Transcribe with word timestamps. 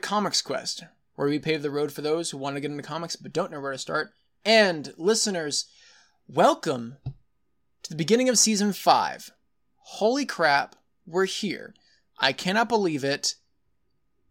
Comics 0.00 0.42
Quest, 0.42 0.84
where 1.14 1.28
we 1.28 1.38
pave 1.38 1.62
the 1.62 1.70
road 1.70 1.92
for 1.92 2.02
those 2.02 2.30
who 2.30 2.38
want 2.38 2.56
to 2.56 2.60
get 2.60 2.70
into 2.70 2.82
comics 2.82 3.16
but 3.16 3.32
don't 3.32 3.50
know 3.52 3.60
where 3.60 3.72
to 3.72 3.78
start. 3.78 4.10
And 4.44 4.92
listeners, 4.96 5.66
welcome 6.26 6.96
to 7.82 7.90
the 7.90 7.96
beginning 7.96 8.28
of 8.28 8.38
season 8.38 8.72
five. 8.72 9.30
Holy 9.76 10.24
crap, 10.24 10.76
we're 11.06 11.26
here. 11.26 11.74
I 12.18 12.32
cannot 12.32 12.68
believe 12.68 13.04
it. 13.04 13.34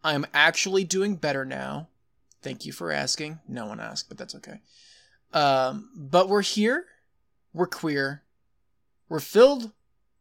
I'm 0.04 0.26
actually 0.34 0.84
doing 0.84 1.16
better 1.16 1.46
now. 1.46 1.90
Thank 2.42 2.66
you 2.66 2.72
for 2.72 2.92
asking. 2.92 3.40
No 3.48 3.66
one 3.66 3.80
asked, 3.80 4.10
but 4.10 4.18
that's 4.18 4.36
okay. 4.36 4.62
Um, 5.34 5.90
but 5.96 6.30
we're 6.30 6.42
here. 6.42 6.86
We're 7.54 7.68
queer. 7.68 8.24
We're 9.10 9.20
filled 9.20 9.72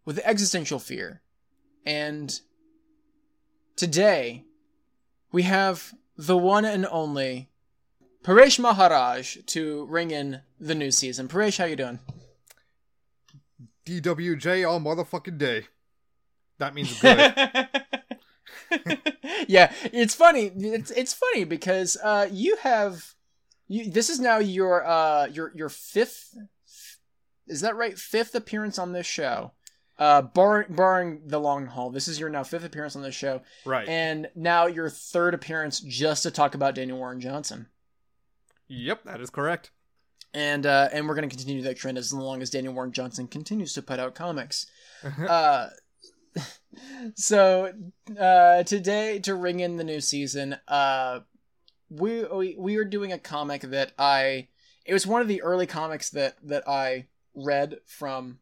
with 0.05 0.21
existential 0.25 0.79
fear. 0.79 1.23
And 1.87 2.41
today, 3.77 4.45
we 5.33 5.43
have 5.43 5.95
the 6.17 6.37
one 6.37 6.65
and 6.65 6.87
only 6.91 7.49
Paresh 8.23 8.59
Maharaj 8.59 9.39
to 9.47 9.87
ring 9.87 10.11
in 10.11 10.41
the 10.59 10.75
new 10.75 10.91
season. 10.91 11.29
Paresh, 11.29 11.59
how 11.59 11.65
you 11.65 11.77
doing? 11.77 11.99
DWJ 13.87 14.69
all 14.69 14.81
motherfucking 14.81 15.39
day. 15.39 15.67
That 16.59 16.75
means 16.75 17.01
good. 17.01 17.19
yeah, 19.49 19.73
it's 19.85 20.15
funny. 20.15 20.51
It's 20.55 20.91
it's 20.91 21.15
funny 21.15 21.45
because 21.45 21.97
uh, 22.03 22.29
you 22.31 22.57
have 22.57 23.15
you. 23.67 23.91
This 23.91 24.11
is 24.11 24.21
now 24.21 24.39
your 24.39 24.85
uh 24.85 25.27
your 25.27 25.53
your 25.55 25.69
fifth. 25.69 26.37
Is 27.47 27.63
that 27.63 27.77
right? 27.77 27.97
Fifth 27.97 28.35
appearance 28.35 28.79
on 28.79 28.93
this 28.93 29.07
show. 29.07 29.53
Uh, 29.99 30.23
barring 30.23 30.73
barring 30.73 31.23
the 31.27 31.41
long 31.41 31.67
haul, 31.67 31.91
this 31.91 32.07
is 32.07 32.21
your 32.21 32.29
now 32.29 32.45
fifth 32.45 32.65
appearance 32.65 32.95
on 32.95 33.03
this 33.03 33.17
show, 33.17 33.43
right? 33.65 33.89
And 33.89 34.29
now 34.37 34.67
your 34.67 34.89
third 34.89 35.35
appearance 35.35 35.81
just 35.81 36.23
to 36.23 36.31
talk 36.31 36.55
about 36.55 36.77
Daniel 36.77 36.99
Warren 36.99 37.21
Johnson. 37.21 37.67
Yep, 38.69 39.05
that 39.05 39.21
is 39.21 39.31
correct. 39.31 39.71
And 40.33 40.67
uh, 40.67 40.89
and 40.93 41.09
we're 41.09 41.17
gonna 41.17 41.29
continue 41.29 41.63
that 41.63 41.79
trend 41.79 41.99
as 41.99 42.13
long 42.13 42.43
as 42.43 42.51
Daniel 42.51 42.75
Warren 42.75 42.93
Johnson 42.93 43.27
continues 43.27 43.73
to 43.73 43.83
put 43.83 43.99
out 43.99 44.15
comics. 44.15 44.67
uh, 45.29 45.69
so 47.17 47.73
uh, 48.19 48.63
today 48.63 49.19
to 49.21 49.35
ring 49.35 49.59
in 49.59 49.79
the 49.79 49.85
new 49.85 50.01
season, 50.01 50.57
uh, 50.69 51.21
we, 51.91 52.25
we 52.25 52.57
we 52.57 52.77
are 52.77 52.85
doing 52.85 53.13
a 53.13 53.19
comic 53.19 53.63
that 53.63 53.93
I. 53.99 54.49
It 54.85 54.93
was 54.93 55.07
one 55.07 55.21
of 55.21 55.29
the 55.29 55.43
early 55.43 55.67
comics 55.67 56.11
that 56.11 56.37
that 56.45 56.69
I 56.69 57.07
read 57.35 57.79
from 57.87 58.39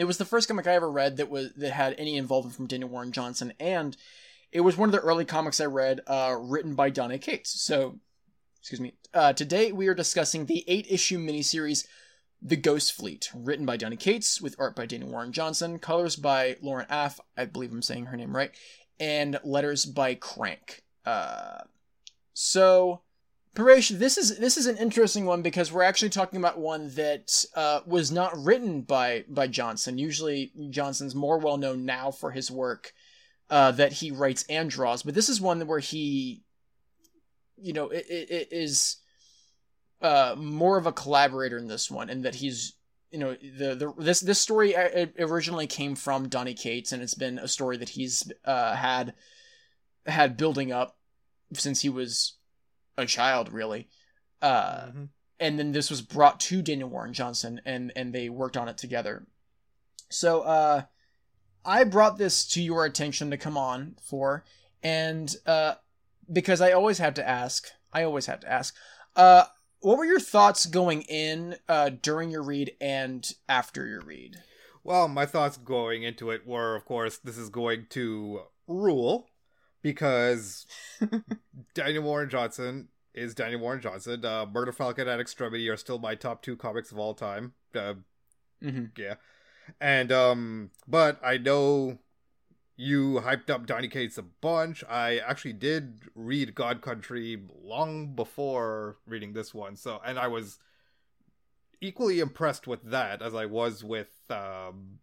it 0.00 0.04
was 0.04 0.18
the 0.18 0.24
first 0.24 0.48
comic 0.48 0.66
I 0.66 0.74
ever 0.74 0.90
read 0.90 1.16
that 1.16 1.30
was 1.30 1.52
that 1.54 1.72
had 1.72 1.94
any 1.98 2.16
involvement 2.16 2.56
from 2.56 2.66
Daniel 2.66 2.88
Warren 2.88 3.12
Johnson, 3.12 3.52
and 3.58 3.96
it 4.52 4.60
was 4.60 4.76
one 4.76 4.88
of 4.88 4.92
the 4.92 5.00
early 5.00 5.24
comics 5.24 5.60
I 5.60 5.66
read 5.66 6.00
uh, 6.06 6.36
written 6.40 6.74
by 6.74 6.90
Donny 6.90 7.18
Cates. 7.18 7.60
So, 7.60 7.98
excuse 8.60 8.80
me. 8.80 8.94
Uh, 9.12 9.32
today 9.32 9.72
we 9.72 9.88
are 9.88 9.94
discussing 9.94 10.46
the 10.46 10.64
eight-issue 10.68 11.18
miniseries 11.18 11.86
The 12.40 12.56
Ghost 12.56 12.92
Fleet, 12.92 13.30
written 13.34 13.66
by 13.66 13.76
Donny 13.76 13.96
Cates 13.96 14.40
with 14.40 14.56
art 14.58 14.74
by 14.74 14.86
Daniel 14.86 15.10
Warren 15.10 15.32
Johnson, 15.32 15.78
colors 15.78 16.16
by 16.16 16.56
Lauren 16.62 16.86
Affe, 16.90 17.20
I 17.36 17.44
believe 17.44 17.72
I'm 17.72 17.82
saying 17.82 18.06
her 18.06 18.16
name 18.16 18.34
right, 18.34 18.50
and 18.98 19.38
letters 19.44 19.84
by 19.84 20.14
Crank. 20.14 20.82
Uh, 21.04 21.58
so 22.32 23.02
Paresh, 23.54 23.98
this 23.98 24.18
is 24.18 24.38
this 24.38 24.56
is 24.56 24.66
an 24.66 24.76
interesting 24.76 25.24
one 25.24 25.42
because 25.42 25.72
we're 25.72 25.82
actually 25.82 26.10
talking 26.10 26.38
about 26.38 26.58
one 26.58 26.90
that 26.90 27.44
uh, 27.54 27.80
was 27.86 28.12
not 28.12 28.36
written 28.36 28.82
by 28.82 29.24
by 29.28 29.46
Johnson. 29.46 29.98
Usually, 29.98 30.52
Johnson's 30.70 31.14
more 31.14 31.38
well 31.38 31.56
known 31.56 31.84
now 31.84 32.10
for 32.10 32.30
his 32.30 32.50
work 32.50 32.92
uh, 33.50 33.72
that 33.72 33.94
he 33.94 34.10
writes 34.10 34.44
and 34.48 34.70
draws, 34.70 35.02
but 35.02 35.14
this 35.14 35.28
is 35.28 35.40
one 35.40 35.66
where 35.66 35.78
he, 35.80 36.42
you 37.56 37.72
know, 37.72 37.88
it, 37.88 38.06
it, 38.08 38.30
it 38.30 38.48
is 38.52 38.98
uh, 40.02 40.34
more 40.38 40.78
of 40.78 40.86
a 40.86 40.92
collaborator 40.92 41.58
in 41.58 41.66
this 41.66 41.90
one, 41.90 42.10
and 42.10 42.24
that 42.24 42.36
he's 42.36 42.74
you 43.10 43.18
know 43.18 43.34
the, 43.34 43.74
the 43.74 43.92
this 43.98 44.20
this 44.20 44.40
story 44.40 44.74
originally 45.18 45.66
came 45.66 45.94
from 45.94 46.28
Donny 46.28 46.54
Cates, 46.54 46.92
and 46.92 47.02
it's 47.02 47.14
been 47.14 47.38
a 47.38 47.48
story 47.48 47.76
that 47.78 47.90
he's 47.90 48.30
uh, 48.44 48.74
had 48.74 49.14
had 50.06 50.36
building 50.36 50.72
up 50.72 50.96
since 51.54 51.80
he 51.80 51.88
was 51.88 52.37
a 52.98 53.06
child 53.06 53.50
really. 53.52 53.88
Uh 54.42 54.86
mm-hmm. 54.86 55.04
and 55.40 55.58
then 55.58 55.72
this 55.72 55.90
was 55.90 56.00
brought 56.00 56.38
to 56.38 56.62
daniel 56.62 56.88
warren 56.88 57.12
johnson 57.12 57.60
and 57.64 57.92
and 57.96 58.12
they 58.12 58.28
worked 58.28 58.56
on 58.56 58.68
it 58.68 58.76
together. 58.76 59.26
So 60.10 60.42
uh 60.42 60.82
i 61.64 61.84
brought 61.84 62.18
this 62.18 62.46
to 62.48 62.62
your 62.62 62.84
attention 62.84 63.30
to 63.30 63.36
come 63.36 63.56
on 63.56 63.96
for 64.02 64.44
and 64.82 65.34
uh 65.46 65.74
because 66.32 66.60
i 66.60 66.72
always 66.72 66.98
have 66.98 67.14
to 67.14 67.28
ask 67.28 67.68
i 67.92 68.02
always 68.02 68.26
have 68.26 68.40
to 68.40 68.50
ask 68.50 68.76
uh 69.16 69.44
what 69.80 69.98
were 69.98 70.04
your 70.04 70.20
thoughts 70.20 70.66
going 70.66 71.02
in 71.02 71.56
uh 71.68 71.90
during 72.02 72.30
your 72.30 72.42
read 72.42 72.72
and 72.80 73.32
after 73.48 73.86
your 73.86 74.00
read? 74.02 74.36
Well 74.84 75.08
my 75.08 75.26
thoughts 75.26 75.56
going 75.56 76.02
into 76.02 76.30
it 76.30 76.46
were 76.46 76.76
of 76.76 76.84
course 76.84 77.18
this 77.18 77.36
is 77.36 77.48
going 77.48 77.86
to 77.90 78.42
rule 78.66 79.28
because 79.82 80.66
Daniel 81.74 82.04
Warren 82.04 82.30
Johnson 82.30 82.88
is 83.14 83.34
Daniel 83.34 83.60
Warren 83.60 83.80
Johnson. 83.80 84.24
Uh, 84.24 84.46
Murder 84.46 84.72
Falcon 84.72 85.08
and 85.08 85.20
Extremity 85.20 85.68
are 85.68 85.76
still 85.76 85.98
my 85.98 86.14
top 86.14 86.42
two 86.42 86.56
comics 86.56 86.92
of 86.92 86.98
all 86.98 87.14
time. 87.14 87.52
Uh, 87.74 87.94
mm-hmm. 88.62 88.86
Yeah, 88.96 89.14
and 89.80 90.12
um, 90.12 90.70
but 90.86 91.20
I 91.22 91.38
know 91.38 91.98
you 92.76 93.22
hyped 93.24 93.50
up 93.50 93.66
Donny 93.66 93.88
Cates 93.88 94.18
a 94.18 94.22
bunch. 94.22 94.84
I 94.88 95.18
actually 95.18 95.54
did 95.54 96.02
read 96.14 96.54
God 96.54 96.80
Country 96.80 97.42
long 97.62 98.14
before 98.14 98.98
reading 99.06 99.32
this 99.32 99.52
one, 99.52 99.76
so 99.76 100.00
and 100.04 100.18
I 100.18 100.28
was 100.28 100.58
equally 101.80 102.20
impressed 102.20 102.66
with 102.66 102.90
that 102.90 103.22
as 103.22 103.34
I 103.34 103.46
was 103.46 103.84
with 103.84 104.10
um, 104.30 104.98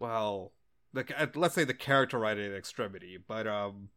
well 0.00 0.52
the 0.92 1.04
let's 1.36 1.54
say 1.54 1.64
the 1.64 1.74
character 1.74 2.18
writing 2.18 2.46
at 2.46 2.56
extremity 2.56 3.16
but 3.16 3.46
um 3.46 3.90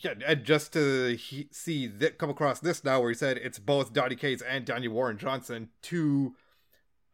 yeah 0.00 0.14
and 0.26 0.44
just 0.44 0.72
to 0.72 1.16
he, 1.16 1.48
see 1.50 1.86
that 1.86 2.18
come 2.18 2.30
across 2.30 2.60
this 2.60 2.84
now 2.84 3.00
where 3.00 3.10
he 3.10 3.14
said 3.14 3.38
it's 3.38 3.58
both 3.58 3.92
Donny 3.92 4.16
Cates 4.16 4.42
and 4.42 4.64
Daniel 4.64 4.92
Warren 4.92 5.18
Johnson 5.18 5.68
two 5.82 6.34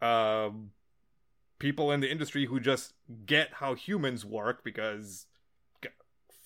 um 0.01 0.71
people 1.59 1.91
in 1.93 2.01
the 2.01 2.11
industry 2.11 2.47
who 2.47 2.59
just 2.59 2.95
get 3.27 3.55
how 3.55 3.75
humans 3.75 4.25
work 4.25 4.65
because 4.65 5.27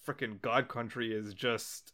freaking 0.06 0.41
god 0.43 0.69
country 0.69 1.15
is 1.15 1.33
just 1.34 1.93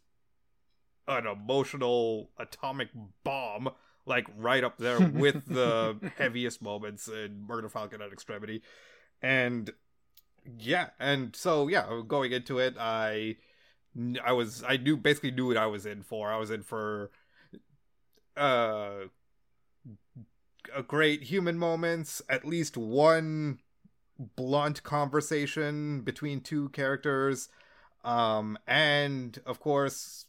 an 1.07 1.25
emotional 1.27 2.29
atomic 2.37 2.89
bomb 3.23 3.69
like 4.05 4.27
right 4.37 4.63
up 4.63 4.77
there 4.77 4.99
with 5.13 5.45
the 5.45 6.11
heaviest 6.17 6.61
moments 6.61 7.07
in 7.07 7.45
murder 7.47 7.69
falcon 7.69 8.01
at 8.01 8.11
extremity. 8.11 8.61
And 9.21 9.71
yeah 10.57 10.89
and 10.99 11.35
so 11.35 11.67
yeah 11.67 12.01
going 12.07 12.31
into 12.31 12.57
it 12.57 12.75
i 12.79 13.35
i 14.23 14.31
was 14.31 14.63
i 14.67 14.77
knew 14.77 14.95
basically 14.95 15.31
knew 15.31 15.47
what 15.47 15.57
i 15.57 15.65
was 15.65 15.85
in 15.85 16.01
for. 16.01 16.31
I 16.31 16.37
was 16.37 16.51
in 16.51 16.63
for 16.63 17.11
uh 18.37 19.07
a 20.73 20.83
great 20.83 21.23
human 21.23 21.57
moments 21.57 22.21
at 22.29 22.45
least 22.45 22.77
one 22.77 23.59
blunt 24.35 24.83
conversation 24.83 26.01
between 26.01 26.41
two 26.41 26.69
characters. 26.69 27.49
Um 28.03 28.57
and 28.67 29.39
of 29.45 29.59
course 29.59 30.25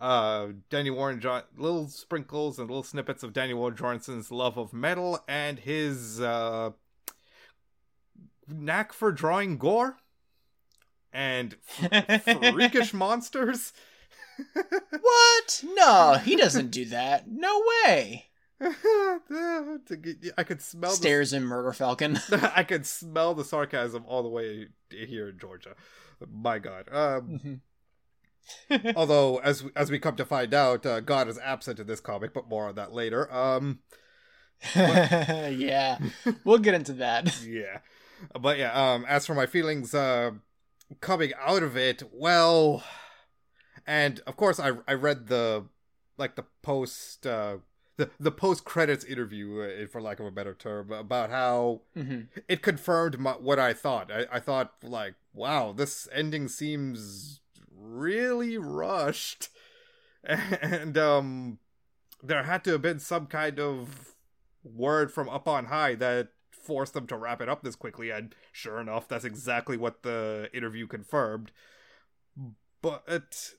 uh 0.00 0.48
Danny 0.70 0.90
Warren 0.90 1.20
John 1.20 1.42
little 1.56 1.88
sprinkles 1.88 2.58
and 2.58 2.68
little 2.68 2.82
snippets 2.82 3.22
of 3.22 3.32
Danny 3.32 3.54
Warren 3.54 3.76
Johnson's 3.76 4.30
love 4.30 4.56
of 4.56 4.72
metal 4.72 5.22
and 5.28 5.58
his 5.58 6.20
uh 6.20 6.70
knack 8.48 8.92
for 8.92 9.12
drawing 9.12 9.58
gore 9.58 9.96
and 11.12 11.56
freakish 12.52 12.94
monsters. 12.94 13.72
what? 14.52 15.64
No, 15.74 16.18
he 16.22 16.36
doesn't 16.36 16.70
do 16.70 16.86
that. 16.86 17.28
No 17.28 17.62
way. 17.84 18.26
I 18.60 20.44
could 20.46 20.62
smell 20.62 20.92
stairs 20.92 21.30
the... 21.30 21.38
in 21.38 21.44
Murder 21.44 21.72
Falcon. 21.72 22.18
I 22.54 22.62
could 22.62 22.86
smell 22.86 23.34
the 23.34 23.44
sarcasm 23.44 24.04
all 24.06 24.22
the 24.22 24.28
way 24.28 24.68
here 24.90 25.28
in 25.28 25.38
Georgia. 25.38 25.74
My 26.30 26.58
God. 26.58 26.88
Um, 26.92 27.60
mm-hmm. 28.70 28.90
although, 28.96 29.38
as 29.38 29.64
as 29.74 29.90
we 29.90 29.98
come 29.98 30.16
to 30.16 30.24
find 30.24 30.54
out, 30.54 30.86
uh, 30.86 31.00
God 31.00 31.28
is 31.28 31.38
absent 31.38 31.80
in 31.80 31.86
this 31.86 32.00
comic, 32.00 32.32
but 32.32 32.48
more 32.48 32.68
on 32.68 32.76
that 32.76 32.92
later. 32.92 33.32
Um, 33.32 33.80
but... 34.74 35.54
yeah, 35.56 35.98
we'll 36.44 36.58
get 36.58 36.74
into 36.74 36.92
that. 36.94 37.42
Yeah, 37.44 37.78
but 38.40 38.58
yeah, 38.58 38.72
um, 38.72 39.04
as 39.08 39.26
for 39.26 39.34
my 39.34 39.46
feelings, 39.46 39.92
uh, 39.92 40.32
coming 41.00 41.32
out 41.38 41.62
of 41.62 41.76
it, 41.76 42.02
well, 42.12 42.82
and 43.86 44.20
of 44.26 44.36
course, 44.36 44.58
I 44.60 44.72
I 44.86 44.94
read 44.94 45.26
the 45.28 45.64
like 46.18 46.36
the 46.36 46.44
post 46.62 47.26
uh 47.26 47.58
the 47.96 48.10
the 48.20 48.30
post 48.32 48.64
credits 48.64 49.04
interview, 49.04 49.60
uh, 49.60 49.86
for 49.88 50.00
lack 50.00 50.20
of 50.20 50.26
a 50.26 50.30
better 50.30 50.54
term, 50.54 50.92
about 50.92 51.30
how 51.30 51.82
Mhm. 51.96 52.28
it 52.48 52.62
confirmed 52.62 53.18
my, 53.18 53.32
what 53.32 53.58
I 53.58 53.72
thought. 53.74 54.10
I, 54.10 54.26
I 54.32 54.40
thought 54.40 54.74
like, 54.82 55.14
wow, 55.34 55.72
this 55.72 56.08
ending 56.12 56.48
seems 56.48 57.40
really 57.70 58.56
rushed, 58.56 59.48
and 60.24 60.96
um, 60.96 61.58
there 62.22 62.44
had 62.44 62.64
to 62.64 62.70
have 62.72 62.82
been 62.82 62.98
some 63.00 63.26
kind 63.26 63.58
of 63.60 64.14
word 64.64 65.12
from 65.12 65.28
up 65.28 65.48
on 65.48 65.66
high 65.66 65.94
that 65.96 66.28
forced 66.62 66.94
them 66.94 67.06
to 67.08 67.16
wrap 67.16 67.40
it 67.40 67.48
up 67.48 67.62
this 67.62 67.76
quickly. 67.76 68.10
And 68.10 68.34
sure 68.52 68.80
enough, 68.80 69.08
that's 69.08 69.24
exactly 69.24 69.76
what 69.76 70.02
the 70.02 70.48
interview 70.54 70.86
confirmed. 70.86 71.52
But 72.80 73.54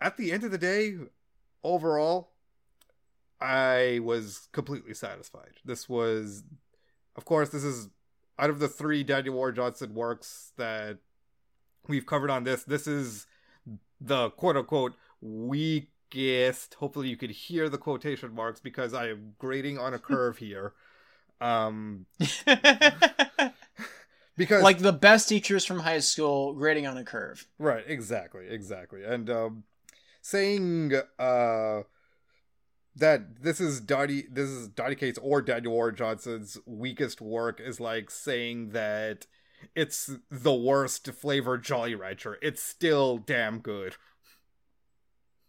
at 0.00 0.16
the 0.16 0.32
end 0.32 0.44
of 0.44 0.50
the 0.50 0.58
day, 0.58 0.96
overall, 1.64 2.30
I 3.40 4.00
was 4.02 4.48
completely 4.52 4.94
satisfied. 4.94 5.54
This 5.64 5.88
was, 5.88 6.44
of 7.16 7.24
course, 7.24 7.48
this 7.48 7.64
is 7.64 7.88
out 8.38 8.50
of 8.50 8.58
the 8.58 8.68
three 8.68 9.02
Daniel 9.02 9.34
War 9.34 9.52
Johnson 9.52 9.94
works 9.94 10.52
that 10.56 10.98
we've 11.88 12.06
covered 12.06 12.30
on 12.30 12.44
this. 12.44 12.64
This 12.64 12.86
is 12.86 13.26
the 14.00 14.30
quote 14.30 14.56
unquote 14.56 14.94
weakest. 15.20 16.74
Hopefully, 16.74 17.08
you 17.08 17.16
could 17.16 17.30
hear 17.30 17.68
the 17.68 17.78
quotation 17.78 18.34
marks 18.34 18.60
because 18.60 18.94
I 18.94 19.08
am 19.08 19.34
grading 19.38 19.78
on 19.78 19.94
a 19.94 19.98
curve 19.98 20.38
here. 20.38 20.74
Um, 21.42 22.06
because 24.36 24.62
like 24.62 24.78
the 24.78 24.92
best 24.92 25.28
teachers 25.28 25.64
from 25.64 25.80
high 25.80 25.98
school 25.98 26.54
grading 26.54 26.86
on 26.86 26.96
a 26.96 27.04
curve. 27.04 27.46
Right, 27.58 27.84
exactly, 27.86 28.46
exactly. 28.48 29.02
And 29.04 29.28
um 29.28 29.64
saying 30.20 30.92
uh 31.18 31.80
that 32.94 33.42
this 33.42 33.60
is 33.60 33.80
Donny 33.80 34.24
this 34.30 34.48
is 34.48 34.68
Donny 34.68 34.94
Cates 34.94 35.18
or 35.20 35.42
Daniel 35.42 35.72
Warren 35.72 35.96
Johnson's 35.96 36.58
weakest 36.66 37.20
work 37.20 37.60
is 37.60 37.80
like 37.80 38.10
saying 38.10 38.70
that 38.70 39.26
it's 39.74 40.10
the 40.30 40.54
worst 40.54 41.10
flavor 41.12 41.58
Jolly 41.58 41.94
Rancher. 41.94 42.38
It's 42.42 42.62
still 42.62 43.18
damn 43.18 43.58
good. 43.60 43.96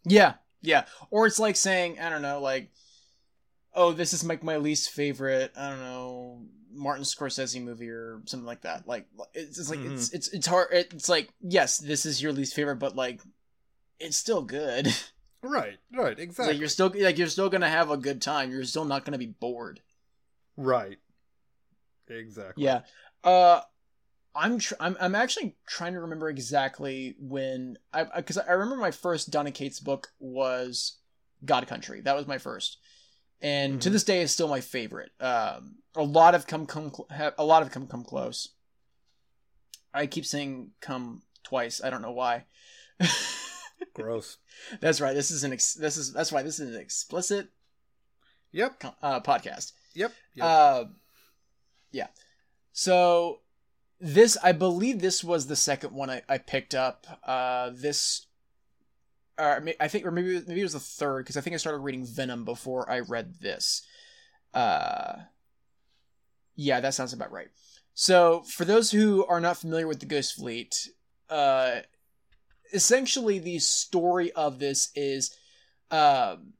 Yeah, 0.04 0.34
yeah. 0.62 0.84
Or 1.10 1.26
it's 1.26 1.38
like 1.38 1.56
saying, 1.56 1.98
I 1.98 2.10
don't 2.10 2.22
know, 2.22 2.40
like, 2.40 2.70
oh, 3.74 3.92
this 3.92 4.12
is 4.12 4.24
like 4.24 4.42
my 4.42 4.56
least 4.56 4.90
favorite, 4.90 5.52
I 5.56 5.70
don't 5.70 5.80
know, 5.80 6.42
Martin 6.72 7.04
Scorsese 7.04 7.62
movie 7.62 7.88
or 7.88 8.22
something 8.26 8.46
like 8.46 8.62
that. 8.62 8.86
Like, 8.86 9.06
it's, 9.32 9.58
it's 9.58 9.70
like 9.70 9.80
it's 9.80 10.12
it's 10.12 10.28
it's 10.28 10.46
hard. 10.46 10.68
It's 10.72 11.08
like 11.08 11.28
yes, 11.40 11.78
this 11.78 12.06
is 12.06 12.22
your 12.22 12.32
least 12.32 12.54
favorite, 12.54 12.76
but 12.76 12.96
like, 12.96 13.20
it's 13.98 14.16
still 14.16 14.42
good. 14.42 14.88
Right, 15.46 15.76
right, 15.94 16.18
exactly. 16.18 16.54
like 16.54 16.58
you're 16.58 16.70
still 16.70 16.90
like 16.98 17.18
you're 17.18 17.28
still 17.28 17.50
gonna 17.50 17.68
have 17.68 17.90
a 17.90 17.98
good 17.98 18.22
time. 18.22 18.50
You're 18.50 18.64
still 18.64 18.86
not 18.86 19.04
gonna 19.04 19.18
be 19.18 19.26
bored. 19.26 19.80
right. 20.56 20.96
Exactly. 22.08 22.64
Yeah. 22.64 22.80
Uh 23.22 23.60
I'm 24.34 24.58
tr- 24.58 24.74
I'm 24.80 24.96
I'm 25.00 25.14
actually 25.14 25.56
trying 25.66 25.92
to 25.92 26.00
remember 26.00 26.28
exactly 26.28 27.14
when 27.18 27.78
I 27.92 28.04
because 28.04 28.38
I, 28.38 28.52
remember 28.52 28.76
my 28.76 28.90
first 28.90 29.30
Donny 29.30 29.50
Cates 29.50 29.80
book 29.80 30.08
was 30.18 30.96
God 31.44 31.66
Country. 31.66 32.00
That 32.00 32.16
was 32.16 32.26
my 32.26 32.38
first. 32.38 32.78
And 33.44 33.80
to 33.82 33.88
Mhm. 33.88 33.92
this 33.92 34.04
day 34.04 34.22
is 34.22 34.32
still 34.32 34.48
my 34.48 34.60
favorite. 34.60 35.12
Um 35.20 35.76
a 35.94 36.02
lot 36.02 36.34
have 36.34 36.46
come 36.46 36.66
come 36.66 36.90
have, 37.10 37.34
a 37.38 37.44
lot 37.44 37.62
have 37.62 37.70
come 37.72 37.86
come 37.86 38.02
close. 38.04 38.48
I 39.92 40.06
keep 40.08 40.26
saying 40.26 40.72
come 40.80 41.22
twice. 41.44 41.80
I 41.84 41.90
don't 41.90 42.02
know 42.02 42.10
why. 42.12 42.46
Gross. 43.94 44.38
that's 44.80 45.00
right. 45.00 45.14
This 45.14 45.30
is 45.30 45.44
an 45.44 45.52
ex- 45.52 45.74
this 45.74 45.96
is 45.96 46.12
that's 46.12 46.32
why 46.32 46.42
this 46.42 46.58
is 46.58 46.74
an 46.74 46.80
explicit 46.80 47.48
Yep. 48.52 48.84
uh, 49.02 49.20
podcast. 49.20 49.72
Yep. 49.94 50.12
yep. 50.34 50.44
Uh, 50.46 50.84
yeah. 51.90 52.06
So 52.72 53.40
this, 54.00 54.36
I 54.42 54.52
believe, 54.52 55.00
this 55.00 55.22
was 55.24 55.46
the 55.48 55.56
second 55.56 55.92
one 55.92 56.08
I, 56.10 56.22
I 56.28 56.38
picked 56.38 56.74
up. 56.74 57.06
Uh, 57.24 57.70
this, 57.74 58.26
I 59.38 59.88
think, 59.88 60.06
or 60.06 60.10
maybe 60.10 60.42
maybe 60.46 60.60
it 60.60 60.64
was 60.64 60.74
the 60.74 60.80
third 60.80 61.24
because 61.24 61.36
I 61.36 61.40
think 61.40 61.54
I 61.54 61.58
started 61.58 61.78
reading 61.78 62.06
Venom 62.06 62.44
before 62.44 62.90
I 62.90 63.00
read 63.00 63.40
this. 63.40 63.82
Uh, 64.52 65.14
yeah, 66.54 66.80
that 66.80 66.94
sounds 66.94 67.12
about 67.12 67.32
right. 67.32 67.48
So 67.94 68.42
for 68.42 68.64
those 68.64 68.90
who 68.90 69.24
are 69.26 69.40
not 69.40 69.56
familiar 69.56 69.86
with 69.86 70.00
the 70.00 70.06
Ghost 70.06 70.34
Fleet, 70.34 70.88
uh, 71.28 71.80
essentially 72.72 73.38
the 73.38 73.58
story 73.58 74.32
of 74.32 74.58
this 74.58 74.90
is, 74.94 75.36
um, 75.90 76.54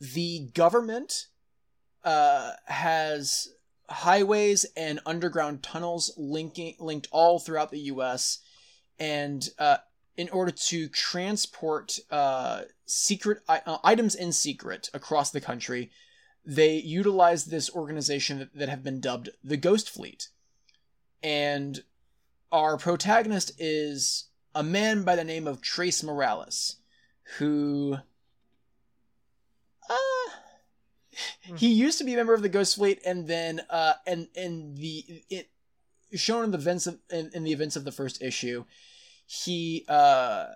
the 0.00 0.50
government 0.54 1.26
uh, 2.04 2.52
has 2.66 3.48
highways 3.88 4.64
and 4.76 5.00
underground 5.04 5.62
tunnels 5.62 6.12
linking 6.16 6.74
linked 6.78 7.08
all 7.10 7.38
throughout 7.38 7.70
the 7.70 7.80
U.S. 7.80 8.38
and 8.98 9.48
uh, 9.58 9.78
in 10.16 10.28
order 10.30 10.50
to 10.50 10.88
transport 10.88 11.98
uh, 12.10 12.62
secret 12.86 13.38
uh, 13.48 13.78
items 13.84 14.14
in 14.14 14.32
secret 14.32 14.90
across 14.92 15.30
the 15.30 15.40
country, 15.40 15.90
they 16.44 16.74
utilize 16.76 17.44
this 17.44 17.70
organization 17.70 18.38
that, 18.38 18.54
that 18.54 18.68
have 18.68 18.82
been 18.82 19.00
dubbed 19.00 19.30
the 19.42 19.56
Ghost 19.56 19.90
Fleet. 19.90 20.28
And 21.22 21.82
our 22.50 22.76
protagonist 22.76 23.52
is 23.58 24.28
a 24.54 24.62
man 24.62 25.04
by 25.04 25.16
the 25.16 25.24
name 25.24 25.46
of 25.46 25.60
Trace 25.60 26.02
Morales, 26.02 26.76
who. 27.38 27.98
Uh, 29.88 29.94
he 31.56 31.68
used 31.68 31.98
to 31.98 32.04
be 32.04 32.14
a 32.14 32.16
member 32.16 32.34
of 32.34 32.42
the 32.42 32.48
Ghost 32.48 32.76
Fleet, 32.76 33.00
and 33.04 33.26
then 33.26 33.60
uh, 33.70 33.94
and 34.06 34.28
in 34.34 34.74
the 34.74 35.24
it 35.28 35.50
shown 36.14 36.44
in 36.44 36.50
the 36.50 36.58
events 36.58 36.86
of 36.86 36.98
in, 37.10 37.30
in 37.34 37.44
the 37.44 37.52
events 37.52 37.76
of 37.76 37.84
the 37.84 37.92
first 37.92 38.22
issue, 38.22 38.64
he 39.30 39.84
uh, 39.88 40.46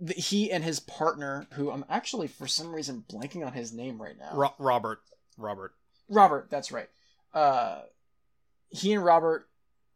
the, 0.00 0.14
he 0.14 0.50
and 0.50 0.64
his 0.64 0.80
partner, 0.80 1.46
who 1.52 1.70
I'm 1.70 1.84
actually 1.88 2.26
for 2.26 2.48
some 2.48 2.74
reason 2.74 3.04
blanking 3.08 3.46
on 3.46 3.52
his 3.52 3.72
name 3.72 4.02
right 4.02 4.18
now, 4.18 4.30
Ro- 4.34 4.54
Robert. 4.58 5.02
Robert. 5.38 5.72
Robert. 6.08 6.48
That's 6.50 6.72
right. 6.72 6.88
Uh, 7.32 7.82
he 8.70 8.92
and 8.92 9.04
Robert, 9.04 9.48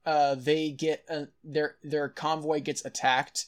uh, 0.07 0.37
they 0.37 0.71
get 0.71 1.05
uh, 1.11 1.25
their 1.43 1.77
their 1.83 2.09
convoy 2.09 2.61
gets 2.61 2.85
attacked. 2.85 3.47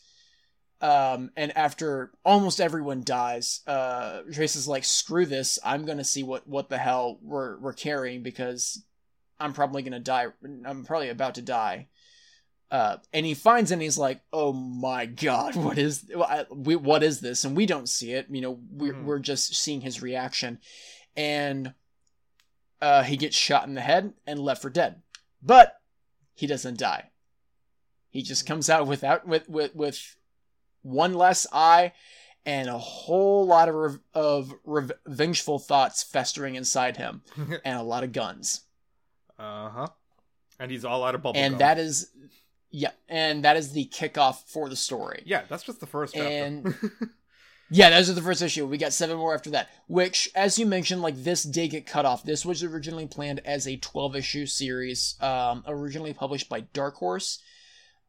Um, 0.81 1.31
and 1.37 1.57
after 1.57 2.11
almost 2.25 2.61
everyone 2.61 3.05
dies, 3.05 3.61
uh, 3.69 4.23
Trace 4.33 4.57
is 4.57 4.67
like, 4.67 4.83
"Screw 4.85 5.25
this! 5.25 5.61
I'm 5.65 5.85
gonna 5.85 6.03
see 6.03 6.25
what 6.25 6.49
what 6.49 6.69
the 6.69 6.79
hell 6.79 7.21
we're 7.23 7.59
we're 7.59 7.73
carrying 7.75 8.25
because 8.25 8.83
I'm 9.39 9.53
probably 9.53 9.83
gonna 9.83 10.01
die. 10.01 10.27
I'm 10.67 10.85
probably 10.85 11.11
about 11.11 11.37
to 11.37 11.43
die." 11.43 11.87
Uh, 12.73 12.97
and 13.13 13.25
he 13.27 13.35
finds 13.35 13.71
it 13.71 13.75
and 13.75 13.83
he's 13.83 13.99
like, 13.99 14.23
"Oh 14.33 14.53
my 14.55 15.05
god, 15.07 15.55
what 15.57 15.77
is 15.77 16.11
we, 16.51 16.75
what 16.75 17.03
is 17.03 17.21
this?" 17.21 17.45
And 17.45 17.55
we 17.55 17.67
don't 17.67 17.89
see 17.89 18.13
it. 18.13 18.27
You 18.31 18.41
know, 18.41 18.59
we're 18.71 18.95
Mhm. 18.95 19.05
we're 19.05 19.19
just 19.19 19.55
seeing 19.55 19.83
his 19.83 20.01
reaction, 20.01 20.59
and 21.15 21.75
uh, 22.81 23.03
he 23.03 23.17
gets 23.19 23.37
shot 23.37 23.67
in 23.69 23.75
the 23.75 23.83
head 23.83 24.15
and 24.27 24.41
left 24.41 24.63
for 24.63 24.71
dead. 24.71 25.03
But 25.43 25.77
he 26.35 26.47
doesn't 26.47 26.79
die. 26.79 27.11
He 28.09 28.23
just 28.23 28.47
comes 28.47 28.71
out 28.71 28.87
without 28.87 29.27
with 29.27 29.49
with 29.51 29.75
with 29.77 30.17
one 30.81 31.13
less 31.15 31.47
eye 31.53 31.93
and 32.47 32.69
a 32.71 32.79
whole 32.79 33.47
lot 33.47 33.69
of 33.69 34.01
of 34.15 34.55
revengeful 34.65 35.59
thoughts 35.59 36.03
festering 36.03 36.55
inside 36.55 36.97
him 36.97 37.23
and 37.65 37.79
a 37.79 37.83
lot 37.83 38.03
of 38.03 38.13
guns. 38.13 38.63
uh 39.39 39.69
huh. 39.69 39.87
And 40.59 40.71
he's 40.71 40.85
all 40.85 41.05
out 41.05 41.15
of 41.15 41.23
bubble 41.23 41.39
and 41.41 41.53
gum. 41.55 41.59
that 41.59 41.79
is 41.79 42.09
yeah, 42.73 42.91
and 43.09 43.45
that 43.45 43.57
is 43.57 43.73
the 43.73 43.87
kickoff 43.87 44.49
for 44.49 44.69
the 44.69 44.77
story. 44.77 45.23
yeah, 45.27 45.43
that's 45.49 45.63
just 45.63 45.79
the 45.81 45.87
first. 45.87 46.17
And- 46.17 46.75
Yeah, 47.75 47.89
those 47.89 48.11
are 48.11 48.13
the 48.13 48.21
first 48.21 48.43
issue. 48.43 48.67
We 48.67 48.77
got 48.77 48.93
seven 48.93 49.17
more 49.17 49.35
after 49.35 49.49
that. 49.51 49.71
Which, 49.89 50.29
as 50.35 50.59
you 50.59 50.67
mentioned, 50.67 51.01
like 51.01 51.17
this 51.17 51.43
did 51.43 51.71
get 51.71 51.87
cut 51.87 52.05
off. 52.05 52.23
This 52.23 52.45
was 52.45 52.63
originally 52.63 53.07
planned 53.07 53.41
as 53.47 53.67
a 53.67 53.79
twelve 53.79 54.15
issue 54.15 54.45
series, 54.45 55.15
um, 55.23 55.65
originally 55.67 56.13
published 56.13 56.51
by 56.51 56.61
Dark 56.61 56.97
Horse. 56.97 57.39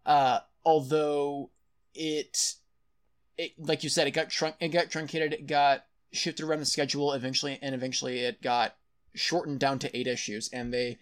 Uh, 0.05 0.39
although 0.65 1.49
it, 1.95 2.55
it 3.37 3.51
like 3.57 3.85
you 3.85 3.89
said, 3.89 4.05
it 4.05 4.11
got 4.11 4.29
trunk, 4.29 4.55
it 4.59 4.67
got 4.67 4.89
truncated, 4.91 5.31
it 5.31 5.47
got 5.47 5.85
shifted 6.11 6.43
around 6.45 6.59
the 6.59 6.65
schedule 6.65 7.13
eventually, 7.13 7.57
and 7.61 7.73
eventually 7.73 8.19
it 8.19 8.41
got 8.41 8.75
shortened 9.15 9.61
down 9.61 9.79
to 9.79 9.97
eight 9.97 10.07
issues. 10.07 10.49
And 10.51 10.73
they, 10.73 10.97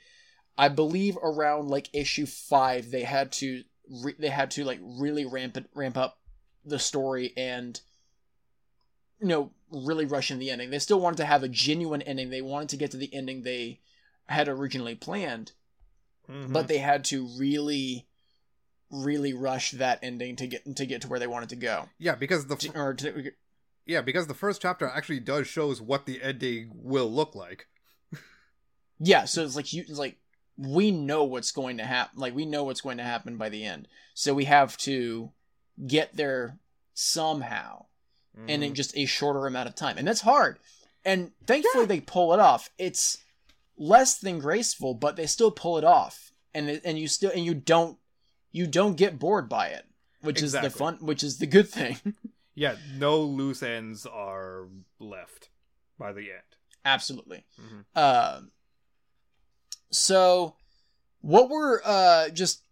I 0.58 0.68
believe, 0.70 1.18
around 1.18 1.70
like 1.70 1.90
issue 1.94 2.26
five, 2.26 2.92
they 2.92 3.04
had 3.04 3.32
to 3.34 3.64
re- 3.90 4.16
they 4.20 4.30
had 4.30 4.52
to 4.52 4.64
like 4.64 4.80
really 4.82 5.26
ramp 5.26 5.58
it, 5.58 5.66
ramp 5.74 5.98
up 5.98 6.20
the 6.64 6.80
story 6.80 7.34
and 7.36 7.82
you 9.20 9.28
know 9.28 9.52
really 9.72 10.06
rush 10.06 10.30
in 10.30 10.38
the 10.38 10.52
ending 10.52 10.70
they 10.70 10.78
still 10.78 11.00
wanted 11.00 11.18
to 11.18 11.26
have 11.26 11.42
a 11.42 11.48
genuine 11.48 12.02
ending 12.04 12.30
they 12.30 12.42
wanted 12.42 12.70
to 12.70 12.78
get 12.78 12.92
to 12.92 12.98
the 12.98 13.12
ending 13.14 13.42
they 13.42 13.80
had 14.28 14.48
originally 14.48 14.94
planned 14.94 15.54
Mhm. 16.30 16.54
but 16.54 16.68
they 16.68 16.78
had 16.78 17.04
to 17.06 17.26
really 17.40 18.08
really 18.92 19.34
rush 19.34 19.72
that 19.72 19.98
ending 20.04 20.36
to 20.36 20.46
get 20.46 20.76
to 20.76 20.86
get 20.86 21.02
to 21.02 21.08
where 21.08 21.20
they 21.20 21.26
wanted 21.28 21.50
to 21.50 21.56
go 21.56 21.90
yeah, 21.98 22.14
because 22.14 22.46
the 22.46 22.56
To- 22.58 22.80
or 22.80 22.94
to, 22.94 23.32
yeah, 23.88 24.02
because 24.02 24.28
the 24.28 24.36
first 24.36 24.62
chapter 24.62 24.88
actually 24.88 25.20
does 25.20 25.48
shows 25.48 25.82
what 25.82 26.06
the 26.06 26.22
ending 26.22 26.70
will 26.76 27.12
look 27.12 27.34
like. 27.34 27.68
Yeah, 29.00 29.26
so 29.26 29.44
it's 29.44 29.56
like 29.56 29.74
you 29.74 29.82
it's 29.88 29.98
like 29.98 30.18
we 30.62 30.92
know 30.92 31.24
what's 31.24 31.52
going 31.52 31.78
to 31.78 31.84
happen. 31.86 32.20
Like 32.20 32.36
we 32.36 32.46
know 32.46 32.64
what's 32.64 32.82
going 32.82 32.98
to 32.98 33.04
happen 33.04 33.38
by 33.38 33.50
the 33.50 33.64
end. 33.66 33.88
So 34.14 34.34
we 34.34 34.46
have 34.46 34.78
to 34.78 35.32
get 35.88 36.16
there 36.16 36.60
somehow 36.94 37.86
and 38.48 38.64
in 38.64 38.72
Mhm. 38.72 38.76
just 38.76 38.96
a 38.96 39.06
shorter 39.06 39.46
amount 39.48 39.68
of 39.68 39.76
time. 39.76 39.98
And 39.98 40.08
that's 40.08 40.22
hard. 40.22 40.60
And 41.04 41.32
thankfully 41.46 41.86
they 41.86 42.00
pull 42.00 42.34
it 42.34 42.40
off. 42.40 42.70
It's 42.78 43.18
less 43.76 44.18
than 44.20 44.40
graceful, 44.40 44.94
but 44.94 45.16
they 45.16 45.26
still 45.26 45.52
pull 45.52 45.78
it 45.78 45.84
off. 45.84 46.32
And 46.54 46.70
and 46.86 47.00
you 47.00 47.08
still 47.08 47.32
and 47.32 47.44
you 47.46 47.54
don't 47.56 47.98
you 48.52 48.68
don't 48.68 48.96
get 48.98 49.18
bored 49.20 49.50
by 49.50 49.68
it, 49.70 49.86
which 50.22 50.42
is 50.42 50.52
the 50.52 50.70
fun 50.70 50.98
which 51.02 51.24
is 51.24 51.40
the 51.40 51.48
good 51.48 51.68
thing. 51.70 51.98
yeah, 52.56 52.76
no 52.98 53.20
loose 53.22 53.64
ends 53.64 54.06
are 54.06 54.68
left 55.00 55.50
by 55.98 56.12
the 56.14 56.32
end. 56.32 56.42
Absolutely. 56.86 57.46
Mhm. 57.60 57.86
Uh, 57.96 58.42
so, 59.92 60.56
what 61.22 61.50
were 61.50 61.82
uh 61.86 62.30
just 62.30 62.64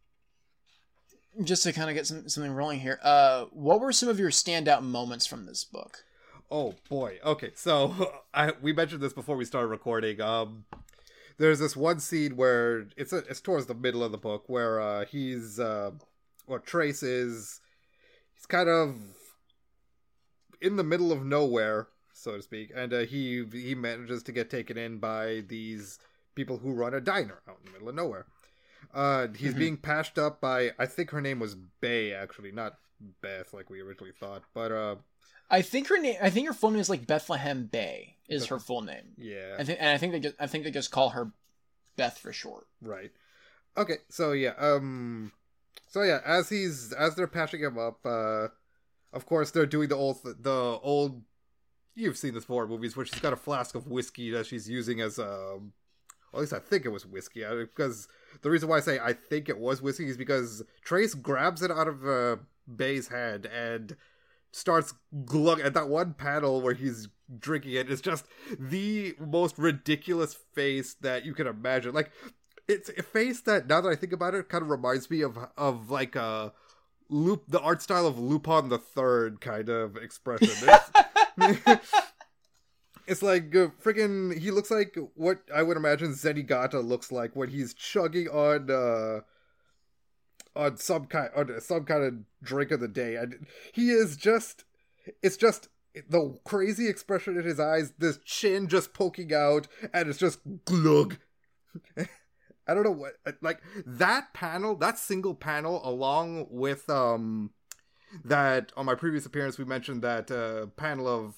just 1.44 1.64
to 1.64 1.74
kind 1.74 1.90
of 1.90 1.96
get 1.96 2.08
some 2.08 2.28
something 2.28 2.52
rolling 2.52 2.80
here? 2.80 3.00
Uh, 3.04 3.46
what 3.52 3.80
were 3.80 3.92
some 3.92 4.10
of 4.10 4.20
your 4.20 4.32
standout 4.32 4.82
moments 4.82 5.26
from 5.26 5.46
this 5.46 5.64
book? 5.64 6.04
Oh 6.52 6.76
boy. 6.90 7.20
Okay, 7.24 7.52
so 7.56 8.12
I 8.34 8.54
we 8.62 8.74
mentioned 8.74 9.02
this 9.02 9.14
before 9.14 9.36
we 9.36 9.46
started 9.46 9.68
recording. 9.68 10.22
Um 10.22 10.66
there's 11.38 11.60
this 11.60 11.76
one 11.76 12.00
scene 12.00 12.36
where 12.36 12.88
it's 12.98 13.14
a, 13.14 13.18
it's 13.18 13.40
towards 13.40 13.68
the 13.68 13.74
middle 13.74 14.04
of 14.04 14.12
the 14.12 14.18
book 14.18 14.46
where 14.48 14.82
uh 14.82 15.06
he's 15.06 15.60
uh 15.60 15.92
or 16.48 16.60
Trace 16.60 17.04
is 17.04 17.62
he's 18.36 18.46
kind 18.46 18.68
of 18.68 18.96
in 20.62 20.76
the 20.76 20.84
middle 20.84 21.12
of 21.12 21.26
nowhere, 21.26 21.88
so 22.14 22.36
to 22.36 22.42
speak, 22.42 22.72
and 22.76 22.94
uh, 22.94 23.00
he 23.00 23.46
he 23.52 23.76
manages 23.76 24.24
to 24.24 24.32
get 24.32 24.50
taken 24.50 24.78
in 24.78 24.98
by 24.98 25.44
these 25.48 26.00
people 26.36 26.58
who 26.58 26.72
run 26.74 26.94
a 26.94 27.02
diner 27.02 27.42
out 27.48 27.58
in 27.60 27.66
the 27.66 27.72
middle 27.72 27.90
of 27.90 27.96
nowhere. 27.96 28.26
Uh 28.94 29.28
he's 29.36 29.54
Mhm. 29.54 29.58
being 29.58 29.78
patched 29.78 30.18
up 30.18 30.40
by 30.42 30.72
I 30.80 30.86
think 30.86 31.10
her 31.12 31.22
name 31.22 31.40
was 31.40 31.56
Bay 31.56 32.14
actually, 32.14 32.52
not 32.52 32.78
Beth 33.22 33.54
like 33.54 33.70
we 33.70 33.82
originally 33.82 34.14
thought, 34.14 34.44
but 34.54 34.72
uh 34.72 34.96
I 35.52 35.62
think 35.64 35.88
her 35.88 35.98
name. 36.00 36.16
I 36.22 36.30
think 36.30 36.48
her 36.48 36.54
full 36.54 36.70
name 36.72 36.80
is 36.80 36.90
like 36.90 37.08
Bethlehem 37.08 37.66
Bay. 37.66 38.18
Is 38.28 38.46
her 38.48 38.60
full 38.60 38.82
name? 38.82 39.14
yeah. 39.18 39.56
I 39.58 39.64
think, 39.64 39.80
and 39.82 39.90
I 39.90 39.98
think 39.98 40.12
they 40.14 40.20
just, 40.20 40.36
I 40.40 40.46
think 40.46 40.64
they 40.64 40.70
just 40.72 40.92
call 40.92 41.10
her 41.10 41.32
Beth 41.96 42.20
for 42.20 42.32
short. 42.32 42.68
Right. 42.82 43.12
Okay, 43.76 43.98
so 44.10 44.32
yeah, 44.34 44.54
um 44.60 45.32
so 45.88 46.04
yeah, 46.04 46.20
as 46.26 46.50
he's 46.50 46.94
as 46.94 47.16
they're 47.16 47.28
patching 47.28 47.62
him 47.62 47.78
up, 47.80 48.00
uh 48.06 48.50
of 49.12 49.26
course 49.26 49.50
they're 49.52 49.66
doing 49.66 49.90
the 49.90 49.96
old 49.96 50.20
the 50.24 50.80
old 50.84 51.24
you've 51.96 52.18
seen 52.18 52.34
this 52.36 52.44
before 52.44 52.64
in 52.64 52.70
movies 52.70 52.96
where 52.96 53.06
she's 53.06 53.20
got 53.20 53.34
a 53.34 53.38
flask 53.38 53.74
of 53.76 53.88
whiskey 53.88 54.30
that 54.32 54.46
she's 54.46 54.70
using 54.70 55.02
as 55.02 55.18
um 55.20 55.74
at 56.34 56.40
least 56.40 56.54
I 56.54 56.60
think 56.60 56.86
it 56.86 56.90
was 56.90 57.06
whiskey 57.06 57.44
uh, 57.44 57.56
because 57.56 58.08
the 58.42 58.50
reason 58.50 58.70
why 58.70 58.78
I 58.78 58.82
say 58.82 59.00
I 59.00 59.14
think 59.14 59.50
it 59.50 59.58
was 59.58 59.82
whiskey 59.82 60.08
is 60.08 60.18
because 60.18 60.64
Trace 60.84 61.14
grabs 61.14 61.62
it 61.62 61.72
out 61.72 61.88
of 61.88 62.08
uh, 62.08 62.38
Bay's 62.74 63.08
hand 63.08 63.46
and 63.46 63.96
starts 64.52 64.94
glug 65.26 65.60
at 65.60 65.74
that 65.74 65.90
one 65.90 66.14
panel 66.14 66.62
where 66.62 66.74
he's 66.74 67.08
drinking 67.38 67.74
it. 67.74 67.88
it 67.88 67.92
is 67.92 68.02
just 68.02 68.26
the 68.58 69.16
most 69.20 69.58
ridiculous 69.58 70.34
face 70.54 70.96
that 71.02 71.26
you 71.26 71.34
can 71.34 71.48
imagine. 71.48 71.94
Like 71.94 72.12
it's 72.68 72.90
a 72.90 73.04
face 73.04 73.42
that 73.42 73.68
now 73.68 73.82
that 73.82 73.90
I 73.90 73.96
think 73.96 74.14
about 74.14 74.36
it 74.36 74.50
kind 74.50 74.62
of 74.62 74.70
reminds 74.70 75.10
me 75.10 75.22
of 75.22 75.38
of 75.58 75.90
like 75.90 76.16
a 76.16 76.54
loop 77.10 77.44
the 77.48 77.60
art 77.60 77.82
style 77.82 78.08
of 78.08 78.20
Lupin 78.20 78.70
the 78.70 78.78
Third 78.78 79.42
kind 79.42 79.70
of 79.70 79.98
expression. 79.98 80.50
It's, 83.10 83.22
like 83.22 83.56
uh, 83.56 83.70
freaking 83.84 84.38
he 84.38 84.52
looks 84.52 84.72
like 84.72 84.98
what 85.16 85.40
I 85.54 85.64
would 85.64 85.78
imagine 85.78 86.14
Zenigata 86.14 86.84
looks 86.84 87.12
like 87.12 87.36
when 87.36 87.50
he's 87.50 87.74
chugging 87.74 88.28
on 88.28 88.70
uh 88.70 89.22
on 90.56 90.78
some 90.78 91.06
kind 91.06 91.30
on 91.36 91.60
some 91.62 91.86
kind 91.86 92.04
of 92.04 92.14
drink 92.44 92.72
of 92.72 92.80
the 92.80 92.88
day. 92.88 93.16
And 93.16 93.48
he 93.74 93.92
is 93.92 94.16
just 94.18 94.64
it's 95.24 95.38
just 95.38 95.70
the 96.08 96.38
crazy 96.44 96.88
expression 96.88 97.38
in 97.38 97.44
his 97.44 97.60
eyes, 97.60 97.94
this 97.98 98.20
chin 98.24 98.68
just 98.68 98.94
poking 98.94 99.34
out, 99.34 99.68
and 99.94 100.08
it's 100.08 100.20
just 100.20 100.40
glug. 100.66 101.18
I 101.98 102.74
don't 102.76 102.84
know 102.84 102.92
what 102.92 103.14
like 103.42 103.62
that 103.86 104.34
panel, 104.34 104.76
that 104.76 105.00
single 105.00 105.34
panel, 105.34 105.82
along 105.84 106.48
with 106.50 106.90
um 106.90 107.52
that 108.24 108.72
on 108.76 108.86
my 108.86 108.96
previous 108.96 109.26
appearance 109.26 109.58
we 109.58 109.66
mentioned 109.66 110.02
that 110.02 110.32
uh, 110.32 110.66
panel 110.78 111.08
of 111.08 111.36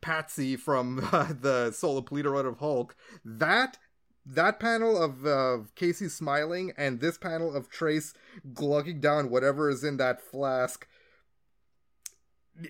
Patsy 0.00 0.56
from 0.56 1.08
uh, 1.12 1.32
the 1.38 1.70
Soule 1.72 1.98
of 1.98 2.04
Pulido 2.06 2.32
Run 2.32 2.46
of 2.46 2.58
Hulk. 2.58 2.94
That 3.24 3.78
that 4.28 4.58
panel 4.58 5.00
of 5.00 5.24
uh, 5.24 5.58
Casey 5.76 6.08
smiling 6.08 6.72
and 6.76 7.00
this 7.00 7.16
panel 7.16 7.54
of 7.54 7.68
Trace 7.68 8.12
glugging 8.52 9.00
down 9.00 9.30
whatever 9.30 9.70
is 9.70 9.84
in 9.84 9.96
that 9.98 10.20
flask. 10.20 10.86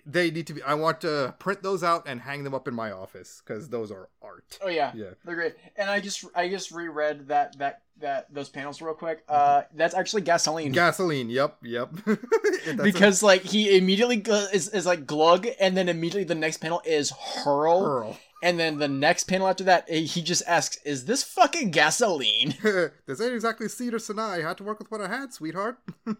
They 0.05 0.31
need 0.33 0.49
to 0.49 0.53
be. 0.55 0.63
I 0.63 0.75
want 0.75 1.01
to 1.03 1.35
print 1.39 1.63
those 1.63 1.85
out 1.85 2.09
and 2.09 2.21
hang 2.21 2.43
them 2.43 2.55
up 2.55 2.67
in 2.67 2.75
my 2.75 2.91
office 2.91 3.41
because 3.47 3.69
those 3.69 3.93
are 3.93 4.09
art. 4.21 4.59
Oh 4.61 4.69
yeah, 4.69 4.91
Yeah. 4.95 5.11
they're 5.25 5.37
great. 5.37 5.55
And 5.77 5.89
I 5.89 6.01
just 6.01 6.25
I 6.35 6.49
just 6.49 6.73
reread 6.73 7.29
that 7.29 7.57
that 7.59 7.83
that 8.01 8.33
those 8.33 8.49
panels 8.49 8.83
real 8.83 8.95
quick. 8.95 9.25
Uh, 9.29 9.63
that's 9.75 9.95
actually 9.95 10.23
gasoline. 10.23 10.73
Gasoline. 10.73 11.31
Yep. 11.31 11.57
Yep. 11.63 11.91
That's 12.07 12.69
a- 12.69 12.83
because 12.83 13.23
like 13.23 13.43
he 13.43 13.77
immediately 13.77 14.23
is, 14.53 14.69
is 14.69 14.85
like 14.87 15.07
glug 15.07 15.47
and 15.61 15.77
then 15.77 15.89
immediately 15.89 16.25
the 16.25 16.35
next 16.35 16.59
panel 16.59 16.83
is 16.85 17.11
hurl 17.11 17.81
Pearl. 17.83 18.19
and 18.43 18.59
then 18.59 18.79
the 18.79 18.89
next 18.89 19.25
panel 19.25 19.47
after 19.49 19.65
that 19.65 19.85
eh, 19.89 20.01
he 20.01 20.21
just 20.21 20.43
asks 20.47 20.77
is 20.85 21.05
this 21.05 21.23
fucking 21.23 21.71
gasoline 21.71 22.55
this 23.07 23.21
ain't 23.21 23.33
exactly 23.35 23.69
Cedar 23.69 23.99
Sinai. 24.01 24.39
I 24.39 24.43
had 24.43 24.57
to 24.59 24.65
work 24.65 24.79
with 24.81 24.91
what 24.91 25.01
I 25.01 25.09
had, 25.09 25.33
sweetheart. 25.33 25.79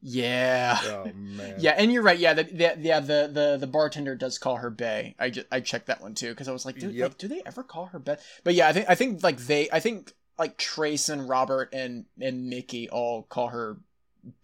yeah 0.00 0.78
oh 0.84 1.10
man. 1.14 1.56
yeah 1.58 1.72
and 1.76 1.92
you're 1.92 2.02
right 2.02 2.18
yeah 2.18 2.34
the, 2.34 2.44
the 2.44 2.76
yeah 2.80 3.00
the, 3.00 3.28
the 3.32 3.56
the 3.58 3.66
bartender 3.66 4.14
does 4.14 4.38
call 4.38 4.56
her 4.56 4.70
bay 4.70 5.14
i 5.18 5.28
just 5.30 5.46
i 5.50 5.60
checked 5.60 5.86
that 5.86 6.00
one 6.00 6.14
too 6.14 6.30
because 6.30 6.48
i 6.48 6.52
was 6.52 6.64
like, 6.64 6.78
do, 6.78 6.90
Yep. 6.90 7.08
like 7.10 7.18
do 7.18 7.28
they 7.28 7.42
ever 7.44 7.62
call 7.62 7.86
her 7.86 7.98
Bay? 7.98 8.16
but 8.44 8.54
yeah 8.54 8.68
i 8.68 8.72
think 8.72 8.86
i 8.88 8.94
think 8.94 9.22
like 9.22 9.38
they 9.38 9.68
i 9.72 9.80
think 9.80 10.12
like 10.38 10.56
trace 10.58 11.08
and 11.08 11.28
robert 11.28 11.70
and 11.72 12.04
and 12.20 12.46
mickey 12.48 12.88
all 12.90 13.22
call 13.24 13.48
her 13.48 13.78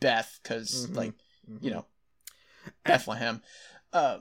beth 0.01 0.39
because 0.43 0.87
Mhm. 0.89 0.97
like 0.97 1.13
Mhm. 1.51 1.63
you 1.63 1.71
know 1.71 1.85
bethlehem 2.85 3.43
uh 3.93 4.19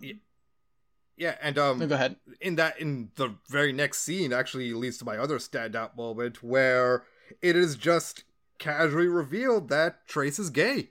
Yeah, 1.17 1.37
and 1.39 1.57
um, 1.59 1.77
go 1.77 1.93
ahead 1.93 2.15
in 2.39 2.55
that 2.55 2.79
in 2.79 3.11
the 3.15 3.35
very 3.47 3.71
next 3.71 3.99
scene 3.99 4.33
actually 4.33 4.73
leads 4.73 4.97
to 4.99 5.05
my 5.05 5.17
other 5.17 5.37
standout 5.37 5.95
moment 5.95 6.41
where 6.41 7.05
it 7.41 7.55
is 7.55 7.75
just 7.75 8.23
casually 8.57 9.07
revealed 9.07 9.69
that 9.69 10.07
Trace 10.07 10.39
is 10.39 10.49
gay. 10.49 10.89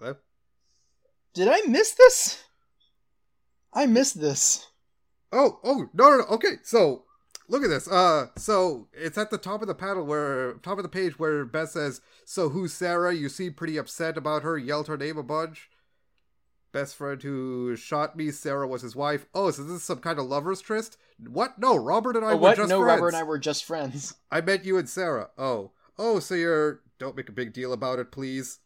Uh, 0.00 0.14
Did 1.34 1.48
I 1.48 1.62
miss 1.66 1.92
this? 1.92 2.44
I 3.72 3.86
missed 3.86 4.20
this. 4.20 4.66
Oh, 5.32 5.58
oh, 5.64 5.88
no, 5.92 6.10
no, 6.10 6.16
no. 6.18 6.24
Okay, 6.24 6.58
so 6.62 7.04
look 7.48 7.62
at 7.64 7.68
this. 7.70 7.88
Uh, 7.88 8.28
so 8.36 8.88
it's 8.92 9.18
at 9.18 9.30
the 9.30 9.38
top 9.38 9.60
of 9.62 9.68
the 9.68 9.74
panel 9.74 10.04
where 10.04 10.54
top 10.54 10.78
of 10.78 10.82
the 10.82 10.88
page 10.88 11.18
where 11.18 11.44
Beth 11.44 11.70
says, 11.70 12.00
"So 12.24 12.48
who's 12.50 12.72
Sarah? 12.72 13.14
You 13.14 13.28
seem 13.28 13.54
pretty 13.54 13.76
upset 13.76 14.16
about 14.16 14.42
her. 14.42 14.56
Yelled 14.58 14.88
her 14.88 14.96
name 14.96 15.18
a 15.18 15.22
bunch." 15.22 15.70
Best 16.70 16.96
friend 16.96 17.22
who 17.22 17.74
shot 17.76 18.14
me, 18.14 18.30
Sarah 18.30 18.68
was 18.68 18.82
his 18.82 18.94
wife. 18.94 19.24
Oh, 19.34 19.50
so 19.50 19.62
this 19.62 19.72
is 19.72 19.82
some 19.82 20.00
kind 20.00 20.18
of 20.18 20.26
lovers 20.26 20.60
tryst? 20.60 20.98
What? 21.26 21.58
No, 21.58 21.76
Robert 21.76 22.14
and 22.14 22.26
I 22.26 22.32
Oh, 22.32 22.36
were 22.36 22.40
what? 22.42 22.56
just 22.58 22.68
No, 22.68 22.80
friends. 22.82 22.96
Robert 22.96 23.08
and 23.08 23.16
I 23.16 23.22
were 23.22 23.38
just 23.38 23.64
friends. 23.64 24.14
I 24.30 24.42
met 24.42 24.66
you 24.66 24.76
and 24.76 24.88
Sarah. 24.88 25.30
Oh, 25.38 25.72
oh, 25.98 26.18
so 26.20 26.34
you're. 26.34 26.80
Don't 26.98 27.16
make 27.16 27.28
a 27.28 27.32
big 27.32 27.52
deal 27.54 27.72
about 27.72 27.98
it, 28.00 28.10
please. 28.12 28.58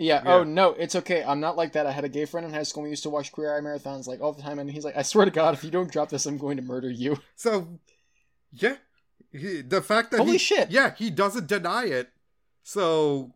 Yeah. 0.00 0.22
Yeah. 0.24 0.34
Oh 0.34 0.44
no, 0.44 0.70
it's 0.70 0.96
okay. 0.96 1.22
I'm 1.22 1.40
not 1.40 1.56
like 1.56 1.72
that. 1.74 1.86
I 1.86 1.90
had 1.92 2.04
a 2.04 2.08
gay 2.08 2.24
friend 2.24 2.46
in 2.46 2.52
high 2.54 2.62
school. 2.62 2.82
We 2.84 2.88
used 2.90 3.02
to 3.02 3.10
watch 3.10 3.30
Queer 3.32 3.54
Eye 3.56 3.60
marathons 3.60 4.06
like 4.06 4.20
all 4.20 4.32
the 4.32 4.40
time, 4.42 4.58
and 4.58 4.70
he's 4.70 4.84
like, 4.84 4.96
"I 4.96 5.02
swear 5.02 5.26
to 5.26 5.30
God, 5.30 5.52
if 5.54 5.62
you 5.62 5.70
don't 5.70 5.92
drop 5.92 6.08
this, 6.08 6.24
I'm 6.26 6.38
going 6.38 6.56
to 6.56 6.62
murder 6.62 6.90
you." 6.90 7.18
So, 7.36 7.78
yeah, 8.50 8.76
he, 9.30 9.60
the 9.60 9.82
fact 9.82 10.10
that 10.10 10.18
Holy 10.18 10.32
he, 10.32 10.38
shit. 10.38 10.70
yeah, 10.70 10.94
he 10.96 11.10
doesn't 11.10 11.46
deny 11.46 11.84
it. 11.84 12.08
So, 12.62 13.34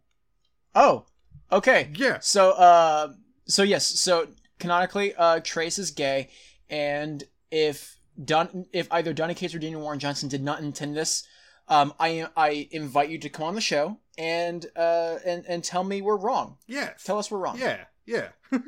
Oh, 0.75 1.05
okay. 1.53 1.91
yeah, 1.95 2.19
So, 2.21 2.51
uh, 2.53 3.13
so 3.47 3.63
yes. 3.63 3.87
So 3.87 4.29
canonically, 4.59 5.15
uh, 5.17 5.41
Trace 5.45 5.79
is 5.79 5.91
gay, 5.91 6.31
and 6.71 7.23
if 7.51 7.99
Don, 8.25 8.67
if 8.73 8.89
either 8.91 9.13
Donny 9.13 9.35
Cates 9.35 9.55
or 9.55 9.59
Daniel 9.59 9.83
Warren 9.83 9.99
Johnson 9.99 10.29
did 10.29 10.43
not 10.43 10.61
intend 10.61 10.97
this, 10.97 11.27
um, 11.69 11.95
I 11.99 12.27
I 12.37 12.69
invite 12.71 13.09
you 13.11 13.19
to 13.19 13.29
come 13.29 13.47
on 13.47 13.55
the 13.55 13.61
show 13.61 13.99
and 14.19 14.65
uh 14.77 15.19
and 15.25 15.45
and 15.49 15.65
tell 15.65 15.83
me 15.85 16.01
we're 16.03 16.17
wrong. 16.17 16.59
yes, 16.67 17.03
Tell 17.05 17.19
us 17.19 17.31
we're 17.31 17.39
wrong. 17.39 17.59
yeah, 17.59 17.85
yeah, 18.07 18.29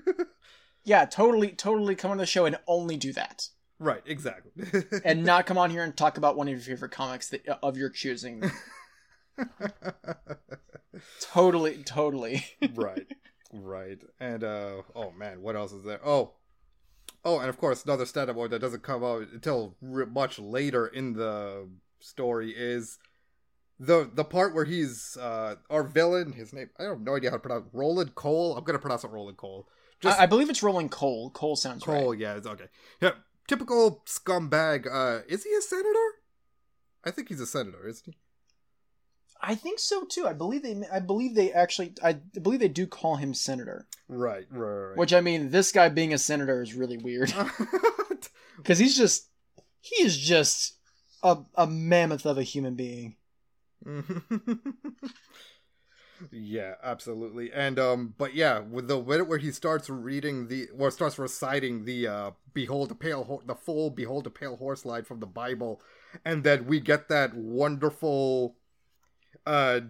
Yeah, 0.84 1.04
totally, 1.04 1.48
totally 1.50 1.94
come 1.96 2.10
on 2.12 2.18
the 2.18 2.26
show 2.26 2.44
and 2.46 2.58
only 2.66 2.96
do 2.96 3.12
that. 3.14 3.48
right, 3.78 4.02
exactly. 4.06 4.52
and 5.04 5.24
not 5.24 5.44
come 5.46 5.58
on 5.58 5.70
here 5.70 5.82
and 5.82 5.96
talk 5.96 6.16
about 6.16 6.36
one 6.36 6.46
of 6.48 6.52
your 6.52 6.60
favorite 6.60 6.92
comics 6.92 7.28
that, 7.30 7.46
of 7.62 7.76
your 7.76 7.90
choosing. 7.90 8.50
totally, 11.20 11.82
totally. 11.84 12.44
right, 12.74 13.06
right, 13.52 13.98
and 14.20 14.44
uh, 14.44 14.82
oh 14.94 15.10
man, 15.12 15.42
what 15.42 15.56
else 15.56 15.72
is 15.72 15.84
there? 15.84 16.00
Oh, 16.06 16.32
Oh, 17.24 17.40
and 17.40 17.48
of 17.48 17.58
course, 17.58 17.84
another 17.84 18.06
stat 18.06 18.32
point 18.32 18.50
that 18.52 18.60
doesn't 18.60 18.84
come 18.84 19.02
out 19.02 19.26
until 19.32 19.74
much 19.80 20.38
later 20.38 20.86
in 20.86 21.14
the 21.14 21.68
story 22.06 22.54
is 22.56 22.98
the 23.78 24.10
the 24.12 24.24
part 24.24 24.54
where 24.54 24.64
he's 24.64 25.16
uh 25.20 25.56
our 25.70 25.82
villain. 25.82 26.32
His 26.32 26.52
name 26.52 26.70
I 26.78 26.84
have 26.84 27.00
no 27.00 27.16
idea 27.16 27.30
how 27.30 27.36
to 27.36 27.40
pronounce. 27.40 27.66
Roland 27.72 28.14
Cole. 28.14 28.56
I'm 28.56 28.64
gonna 28.64 28.78
pronounce 28.78 29.04
it 29.04 29.10
Roland 29.10 29.36
Cole. 29.36 29.68
I, 30.04 30.24
I 30.24 30.26
believe 30.26 30.50
it's 30.50 30.62
Rolling 30.62 30.88
Cole. 30.88 31.30
Cole 31.30 31.56
sounds 31.56 31.84
Cole. 31.84 32.10
right. 32.10 32.18
Yeah, 32.18 32.36
it's 32.36 32.46
okay. 32.46 32.66
Yeah, 33.00 33.12
typical 33.48 34.02
scumbag. 34.06 34.86
Uh, 34.90 35.22
is 35.28 35.44
he 35.44 35.54
a 35.54 35.60
senator? 35.60 36.06
I 37.04 37.10
think 37.10 37.28
he's 37.28 37.40
a 37.40 37.46
senator, 37.46 37.86
isn't 37.86 38.04
he? 38.04 38.16
I 39.40 39.54
think 39.54 39.78
so 39.78 40.04
too. 40.04 40.26
I 40.26 40.32
believe 40.32 40.62
they. 40.62 40.76
I 40.90 41.00
believe 41.00 41.34
they 41.34 41.52
actually. 41.52 41.94
I 42.02 42.14
believe 42.14 42.60
they 42.60 42.68
do 42.68 42.86
call 42.86 43.16
him 43.16 43.34
senator. 43.34 43.86
Right, 44.08 44.46
right, 44.50 44.88
right. 44.88 44.96
Which 44.96 45.12
I 45.12 45.20
mean, 45.20 45.50
this 45.50 45.72
guy 45.72 45.88
being 45.88 46.14
a 46.14 46.18
senator 46.18 46.62
is 46.62 46.74
really 46.74 46.96
weird 46.96 47.32
because 48.56 48.78
he's 48.78 48.96
just. 48.96 49.28
He 49.80 50.02
is 50.02 50.16
just 50.16 50.75
a 51.22 51.38
a 51.54 51.66
mammoth 51.66 52.26
of 52.26 52.38
a 52.38 52.42
human 52.42 52.74
being. 52.74 53.16
yeah, 56.30 56.74
absolutely. 56.82 57.52
And 57.52 57.78
um, 57.78 58.14
but 58.16 58.34
yeah, 58.34 58.60
with 58.60 58.88
the 58.88 59.00
minute 59.02 59.28
where 59.28 59.38
he 59.38 59.50
starts 59.52 59.90
reading 59.90 60.48
the 60.48 60.68
or 60.76 60.90
starts 60.90 61.18
reciting 61.18 61.84
the 61.84 62.06
uh, 62.08 62.30
"Behold 62.54 62.90
a 62.90 62.94
pale 62.94 63.24
ho- 63.24 63.42
the 63.44 63.54
full 63.54 63.90
Behold 63.90 64.26
a 64.26 64.30
pale 64.30 64.56
horse" 64.56 64.84
line 64.84 65.04
from 65.04 65.20
the 65.20 65.26
Bible, 65.26 65.80
and 66.24 66.42
then 66.44 66.66
we 66.66 66.80
get 66.80 67.08
that 67.08 67.34
wonderful 67.34 68.56
uh 69.46 69.80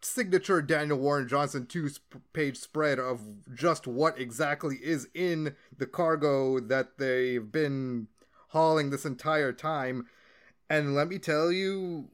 signature 0.00 0.62
Daniel 0.62 0.98
Warren 0.98 1.28
Johnson 1.28 1.66
two 1.66 1.88
sp- 1.90 2.22
page 2.32 2.56
spread 2.56 2.98
of 2.98 3.20
just 3.54 3.86
what 3.86 4.18
exactly 4.18 4.76
is 4.82 5.08
in 5.14 5.56
the 5.76 5.86
cargo 5.86 6.60
that 6.60 6.98
they've 6.98 7.50
been 7.50 8.08
hauling 8.48 8.90
this 8.90 9.04
entire 9.04 9.52
time. 9.52 10.06
And 10.68 10.94
let 10.94 11.08
me 11.08 11.18
tell 11.18 11.52
you, 11.52 12.10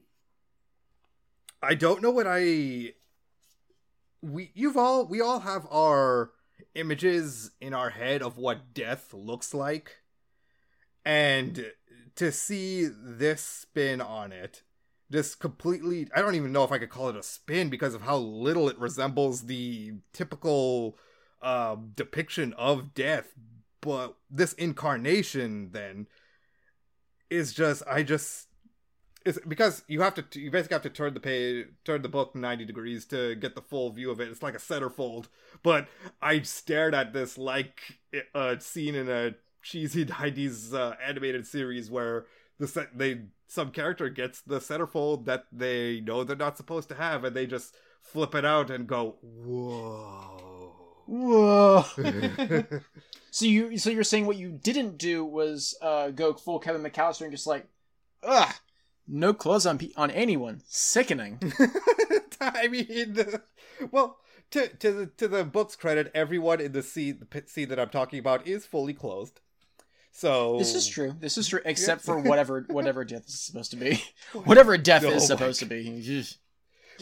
I 1.61 1.73
don't 1.73 2.01
know 2.01 2.11
what 2.11 2.27
I 2.27 2.93
we 4.21 4.51
you've 4.53 4.77
all 4.77 5.05
we 5.05 5.21
all 5.21 5.39
have 5.39 5.67
our 5.71 6.31
images 6.75 7.51
in 7.59 7.73
our 7.73 7.89
head 7.89 8.21
of 8.21 8.37
what 8.37 8.73
death 8.73 9.13
looks 9.13 9.53
like. 9.53 9.97
And 11.05 11.71
to 12.15 12.31
see 12.31 12.85
this 12.85 13.41
spin 13.41 14.01
on 14.01 14.31
it, 14.31 14.61
this 15.09 15.35
completely 15.35 16.07
I 16.15 16.21
don't 16.21 16.35
even 16.35 16.51
know 16.51 16.63
if 16.63 16.71
I 16.71 16.77
could 16.77 16.89
call 16.89 17.09
it 17.09 17.15
a 17.15 17.23
spin 17.23 17.69
because 17.69 17.95
of 17.95 18.03
how 18.03 18.17
little 18.17 18.69
it 18.69 18.77
resembles 18.77 19.43
the 19.43 19.93
typical 20.13 20.97
uh, 21.41 21.75
depiction 21.95 22.53
of 22.53 22.93
death, 22.93 23.33
but 23.81 24.15
this 24.29 24.53
incarnation 24.53 25.71
then 25.71 26.07
is 27.33 27.53
just 27.53 27.83
I 27.89 28.03
just 28.03 28.47
it's 29.25 29.39
because 29.47 29.83
you 29.87 30.01
have 30.01 30.13
to 30.15 30.39
you 30.39 30.51
basically 30.51 30.75
have 30.75 30.83
to 30.83 30.89
turn 30.89 31.13
the 31.13 31.19
page 31.19 31.67
turn 31.83 32.01
the 32.01 32.09
book 32.09 32.35
90 32.35 32.65
degrees 32.65 33.05
to 33.05 33.35
get 33.35 33.55
the 33.55 33.61
full 33.61 33.89
view 33.91 34.11
of 34.11 34.19
it. 34.21 34.29
It's 34.29 34.43
like 34.43 34.55
a 34.55 34.59
centerfold. 34.59 35.25
But 35.63 35.87
i 36.21 36.41
stared 36.41 36.93
at 36.93 37.13
this 37.13 37.37
like 37.37 37.99
a 38.35 38.59
scene 38.59 38.95
in 38.95 39.09
a 39.09 39.35
cheesy 39.61 40.05
90s 40.19 40.73
uh, 40.73 40.95
animated 41.05 41.47
series 41.47 41.89
where 41.89 42.25
the 42.59 42.67
set 42.67 42.97
they 42.97 43.21
some 43.47 43.71
character 43.71 44.09
gets 44.09 44.41
the 44.41 44.59
centerfold 44.59 45.25
that 45.25 45.45
they 45.51 46.01
know 46.01 46.23
they're 46.23 46.35
not 46.35 46.57
supposed 46.57 46.89
to 46.89 46.95
have 46.95 47.23
and 47.23 47.35
they 47.35 47.45
just 47.45 47.75
flip 48.01 48.35
it 48.35 48.45
out 48.45 48.69
and 48.69 48.87
go 48.87 49.15
whoa 49.21 50.52
Whoa. 51.05 51.85
so 53.31 53.45
you 53.45 53.77
so 53.77 53.89
you're 53.89 54.03
saying 54.03 54.25
what 54.25 54.37
you 54.37 54.49
didn't 54.51 54.97
do 54.97 55.25
was 55.25 55.75
uh, 55.81 56.09
go 56.09 56.33
full 56.33 56.59
Kevin 56.59 56.83
McAllister 56.83 57.21
and 57.21 57.31
just 57.31 57.47
like, 57.47 57.67
ugh, 58.23 58.53
no 59.07 59.33
clothes 59.33 59.65
on 59.65 59.77
pe- 59.77 59.91
on 59.97 60.11
anyone. 60.11 60.61
Sickening. 60.67 61.39
I 62.41 62.67
mean, 62.67 63.17
well, 63.91 64.17
to 64.51 64.67
to 64.67 64.91
the 64.91 65.05
to 65.07 65.27
the 65.27 65.43
book's 65.43 65.75
credit, 65.75 66.11
everyone 66.13 66.61
in 66.61 66.71
the 66.71 66.83
scene 66.83 67.19
the 67.19 67.25
pit 67.25 67.49
scene 67.49 67.69
that 67.69 67.79
I'm 67.79 67.89
talking 67.89 68.19
about 68.19 68.47
is 68.47 68.65
fully 68.65 68.93
clothed. 68.93 69.41
So 70.11 70.57
This 70.59 70.75
is 70.75 70.87
true. 70.87 71.15
This 71.19 71.37
is 71.39 71.47
true, 71.47 71.61
except 71.65 72.01
for 72.03 72.19
whatever 72.19 72.65
whatever 72.69 73.03
death 73.05 73.25
is 73.27 73.39
supposed 73.39 73.71
to 73.71 73.77
be. 73.77 74.03
Whatever 74.33 74.77
death 74.77 75.03
Oh 75.03 75.09
is 75.09 75.23
my 75.23 75.35
supposed 75.35 75.59
to 75.59 75.65
be. 75.65 75.89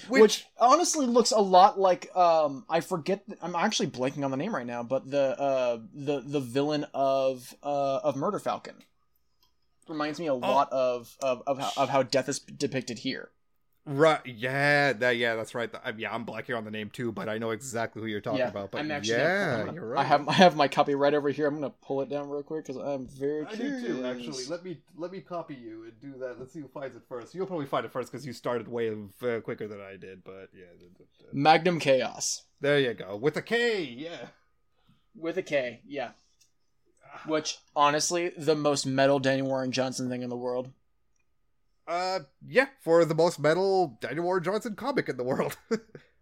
Which, 0.07 0.21
Which, 0.21 0.45
honestly 0.57 1.05
looks 1.05 1.31
a 1.31 1.39
lot 1.39 1.79
like 1.79 2.15
um 2.15 2.65
I 2.69 2.81
forget 2.81 3.23
I'm 3.41 3.55
actually 3.55 3.87
blanking 3.87 4.23
on 4.23 4.31
the 4.31 4.37
name 4.37 4.53
right 4.55 4.65
now, 4.65 4.83
but 4.83 5.09
the 5.09 5.39
uh 5.39 5.79
the 5.93 6.21
the 6.21 6.39
villain 6.39 6.85
of 6.93 7.55
uh 7.63 7.97
of 8.03 8.15
Murder 8.15 8.39
Falcon 8.39 8.75
reminds 9.87 10.19
me 10.19 10.27
a 10.27 10.33
lot 10.33 10.71
of 10.71 11.15
of 11.21 11.43
of 11.45 11.59
how, 11.59 11.71
of 11.77 11.89
how 11.89 12.03
death 12.03 12.29
is 12.29 12.39
depicted 12.39 12.99
here. 12.99 13.29
Right? 13.85 14.19
Yeah, 14.25 14.93
that 14.93 15.17
yeah, 15.17 15.35
that's 15.35 15.55
right. 15.55 15.69
I, 15.83 15.91
yeah, 15.97 16.13
I'm 16.13 16.23
blanking 16.25 16.55
on 16.55 16.65
the 16.65 16.71
name 16.71 16.91
too, 16.91 17.11
but 17.11 17.27
I 17.27 17.39
know 17.39 17.49
exactly 17.49 18.01
who 18.01 18.07
you're 18.07 18.21
talking 18.21 18.39
yeah, 18.39 18.49
about. 18.49 18.71
But 18.71 18.81
I'm 18.81 18.91
actually 18.91 19.17
gonna- 19.17 19.29
yeah, 19.29 19.53
I'm 19.53 19.65
gonna- 19.65 19.73
you're 19.73 19.87
right. 19.87 19.99
I 19.99 20.03
have 20.03 20.27
I 20.29 20.33
have 20.33 20.55
my 20.55 20.67
copy 20.67 20.93
right 20.93 21.13
over 21.13 21.29
here. 21.29 21.47
I'm 21.47 21.55
gonna 21.55 21.73
pull 21.81 22.01
it 22.01 22.09
down 22.09 22.29
real 22.29 22.43
quick 22.43 22.65
because 22.65 22.79
I'm 22.79 23.07
very 23.07 23.45
I 23.45 23.55
curious. 23.55 23.81
do 23.81 23.87
too, 23.87 24.05
actually. 24.05 24.45
Let 24.45 24.63
me 24.63 24.77
let 24.95 25.11
me 25.11 25.21
copy 25.21 25.55
you 25.55 25.83
and 25.83 25.99
do 25.99 26.19
that. 26.19 26.39
Let's 26.39 26.53
see 26.53 26.59
who 26.59 26.67
finds 26.67 26.95
it 26.95 27.01
first. 27.09 27.33
You'll 27.33 27.47
probably 27.47 27.65
find 27.65 27.85
it 27.85 27.91
first 27.91 28.11
because 28.11 28.25
you 28.25 28.33
started 28.33 28.67
way 28.67 28.91
uh, 28.91 29.39
quicker 29.39 29.67
than 29.67 29.81
I 29.81 29.97
did. 29.97 30.23
But 30.23 30.49
yeah, 30.53 30.65
Magnus 31.33 31.83
Khaos 31.83 32.41
there 32.61 32.79
you 32.79 32.93
go 32.93 33.15
with 33.17 33.35
a 33.35 33.41
K. 33.41 33.83
Yeah. 33.83 34.27
with 35.15 35.37
a 35.37 35.43
K. 35.43 35.81
Yeah. 35.85 36.11
Which 37.25 37.57
honestly, 37.75 38.31
the 38.37 38.55
most 38.55 38.85
metal 38.85 39.19
Daniel 39.19 39.47
Warren 39.47 39.71
Johnson 39.71 40.09
thing 40.09 40.21
in 40.21 40.29
the 40.29 40.37
world. 40.37 40.71
Uh, 41.87 42.19
yeah, 42.47 42.67
for 42.79 43.03
the 43.05 43.15
most 43.15 43.39
metal 43.39 43.97
Daniel 44.01 44.25
Warren 44.25 44.43
Johnson 44.43 44.75
comic 44.75 45.09
in 45.09 45.17
the 45.17 45.23
world. 45.23 45.57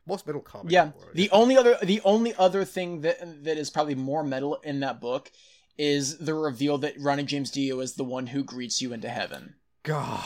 most 0.07 0.25
metal 0.25 0.41
comic. 0.41 0.71
Yeah. 0.71 0.85
in 0.85 0.91
the, 0.91 0.97
world. 0.97 1.11
The 1.13 1.31
only 1.31 1.57
other 1.57 1.77
the 1.81 2.01
only 2.03 2.33
other 2.35 2.65
thing 2.65 3.01
that 3.01 3.43
that 3.43 3.57
is 3.57 3.69
probably 3.69 3.95
more 3.95 4.23
metal 4.23 4.55
in 4.63 4.79
that 4.81 4.99
book 4.99 5.31
is 5.77 6.17
the 6.17 6.33
reveal 6.33 6.77
that 6.79 6.99
Ronnie 6.99 7.23
James 7.23 7.51
Dio 7.51 7.79
is 7.79 7.93
the 7.93 8.03
one 8.03 8.27
who 8.27 8.43
greets 8.43 8.81
you 8.81 8.91
into 8.91 9.07
heaven. 9.07 9.55
God, 9.83 10.19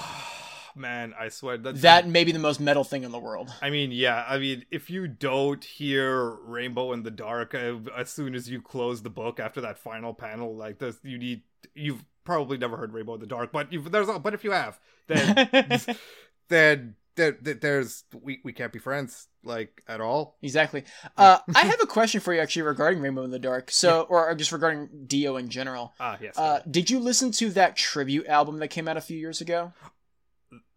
man, 0.76 1.14
I 1.18 1.30
swear 1.30 1.58
that 1.60 1.82
That 1.82 2.08
may 2.08 2.24
be 2.24 2.32
the 2.32 2.40
most 2.40 2.60
metal 2.60 2.84
thing 2.84 3.04
in 3.04 3.12
the 3.12 3.20
world. 3.20 3.54
I 3.62 3.70
mean, 3.70 3.92
yeah. 3.92 4.26
I 4.28 4.40
mean, 4.40 4.66
if 4.72 4.90
you 4.90 5.08
don't 5.08 5.64
hear 5.64 6.32
"Rainbow 6.44 6.94
in 6.94 7.04
the 7.04 7.12
Dark" 7.12 7.54
uh, 7.54 7.76
as 7.96 8.10
soon 8.10 8.34
as 8.34 8.50
you 8.50 8.62
close 8.62 9.04
the 9.04 9.12
book 9.12 9.40
after 9.40 9.62
that 9.62 9.78
final 9.78 10.14
panel, 10.14 10.56
like 10.56 10.80
this, 10.80 10.98
you 11.04 11.18
need 11.18 11.44
you've 11.76 12.04
probably 12.24 12.58
never 12.58 12.78
heard 12.78 12.94
"Rainbow 12.94 13.14
in 13.16 13.20
the 13.20 13.28
Dark," 13.28 13.52
but 13.52 13.68
there's 13.72 14.08
but 14.20 14.34
if 14.34 14.44
you 14.44 14.52
have, 14.52 14.80
then 15.08 15.80
then 16.50 16.96
there- 17.16 17.32
there's 17.40 18.04
we 18.22 18.40
we 18.44 18.54
can't 18.54 18.74
be 18.74 18.80
friends 18.80 19.28
like 19.44 19.84
at 19.88 20.02
all. 20.02 20.38
Exactly. 20.42 20.84
Uh, 21.18 21.38
I 21.54 21.66
have 21.66 21.80
a 21.82 21.86
question 21.86 22.22
for 22.22 22.34
you 22.34 22.40
actually 22.42 22.64
regarding 22.64 23.00
Rainbow 23.02 23.24
in 23.24 23.30
the 23.32 23.38
Dark. 23.40 23.70
So, 23.70 24.02
or 24.04 24.34
just 24.36 24.52
regarding 24.52 25.06
Dio 25.06 25.38
in 25.38 25.48
general. 25.50 25.94
Ah, 26.00 26.18
yes. 26.20 26.38
Uh, 26.38 26.62
did 26.70 26.90
you 26.90 27.00
listen 27.00 27.32
to 27.34 27.50
that 27.52 27.76
tribute 27.76 28.26
album 28.28 28.58
that 28.60 28.70
came 28.70 28.88
out 28.88 28.98
a 28.98 29.02
few 29.02 29.18
years 29.18 29.42
ago? 29.42 29.74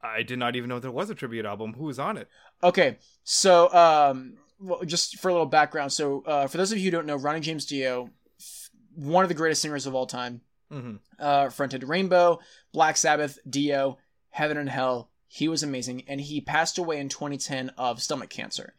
I 0.03 0.23
did 0.23 0.39
not 0.39 0.57
even 0.57 0.69
know 0.69 0.79
there 0.79 0.91
was 0.91 1.09
a 1.11 1.15
tribute 1.15 1.47
album. 1.47 1.73
Who 1.75 1.85
was 1.85 1.99
on 1.99 2.17
it? 2.17 2.29
Okay, 2.63 2.99
so 3.25 3.73
um, 3.75 4.35
well, 4.61 4.83
just 4.85 5.19
for 5.19 5.29
a 5.29 5.33
little 5.33 5.47
background. 5.47 5.93
So, 5.93 6.23
uh, 6.27 6.47
for 6.49 6.59
those 6.59 6.71
of 6.71 6.79
you 6.79 6.85
who 6.85 6.91
don't 6.91 7.07
know, 7.07 7.17
Ronnie 7.17 7.41
James 7.41 7.65
Dio, 7.67 8.11
f- 8.39 8.71
one 8.95 9.25
of 9.25 9.29
the 9.29 9.35
greatest 9.35 9.63
singers 9.63 9.87
of 9.87 9.95
all 9.95 10.07
time, 10.07 10.43
Mm-hmm. 10.73 10.97
uh, 11.19 11.51
fronted 11.51 11.85
Rainbow, 11.85 12.41
Black 12.73 12.97
Sabbath, 12.97 13.39
Dio, 13.49 13.99
Heaven 14.31 14.57
and 14.57 14.69
Hell. 14.69 15.11
He 15.29 15.49
was 15.49 15.63
amazing, 15.63 16.05
and 16.09 16.21
he 16.21 16.41
passed 16.41 16.79
away 16.79 16.99
in 16.99 17.09
2010 17.09 17.71
of 17.79 18.03
stomach 18.03 18.31
cancer. 18.31 18.75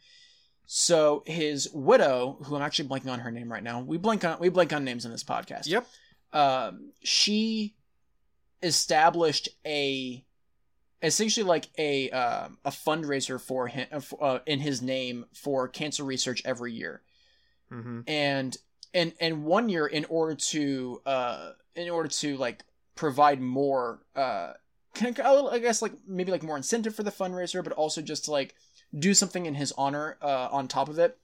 So 0.65 1.23
his 1.25 1.69
widow, 1.73 2.37
who 2.43 2.55
I'm 2.55 2.61
actually 2.61 2.89
blanking 2.89 3.11
on 3.11 3.19
her 3.19 3.31
name 3.31 3.51
right 3.51 3.63
now, 3.63 3.79
we 3.79 3.97
blank 3.97 4.25
on 4.25 4.37
we 4.39 4.49
blank 4.49 4.73
on 4.73 4.83
names 4.83 5.05
in 5.05 5.11
this 5.11 5.23
podcast. 5.23 5.67
Yep. 5.67 5.87
Um, 6.33 6.91
she 7.03 7.75
established 8.61 9.49
a 9.65 10.25
essentially 11.01 11.45
like 11.45 11.67
a 11.77 12.09
um, 12.11 12.57
a 12.65 12.71
fundraiser 12.71 13.39
for 13.39 13.67
him 13.67 13.87
uh, 14.19 14.39
in 14.45 14.59
his 14.59 14.81
name 14.81 15.25
for 15.33 15.67
cancer 15.67 16.03
research 16.03 16.41
every 16.45 16.73
year 16.73 17.01
Mm-hmm. 17.71 17.99
and 18.07 18.55
and 18.93 19.11
and 19.19 19.43
one 19.43 19.67
year 19.67 19.85
in 19.85 20.05
order 20.05 20.35
to 20.35 21.01
uh 21.05 21.51
in 21.77 21.89
order 21.89 22.09
to 22.09 22.35
like 22.37 22.63
provide 22.95 23.39
more 23.39 23.99
uh 24.15 24.53
I 24.99 25.59
guess 25.59 25.83
like 25.83 25.93
maybe 26.07 26.31
like 26.31 26.41
more 26.41 26.57
incentive 26.57 26.95
for 26.95 27.03
the 27.03 27.11
fundraiser 27.11 27.63
but 27.63 27.73
also 27.73 28.01
just 28.01 28.25
to 28.25 28.31
like 28.31 28.55
do 28.97 29.13
something 29.13 29.45
in 29.45 29.55
his 29.55 29.71
honor 29.77 30.17
uh 30.21 30.49
on 30.51 30.67
top 30.67 30.89
of 30.89 30.97
it 30.97 31.17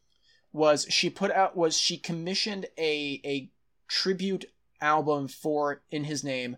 was 0.51 0.85
she 0.89 1.09
put 1.09 1.31
out 1.31 1.57
was 1.57 1.77
she 1.77 1.97
commissioned 1.97 2.67
a 2.77 3.19
a 3.25 3.49
tribute 3.87 4.45
album 4.79 5.27
for 5.27 5.81
in 5.89 6.03
his 6.03 6.23
name 6.23 6.57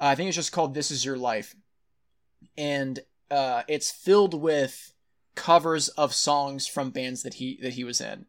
uh, 0.00 0.06
I 0.06 0.14
think 0.14 0.28
it's 0.28 0.36
just 0.36 0.52
called 0.52 0.74
This 0.74 0.90
Is 0.90 1.04
Your 1.04 1.16
Life 1.16 1.56
and 2.56 3.00
uh 3.30 3.62
it's 3.66 3.90
filled 3.90 4.40
with 4.40 4.92
covers 5.34 5.88
of 5.88 6.14
songs 6.14 6.66
from 6.66 6.90
bands 6.90 7.22
that 7.22 7.34
he 7.34 7.58
that 7.62 7.72
he 7.72 7.82
was 7.82 8.00
in 8.00 8.26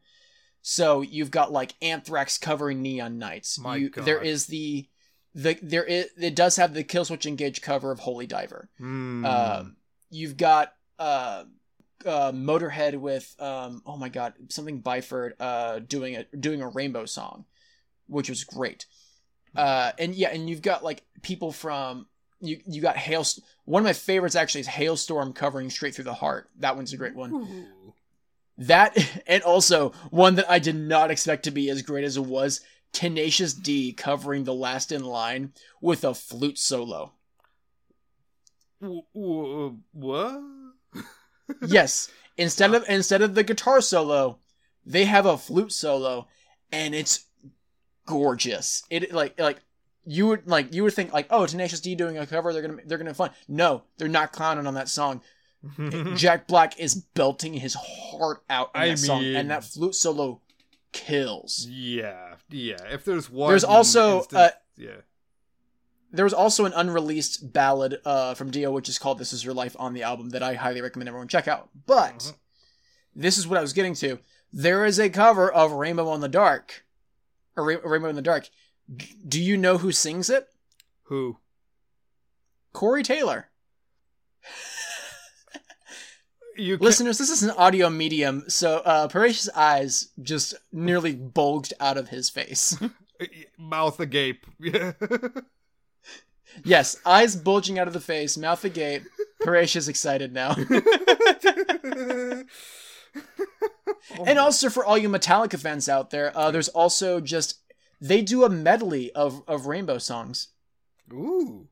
so 0.63 1.01
you've 1.01 1.29
got 1.29 1.51
like 1.51 1.75
Anthrax 1.81 2.37
covering 2.37 2.81
Neon 2.81 3.19
Knights. 3.19 3.59
My 3.59 3.75
you, 3.75 3.89
God. 3.89 4.05
There 4.05 4.21
is 4.21 4.47
the 4.47 4.87
the 5.35 5.57
there 5.61 5.85
it, 5.85 6.11
it 6.17 6.35
does 6.35 6.55
have 6.57 6.73
the 6.73 6.83
Killswitch 6.83 7.25
Engage 7.25 7.61
cover 7.61 7.91
of 7.91 7.99
Holy 7.99 8.27
Diver. 8.27 8.69
Mm. 8.79 9.25
Um, 9.25 9.75
you've 10.09 10.37
got 10.37 10.73
uh, 10.99 11.45
uh, 12.05 12.31
Motorhead 12.31 12.97
with 12.97 13.35
um, 13.39 13.81
oh 13.85 13.97
my 13.97 14.09
god, 14.09 14.33
something 14.49 14.81
Byford 14.81 15.33
uh, 15.39 15.79
doing 15.79 16.15
a 16.15 16.23
doing 16.37 16.61
a 16.61 16.67
rainbow 16.67 17.05
song, 17.05 17.45
which 18.07 18.29
was 18.29 18.43
great. 18.43 18.85
Uh, 19.55 19.91
and 19.99 20.15
yeah, 20.15 20.29
and 20.29 20.49
you've 20.49 20.61
got 20.61 20.83
like 20.83 21.03
people 21.21 21.51
from 21.51 22.07
you 22.39 22.59
you 22.65 22.81
got 22.81 22.97
hail. 22.97 23.25
One 23.65 23.81
of 23.81 23.85
my 23.85 23.93
favorites 23.93 24.35
actually 24.35 24.61
is 24.61 24.67
Halestorm 24.67 25.33
covering 25.33 25.69
Straight 25.69 25.95
Through 25.95 26.05
the 26.05 26.13
Heart. 26.13 26.49
That 26.59 26.75
one's 26.75 26.93
a 26.93 26.97
great 26.97 27.15
one. 27.15 27.33
Ooh. 27.33 27.93
That 28.57 28.97
and 29.27 29.43
also 29.43 29.93
one 30.09 30.35
that 30.35 30.49
I 30.49 30.59
did 30.59 30.75
not 30.75 31.11
expect 31.11 31.43
to 31.43 31.51
be 31.51 31.69
as 31.69 31.81
great 31.81 32.03
as 32.03 32.17
it 32.17 32.25
was. 32.25 32.61
Tenacious 32.93 33.53
D 33.53 33.91
covering 33.91 34.45
the 34.45 34.53
last 34.53 34.91
in 34.91 35.03
line 35.03 35.51
with 35.81 36.03
a 36.03 36.13
flute 36.13 36.57
solo. 36.57 37.11
What? 38.79 40.41
yes 41.67 42.09
instead 42.37 42.73
of 42.73 42.83
instead 42.87 43.21
of 43.21 43.35
the 43.35 43.43
guitar 43.43 43.81
solo 43.81 44.37
they 44.85 45.05
have 45.05 45.25
a 45.25 45.37
flute 45.37 45.71
solo 45.71 46.27
and 46.71 46.95
it's 46.95 47.25
gorgeous. 48.05 48.83
It 48.89 49.13
like 49.13 49.39
like 49.39 49.61
you 50.05 50.27
would 50.27 50.47
like 50.47 50.73
you 50.73 50.83
would 50.83 50.93
think 50.93 51.13
like 51.13 51.27
oh 51.29 51.45
tenacious 51.45 51.79
d 51.79 51.95
doing 51.95 52.17
a 52.17 52.27
cover 52.27 52.51
they're 52.51 52.61
gonna 52.61 52.81
they're 52.85 52.97
gonna 52.97 53.13
fun. 53.13 53.31
No 53.47 53.83
they're 53.97 54.07
not 54.07 54.33
clowning 54.33 54.67
on 54.67 54.73
that 54.73 54.89
song. 54.89 55.21
Jack 56.15 56.47
black 56.47 56.77
is 56.79 56.95
belting 56.95 57.53
his 57.53 57.75
heart 57.79 58.43
out 58.49 58.71
in 58.75 58.81
I 58.81 58.89
that 58.89 58.99
song 58.99 59.23
and 59.23 59.49
that 59.49 59.63
flute 59.63 59.95
solo 59.95 60.41
kills. 60.91 61.65
Yeah, 61.69 62.32
yeah. 62.53 62.77
If 62.91 63.03
there's 63.05 63.29
one, 63.29 63.49
There's 63.49 63.63
also, 63.63 64.17
instance- 64.19 64.39
uh, 64.39 64.49
yeah. 64.77 65.01
there 66.11 66.25
was 66.25 66.33
also 66.33 66.65
an 66.65 66.73
unreleased 66.73 67.51
ballad 67.51 67.99
uh, 68.05 68.33
from 68.35 68.51
Dio, 68.51 68.71
which 68.71 68.87
is 68.89 68.99
called 68.99 69.17
"This 69.17 69.33
Is 69.33 69.43
Your 69.43 69.53
Life" 69.53 69.75
on 69.79 69.93
the 69.93 70.03
album 70.03 70.29
that 70.29 70.43
I 70.43 70.53
highly 70.53 70.81
recommend 70.81 71.07
everyone 71.09 71.27
check 71.27 71.47
out. 71.47 71.69
But 71.85 72.17
Mhm. 72.19 72.33
this 73.15 73.37
is 73.37 73.47
what 73.47 73.57
I 73.57 73.61
was 73.61 73.73
getting 73.73 73.95
to. 73.95 74.19
There 74.51 74.85
is 74.85 74.99
a 74.99 75.09
cover 75.09 75.51
of 75.51 75.71
"Rainbow 75.71 76.13
in 76.13 76.21
the 76.21 76.29
Dark," 76.29 76.85
or 77.57 77.65
Ra- 77.65 77.77
"Rainbow 77.83 78.09
in 78.09 78.15
the 78.15 78.21
Dark." 78.21 78.49
G- 78.95 79.15
Do 79.27 79.41
you 79.41 79.57
know 79.57 79.77
who 79.79 79.91
sings 79.91 80.29
it? 80.29 80.47
Who? 81.03 81.39
Corey 82.73 83.03
Taylor. 83.03 83.49
You 86.55 86.77
can 86.77 86.85
Listeners, 86.85 87.17
this 87.17 87.29
is 87.29 87.43
an 87.43 87.51
audio 87.51 87.89
medium, 87.89 88.43
so 88.47 88.77
uh, 88.77 89.07
Paresh's 89.07 89.49
eyes 89.49 90.09
just 90.21 90.53
nearly 90.71 91.15
bulged 91.15 91.73
out 91.79 91.97
of 91.97 92.09
his 92.09 92.29
face. 92.29 92.77
mouth 93.57 93.99
agape. 93.99 94.45
Yes, 96.63 96.97
eyes 97.05 97.35
bulging 97.35 97.79
out 97.79 97.87
of 97.87 97.93
the 97.93 97.99
face, 97.99 98.37
mouth 98.37 98.63
agape. 98.63 99.03
Parash 99.41 99.75
is 99.75 99.87
excited 99.89 100.33
now. 100.33 100.55
And 104.25 104.37
also 104.37 104.69
for 104.69 104.83
all 104.85 104.97
you 104.97 105.07
Metallica 105.07 105.57
fans 105.59 105.87
out 105.87 106.09
there, 106.09 106.35
uh, 106.37 106.51
there's 106.51 106.67
also 106.69 107.19
just 107.19 107.59
they 108.01 108.21
do 108.21 108.43
a 108.43 108.49
medley 108.49 109.11
of 109.13 109.43
of 109.47 109.65
Rainbow 109.65 109.97
songs. 109.97 110.49
Ooh. 111.11 111.67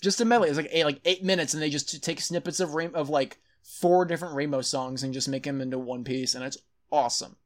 Just 0.00 0.20
a 0.20 0.24
medley. 0.24 0.48
It's 0.48 0.56
like 0.56 0.70
eight, 0.72 0.84
like 0.84 1.00
eight 1.04 1.22
minutes, 1.22 1.54
and 1.54 1.62
they 1.62 1.70
just 1.70 2.02
take 2.02 2.20
snippets 2.20 2.60
of 2.60 2.74
rain 2.74 2.92
of 2.94 3.08
like 3.08 3.38
four 3.62 4.04
different 4.04 4.34
Rainbow 4.34 4.62
songs 4.62 5.02
and 5.02 5.14
just 5.14 5.28
make 5.28 5.44
them 5.44 5.60
into 5.60 5.78
one 5.78 6.04
piece, 6.04 6.34
and 6.34 6.44
it's 6.44 6.58
awesome. 6.90 7.36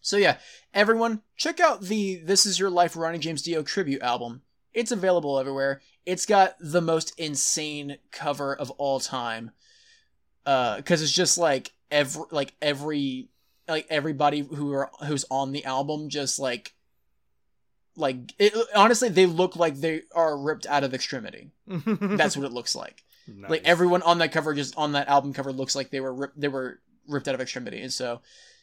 So 0.00 0.16
yeah, 0.16 0.36
everyone 0.72 1.22
check 1.36 1.60
out 1.60 1.82
the 1.82 2.16
"This 2.16 2.46
Is 2.46 2.58
Your 2.58 2.70
Life" 2.70 2.96
Ronnie 2.96 3.18
James 3.18 3.42
Dio 3.42 3.62
tribute 3.62 4.02
album. 4.02 4.42
It's 4.72 4.92
available 4.92 5.38
everywhere. 5.38 5.80
It's 6.04 6.26
got 6.26 6.56
the 6.60 6.80
most 6.80 7.18
insane 7.18 7.98
cover 8.10 8.54
of 8.54 8.70
all 8.72 9.00
time. 9.00 9.52
Uh, 10.44 10.76
because 10.76 11.00
it's 11.00 11.12
just 11.12 11.38
like 11.38 11.72
every 11.90 12.24
like 12.30 12.54
every 12.60 13.28
like 13.66 13.86
everybody 13.88 14.40
who 14.40 14.72
are 14.72 14.90
who's 15.06 15.24
on 15.30 15.52
the 15.52 15.64
album 15.64 16.08
just 16.08 16.38
like 16.38 16.73
like 17.96 18.34
it, 18.38 18.54
honestly 18.74 19.08
they 19.08 19.26
look 19.26 19.56
like 19.56 19.76
they 19.76 20.02
are 20.14 20.36
ripped 20.36 20.66
out 20.66 20.84
of 20.84 20.94
extremity. 20.94 21.50
That's 21.66 22.36
what 22.36 22.46
it 22.46 22.52
looks 22.52 22.74
like. 22.74 23.04
Like 23.50 23.62
everyone 23.64 24.02
on 24.02 24.18
that 24.18 24.32
cover 24.32 24.54
just 24.54 24.76
on 24.76 24.92
that 24.92 25.08
album 25.08 25.32
cover 25.32 25.52
looks 25.52 25.74
like 25.74 25.90
they 25.90 26.00
were 26.00 26.12
rip, 26.14 26.32
they 26.36 26.48
were 26.48 26.80
ripped 27.08 27.28
out 27.28 27.34
of 27.34 27.40
extremity. 27.40 27.80
And 27.80 27.92
so 27.92 28.20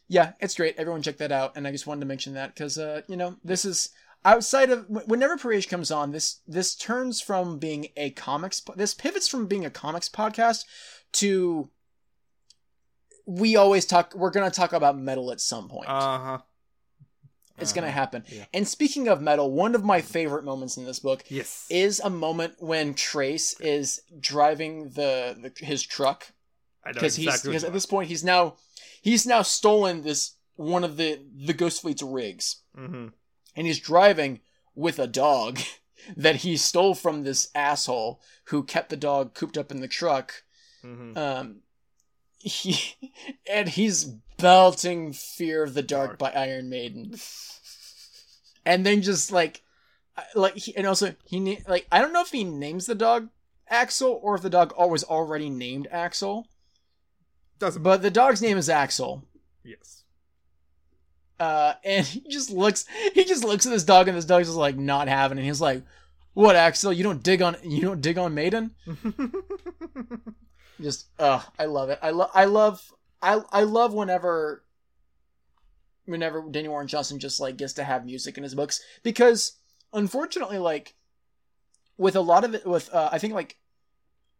yeah 0.07 0.33
it's 0.39 0.55
great. 0.55 0.75
Everyone 0.77 1.01
check 1.01 1.17
that 1.17 1.31
out. 1.31 1.55
And 1.55 1.67
i 1.67 1.71
just 1.71 1.87
wanted 1.87 2.01
to 2.01 2.07
mention 2.07 2.33
that 2.33 2.53
because 2.53 2.77
uh 2.77 3.01
you 3.07 3.15
know 3.15 3.37
this 3.43 3.65
is 3.65 3.89
outside 4.23 4.69
of 4.69 4.85
whenever 4.87 5.37
Paresh 5.37 5.67
comes 5.67 5.89
on 5.91 6.11
this 6.11 6.41
this 6.47 6.75
turns 6.75 7.21
from 7.21 7.57
being 7.57 7.87
a 7.97 8.11
comics 8.11 8.61
this 8.75 8.93
pivots 8.93 9.27
from 9.27 9.47
being 9.47 9.65
a 9.65 9.69
comics 9.71 10.09
podcast 10.09 10.65
to 11.13 11.69
we 13.25 13.55
always 13.55 13.85
talk 13.85 14.13
we're 14.15 14.29
gonna 14.29 14.51
talk 14.51 14.73
about 14.73 14.97
metal 14.97 15.31
at 15.31 15.41
some 15.41 15.67
point 15.67 15.87
Uh 17.61 17.65
huh. 17.65 17.69
it's 17.69 17.73
gonna 17.73 17.91
happen 17.91 18.23
yeah. 18.31 18.45
and 18.53 18.67
speaking 18.67 19.07
of 19.07 19.21
metal 19.21 19.51
one 19.51 19.75
of 19.75 19.83
my 19.83 20.01
favorite 20.01 20.43
moments 20.43 20.77
in 20.77 20.85
this 20.85 20.99
book 20.99 21.23
Yes. 21.29 21.67
is 21.69 21.99
a 21.99 22.09
moment 22.09 22.55
when 22.59 22.93
Trace 22.93 23.59
is 23.59 24.01
driving 24.19 24.89
the, 24.89 25.37
the 25.41 25.65
his 25.65 25.83
truck 25.83 26.33
I 26.83 26.89
know 26.89 26.93
because 26.95 27.15
he's 27.15 27.27
exactly 27.27 27.49
because 27.51 27.63
at 27.63 27.73
this 27.73 27.85
point 27.85 28.09
he's 28.09 28.23
now 28.23 28.55
he's 29.01 29.25
now 29.27 29.41
stolen 29.43 30.03
this 30.03 30.35
one 30.55 30.83
of 30.83 30.97
the 30.97 31.19
the 31.45 31.53
Ghost 31.53 31.81
Fleet's 31.81 32.03
rigs 32.03 32.57
hmm 32.75 33.07
and 33.55 33.67
he's 33.67 33.79
driving 33.79 34.39
with 34.75 34.97
a 34.99 35.07
dog 35.07 35.59
that 36.17 36.37
he 36.37 36.57
stole 36.57 36.95
from 36.95 37.23
this 37.23 37.49
asshole 37.53 38.19
who 38.45 38.63
kept 38.63 38.89
the 38.89 38.97
dog 38.97 39.33
cooped 39.35 39.57
up 39.57 39.71
in 39.71 39.81
the 39.81 39.87
truck 39.87 40.43
hmm 40.81 41.15
um 41.17 41.57
he 42.43 42.95
and 43.49 43.69
he's 43.69 44.05
belting 44.37 45.13
fear 45.13 45.63
of 45.63 45.73
the 45.73 45.83
dark, 45.83 46.17
Dark. 46.17 46.19
by 46.19 46.31
iron 46.31 46.69
maiden 46.69 47.15
and 48.65 48.85
then 48.85 49.01
just 49.01 49.31
like 49.31 49.61
like 50.35 50.55
he, 50.55 50.75
and 50.75 50.87
also 50.87 51.13
he 51.25 51.59
like 51.67 51.85
i 51.91 52.01
don't 52.01 52.13
know 52.13 52.21
if 52.21 52.31
he 52.31 52.43
names 52.43 52.85
the 52.85 52.95
dog 52.95 53.29
axel 53.69 54.19
or 54.23 54.35
if 54.35 54.41
the 54.41 54.49
dog 54.49 54.73
al- 54.79 54.89
was 54.89 55.03
already 55.03 55.49
named 55.49 55.87
axel 55.91 56.47
Doesn't. 57.59 57.83
but 57.83 58.01
the 58.01 58.11
dog's 58.11 58.41
name 58.41 58.57
is 58.57 58.69
axel 58.69 59.23
yes. 59.63 60.03
uh 61.39 61.73
and 61.83 62.05
he 62.05 62.21
just 62.29 62.49
looks 62.51 62.85
he 63.13 63.23
just 63.23 63.43
looks 63.43 63.65
at 63.65 63.71
this 63.71 63.83
dog 63.83 64.07
and 64.07 64.17
this 64.17 64.25
dog's 64.25 64.47
just 64.47 64.57
like 64.57 64.77
not 64.77 65.07
having 65.07 65.37
it 65.37 65.43
he's 65.43 65.61
like 65.61 65.83
what 66.33 66.55
axel 66.55 66.91
you 66.91 67.03
don't 67.03 67.23
dig 67.23 67.41
on 67.41 67.55
you 67.63 67.81
don't 67.81 68.01
dig 68.01 68.17
on 68.17 68.33
maiden 68.33 68.71
just 70.81 71.07
uh 71.19 71.41
i 71.59 71.65
love 71.65 71.89
it. 71.89 71.99
I 72.01 72.09
love 72.11 72.29
i 72.33 72.45
love 72.45 72.93
i 73.21 73.39
i 73.51 73.63
love 73.63 73.93
whenever 73.93 74.63
whenever 76.05 76.43
daniel 76.49 76.71
warren 76.73 76.87
johnson 76.87 77.19
just 77.19 77.39
like 77.39 77.57
gets 77.57 77.73
to 77.73 77.83
have 77.83 78.05
music 78.05 78.37
in 78.37 78.43
his 78.43 78.55
books. 78.55 78.81
Because 79.03 79.53
unfortunately 79.93 80.57
like 80.57 80.95
with 81.97 82.15
a 82.15 82.21
lot 82.21 82.43
of 82.43 82.55
it 82.55 82.65
with 82.65 82.93
uh, 82.93 83.09
i 83.11 83.17
think 83.19 83.33
like 83.33 83.57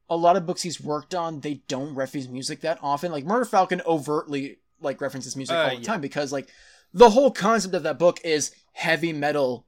a 0.10 0.15
lot 0.17 0.36
of 0.36 0.45
books 0.45 0.62
he's 0.62 0.82
worked 0.82 1.15
on 1.15 1.39
they 1.39 1.56
don't 1.67 1.95
reference 1.95 2.27
music 2.27 2.62
that 2.62 2.77
often. 2.82 3.12
Like 3.13 3.23
murder 3.23 3.45
falcon 3.45 3.82
overtly 3.86 4.58
like 4.82 4.99
references 4.99 5.38
music 5.38 5.56
Uh, 5.56 5.62
all 5.62 5.69
the 5.75 5.82
yeah. 5.82 5.88
time 5.88 6.01
because 6.01 6.32
like 6.34 6.49
the 6.93 7.10
whole 7.12 7.32
concept 7.32 7.73
of 7.75 7.84
that 7.84 7.97
book 7.99 8.19
is 8.25 8.51
heavy 8.73 9.13
metal 9.13 9.65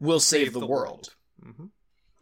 will 0.00 0.20
save, 0.20 0.52
the, 0.54 0.66
world. 0.66 1.14
hmm 1.42 1.66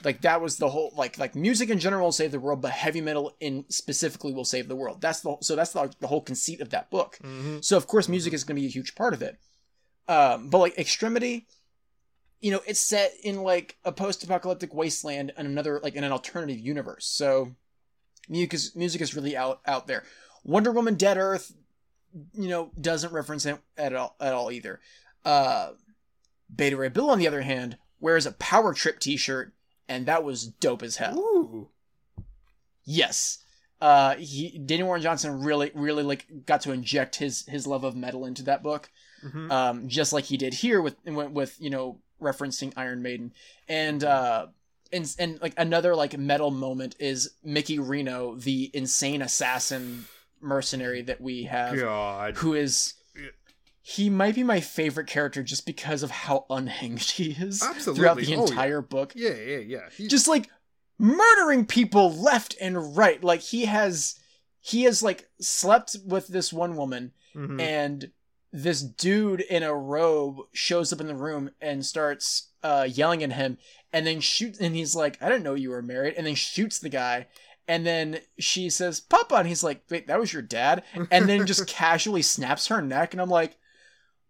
like 0.05 0.21
that 0.21 0.41
was 0.41 0.57
the 0.57 0.69
whole 0.69 0.93
like 0.97 1.19
like 1.19 1.35
music 1.35 1.71
in 1.71 1.79
general 1.79 2.05
will 2.05 2.13
save 2.13 2.33
the 2.33 2.41
world 2.41 2.61
but 2.61 2.73
heavy 2.73 3.01
metal 3.01 3.35
in 3.41 3.65
specifically 3.69 4.33
will 4.33 4.45
save 4.45 4.69
the 4.69 4.77
world. 4.77 5.01
That's 5.01 5.21
the 5.21 5.37
so 5.41 5.57
that's 5.57 5.73
the, 5.73 5.93
the 6.01 6.07
whole 6.07 6.21
conceit 6.21 6.61
of 6.61 6.71
that 6.71 6.91
book. 6.91 7.19
Hmm 7.23 7.59
so 7.61 7.77
of 7.77 7.87
course 7.87 8.09
music 8.09 8.33
is 8.33 8.45
going 8.45 8.57
to 8.57 8.61
be 8.61 8.67
a 8.67 8.71
huge 8.71 8.95
part 8.95 9.15
of 9.15 9.23
it. 9.23 9.39
Um 10.09 10.51
but 10.51 10.59
like 10.59 10.79
extremity 10.79 11.47
you 12.41 12.51
know 12.51 12.61
it's 12.67 12.81
set 12.81 13.15
in 13.23 13.43
like 13.43 13.79
a 13.85 13.93
post-apocalyptic 13.93 14.75
wasteland 14.75 15.33
and 15.37 15.49
another 15.49 15.81
like 15.83 15.95
in 15.95 16.05
an 16.05 16.13
alternative 16.13 16.59
universe. 16.59 17.07
So 17.07 17.55
music 18.29 18.55
is 18.55 18.77
music 18.77 19.01
is 19.01 19.17
really 19.17 19.37
out 19.37 19.61
out 19.67 19.87
there. 19.87 20.05
Wonder 20.45 20.71
woman 20.71 20.95
dead 20.95 21.17
earth 21.17 21.53
you 22.35 22.49
know 22.49 22.71
doesn't 22.79 23.13
reference 23.13 23.47
it 23.47 23.59
at 23.79 23.95
all 23.95 24.17
at 24.21 24.35
all 24.35 24.53
either. 24.53 24.81
Uh 25.25 25.71
beta 26.55 26.77
ray 26.77 26.89
bill 26.89 27.11
on 27.11 27.19
the 27.19 27.27
other 27.27 27.43
hand 27.43 27.79
wears 28.01 28.27
a 28.27 28.33
power 28.33 28.75
trip 28.75 29.01
t-shirt 29.01 29.54
and 29.89 30.07
that 30.07 30.25
was 30.25 30.47
dope 30.47 30.83
as 30.83 30.97
hell 30.97 31.19
Ooh. 31.19 31.69
Yes. 32.85 33.39
Uh, 33.81 34.15
he 34.17 34.59
Daniel 34.59 34.87
Warren 34.89 35.03
Johnson 35.03 35.43
really, 35.43 35.71
really 35.75 36.03
like 36.03 36.27
got 36.47 36.63
to 36.63 36.73
inject 36.73 37.17
his 37.17 37.45
his 37.47 37.67
love 37.67 37.85
of 37.85 37.97
metal 37.97 38.25
into 38.25 38.43
that 38.45 38.63
book, 38.63 38.91
hmm 39.23 39.51
um, 39.51 39.89
just 39.89 40.13
like 40.13 40.25
he 40.25 40.37
did 40.37 40.55
here 40.55 40.81
with 40.81 40.97
with, 41.05 41.31
with 41.31 41.57
you 41.61 41.71
know 41.71 41.99
referencing 42.21 42.73
Iron 42.77 43.03
Maiden, 43.03 43.33
and 43.69 44.03
uh, 44.03 44.47
and 44.93 45.15
and 45.19 45.41
like 45.43 45.55
another 45.59 45.95
like 45.95 46.17
metal 46.17 46.51
moment 46.51 46.97
is 46.99 47.33
Mickey 47.43 47.79
Reno, 47.79 48.37
the 48.37 48.71
insane 48.73 49.21
assassin 49.21 50.07
mercenary 50.41 51.03
that 51.03 51.21
we 51.21 51.45
have, 51.45 51.79
God. 51.79 52.37
who 52.37 52.55
is 52.55 52.95
he 53.87 54.09
might 54.09 54.35
be 54.35 54.43
my 54.43 54.61
favorite 54.61 55.07
character 55.07 55.43
just 55.43 55.67
because 55.67 56.03
of 56.03 56.11
how 56.11 56.47
unhinged 56.49 57.11
he 57.13 57.33
is 57.33 57.63
Absolutely. 57.63 58.01
throughout 58.01 58.17
the 58.17 58.27
Oh, 58.35 58.45
yeah. 58.45 58.51
entire 58.51 58.81
book. 58.81 59.13
Yeah, 59.15 59.35
yeah, 59.35 59.59
yeah. 59.59 59.89
He- 59.95 60.09
Just 60.09 60.27
like 60.27 60.49
murdering 60.99 61.67
people 61.67 62.13
left 62.13 62.55
and 62.61 62.97
right. 62.97 63.23
Like 63.23 63.41
he 63.41 63.67
has 63.67 64.19
he 64.61 64.85
has 64.85 65.03
like 65.03 65.29
slept 65.41 65.97
with 66.07 66.29
this 66.29 66.53
one 66.53 66.77
woman 66.77 67.13
Mhm. 67.35 67.61
and 67.61 68.11
this 68.53 68.81
dude 68.83 69.41
in 69.43 69.63
a 69.63 69.75
robe 69.75 70.37
shows 70.53 70.93
up 70.93 71.01
in 71.01 71.07
the 71.09 71.15
room 71.15 71.51
and 71.61 71.85
starts 71.85 72.49
uh, 72.63 72.87
yelling 72.91 73.23
at 73.23 73.33
him 73.33 73.59
and 73.93 74.07
then 74.07 74.21
shoots 74.21 74.59
and 74.61 74.75
he's 74.75 74.95
like 74.95 75.21
i 75.21 75.29
didn't 75.29 75.43
know 75.43 75.55
you 75.55 75.69
were 75.71 75.83
married 75.83 76.15
and 76.17 76.27
then 76.27 76.35
shoots 76.37 76.79
the 76.79 76.89
guy 76.89 77.27
and 77.69 77.85
then 77.85 78.21
she 78.39 78.71
says 78.71 79.01
papa 79.01 79.35
and 79.35 79.49
he's 79.49 79.63
like 79.65 79.83
wait 79.91 80.07
that 80.07 80.19
was 80.21 80.33
your 80.33 80.41
dad 80.41 80.83
and 81.11 81.29
then 81.29 81.45
just 81.45 81.67
casually 81.83 82.23
snaps 82.23 82.69
her 82.69 82.81
neck 82.81 83.13
and 83.13 83.21
i'm 83.21 83.29
like 83.29 83.57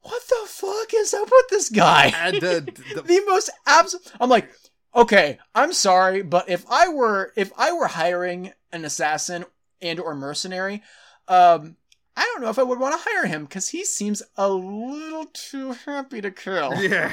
what 0.04 0.22
the 0.28 0.46
fuck 0.46 0.92
is 0.94 1.12
up 1.14 1.28
with 1.30 1.48
this 1.50 1.68
guy 1.70 2.12
and 2.16 2.36
the, 2.36 2.60
the, 2.94 3.02
the 3.06 3.22
most 3.26 3.50
abs 3.66 3.96
i'm 4.20 4.28
like 4.30 4.50
okay 4.94 5.38
i'm 5.54 5.72
sorry 5.72 6.22
but 6.22 6.48
if 6.48 6.64
i 6.70 6.86
were 6.88 7.32
if 7.36 7.50
i 7.58 7.72
were 7.72 7.86
hiring 7.88 8.52
an 8.72 8.84
assassin 8.84 9.44
and 9.82 9.98
or 9.98 10.14
mercenary 10.14 10.82
um 11.28 11.76
i 12.16 12.22
don't 12.24 12.42
know 12.42 12.50
if 12.50 12.58
i 12.58 12.62
would 12.62 12.78
want 12.78 12.94
to 12.94 13.08
hire 13.10 13.26
him 13.26 13.44
because 13.44 13.68
he 13.70 13.84
seems 13.84 14.22
a 14.36 14.48
little 14.48 15.26
too 15.32 15.72
happy 15.86 16.20
to 16.20 16.30
kill 16.30 16.72
yeah, 16.82 17.12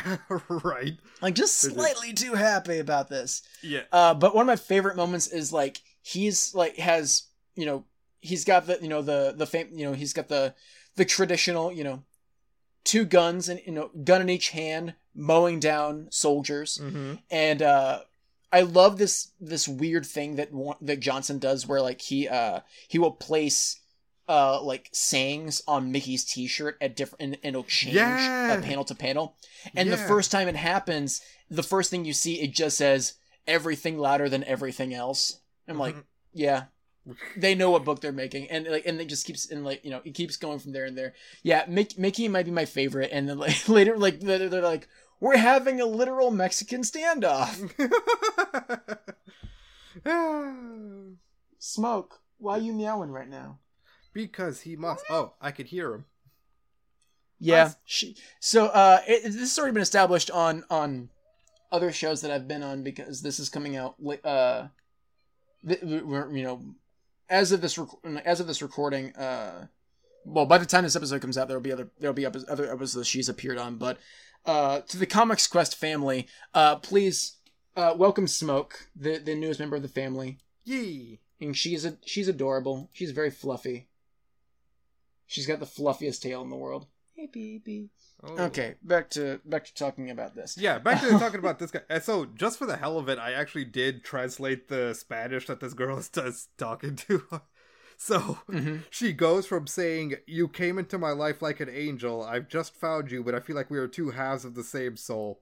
right. 0.50 0.94
like 1.22 1.34
just 1.34 1.60
slightly 1.60 2.14
too 2.14 2.34
happy 2.34 2.78
about 2.80 3.10
this 3.10 3.42
Yeah. 3.64 3.82
uh 3.92 4.14
but 4.14 4.36
one 4.36 4.44
of 4.44 4.48
my 4.48 4.56
favorite 4.58 4.96
moments 4.98 5.28
is 5.28 5.52
like 5.54 5.80
he's 6.04 6.54
like 6.54 6.76
has 6.78 7.24
you 7.56 7.66
know 7.66 7.86
he's 8.20 8.44
got 8.46 8.68
the 8.68 8.78
you 8.82 8.90
know 8.90 9.02
the 9.02 9.34
the 9.36 9.48
fame 9.48 9.70
you 9.74 9.86
know 9.86 9.94
he's 9.94 10.14
got 10.14 10.28
the 10.28 10.54
the 10.98 11.06
traditional 11.06 11.72
you 11.72 11.84
know 11.84 12.04
two 12.84 13.06
guns 13.06 13.48
and 13.50 13.60
you 13.66 13.72
know 13.72 13.90
gun 14.04 14.22
in 14.22 14.30
each 14.30 14.50
hand 14.50 14.96
mowing 15.14 15.60
down 15.60 16.08
soldiers 16.12 16.80
Mm-hmm. 16.82 17.14
and 17.30 17.62
uh 17.62 18.00
I 18.54 18.62
love 18.62 18.98
this 18.98 19.30
this 19.40 19.68
weird 19.68 20.06
thing 20.06 20.36
that 20.36 20.50
that 20.82 21.00
Johnson 21.00 21.40
does 21.40 21.66
where 21.68 21.82
like 21.82 22.02
he 22.02 22.28
uh 22.28 22.62
he 22.88 23.00
will 23.00 23.12
place 23.12 23.80
uh 24.28 24.62
like 24.62 24.90
sayings 24.92 25.62
on 25.68 25.92
Mickey's 25.92 26.24
t-shirt 26.26 26.78
at 26.82 26.96
different 26.96 27.22
and, 27.22 27.34
and 27.44 27.56
it'll 27.56 27.64
change 27.64 27.96
Yeah. 27.96 28.58
uh, 28.60 28.62
panel 28.62 28.84
to 28.86 28.96
panel 28.96 29.36
and 29.76 29.92
the 29.92 29.98
first 29.98 30.32
time 30.32 30.48
it 30.48 30.56
happens 30.56 31.22
the 31.50 31.64
first 31.64 31.90
thing 31.90 32.06
you 32.06 32.14
see 32.14 32.42
it 32.42 32.52
just 32.54 32.78
says 32.78 33.14
everything 33.48 33.98
louder 33.98 34.28
than 34.30 34.44
everything 34.44 34.94
else 34.94 35.40
I'm 35.68 35.78
like 35.80 35.96
Mhm. 35.96 36.04
yeah 36.34 36.64
they 37.36 37.56
know 37.56 37.72
what 37.72 37.84
book 37.84 38.00
they're 38.00 38.12
making 38.12 38.50
and 38.52 38.68
like 38.68 38.86
and 38.86 39.02
it 39.02 39.10
just 39.10 39.26
keeps 39.26 39.50
and 39.50 39.66
like 39.66 39.84
you 39.84 39.90
know 39.90 40.02
it 40.06 40.14
keeps 40.14 40.38
going 40.38 40.60
from 40.60 40.72
there 40.72 40.86
and 40.86 40.96
there 40.98 41.14
yeah 41.42 41.66
Mick, 41.66 41.98
mickey 41.98 42.28
might 42.28 42.46
be 42.46 42.52
my 42.52 42.66
favorite 42.66 43.10
and 43.12 43.28
then 43.28 43.38
like 43.40 43.68
later 43.68 43.98
like 43.98 44.20
they're, 44.20 44.48
they're 44.50 44.62
like 44.62 44.88
we're 45.20 45.38
having 45.38 45.82
a 45.82 45.86
literal 45.86 46.30
mexican 46.30 46.82
standoff 46.84 47.72
smoke 51.60 52.20
why 52.38 52.58
are 52.58 52.62
you 52.62 52.74
meowing 52.74 53.12
right 53.12 53.30
now 53.30 53.60
because 54.14 54.62
he 54.62 54.76
must. 54.76 55.06
Oh, 55.10 55.34
I 55.40 55.52
could 55.52 55.68
hear 55.68 55.94
him. 55.94 56.06
yeah 57.40 57.64
Nice. 57.64 57.76
she, 57.86 58.16
so 58.40 58.66
uh 58.68 59.00
it, 59.08 59.24
this 59.24 59.36
has 59.36 59.58
already 59.58 59.74
been 59.74 59.82
established 59.82 60.30
on 60.32 60.64
on 60.70 61.10
other 61.72 61.92
shows 61.92 62.22
that 62.22 62.32
i've 62.32 62.48
been 62.48 62.62
on 62.64 62.84
because 62.84 63.22
this 63.22 63.40
is 63.40 63.48
coming 63.50 63.76
out 63.78 63.96
li- 64.00 64.20
uh 64.24 64.68
we're 65.64 66.30
you 66.36 66.44
know 66.44 66.62
as 67.32 67.52
of 67.52 67.62
this 67.62 67.78
rec- 67.80 68.24
as 68.26 68.40
of 68.40 68.46
this 68.46 68.62
recording 68.62 69.16
uh 69.16 69.66
well 70.26 70.46
by 70.46 70.60
the 70.60 70.66
time 70.66 70.84
this 70.84 70.96
episode 70.96 71.22
comes 71.22 71.38
out 71.38 71.48
there'll 71.48 71.64
be 71.64 71.72
other 71.72 71.90
there'll 72.00 72.14
be 72.14 72.26
other 72.26 72.72
episodes 72.72 73.08
she's 73.08 73.30
appeared 73.30 73.58
on 73.58 73.78
but 73.78 73.98
uh 74.46 74.82
to 74.82 74.98
the 74.98 75.06
comics 75.08 75.48
quest 75.48 75.76
family 75.76 76.28
uh 76.54 76.76
please 76.76 77.38
uh 77.76 77.96
welcome 77.98 78.28
smoke 78.28 78.90
the 78.96 79.18
the 79.18 79.34
newest 79.34 79.60
member 79.60 79.78
of 79.78 79.82
the 79.82 79.88
family. 79.88 80.38
Yee. 80.64 81.20
and 81.40 81.58
she's 81.58 81.86
a 81.86 81.98
she's 82.06 82.28
adorable. 82.28 82.90
She's 82.94 83.12
very 83.12 83.32
fluffy. 83.32 83.88
She's 85.26 85.48
got 85.48 85.60
the 85.60 85.66
fluffiest 85.66 86.22
tail 86.22 86.42
in 86.42 86.50
the 86.50 86.56
world 86.56 86.86
hey 87.22 87.28
baby 87.32 87.90
Oh. 88.24 88.38
okay 88.38 88.76
back 88.84 89.10
to 89.12 89.40
back 89.46 89.66
to 89.66 89.74
talking 89.74 90.12
about 90.12 90.36
this 90.36 90.56
Yeah, 90.58 90.78
back 90.78 91.02
to 91.02 91.18
talking 91.18 91.40
about 91.40 91.58
this 91.60 91.72
guy. 91.72 91.82
And 91.90 92.04
so, 92.04 92.26
just 92.26 92.60
for 92.60 92.68
the 92.68 92.78
hell 92.78 93.00
of 93.00 93.10
it, 93.10 93.18
I 93.18 93.32
actually 93.34 93.66
did 93.66 94.04
translate 94.04 94.68
the 94.68 94.94
Spanish 94.94 95.48
that 95.48 95.60
this 95.60 95.74
girl 95.74 95.98
is 95.98 96.10
is 96.16 96.48
talking 96.58 96.96
to. 96.98 97.24
So 97.98 98.40
hmm 98.50 98.78
she 98.90 99.14
goes 99.14 99.46
from 99.46 99.68
saying, 99.68 100.16
"You 100.26 100.48
came 100.48 100.80
into 100.80 100.98
my 100.98 101.12
life 101.12 101.40
like 101.44 101.60
an 101.60 101.70
angel. 101.70 102.24
I've 102.24 102.48
just 102.48 102.74
found 102.76 103.12
you, 103.12 103.24
but 103.24 103.36
I 103.36 103.40
feel 103.40 103.56
like 103.56 103.70
we 103.70 103.78
are 103.78 103.88
two 103.88 104.10
halves 104.10 104.44
of 104.44 104.56
the 104.56 104.64
same 104.64 104.98
soul." 104.98 105.42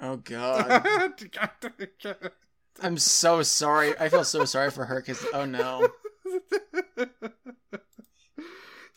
oh 0.00 0.16
god 0.24 0.82
i'm 2.82 2.98
so 2.98 3.42
sorry 3.42 3.94
i 3.98 4.08
feel 4.08 4.24
so 4.24 4.44
sorry 4.44 4.70
for 4.70 4.84
her 4.84 5.00
because 5.00 5.24
oh 5.32 5.44
no 5.44 5.92
it's 6.96 7.85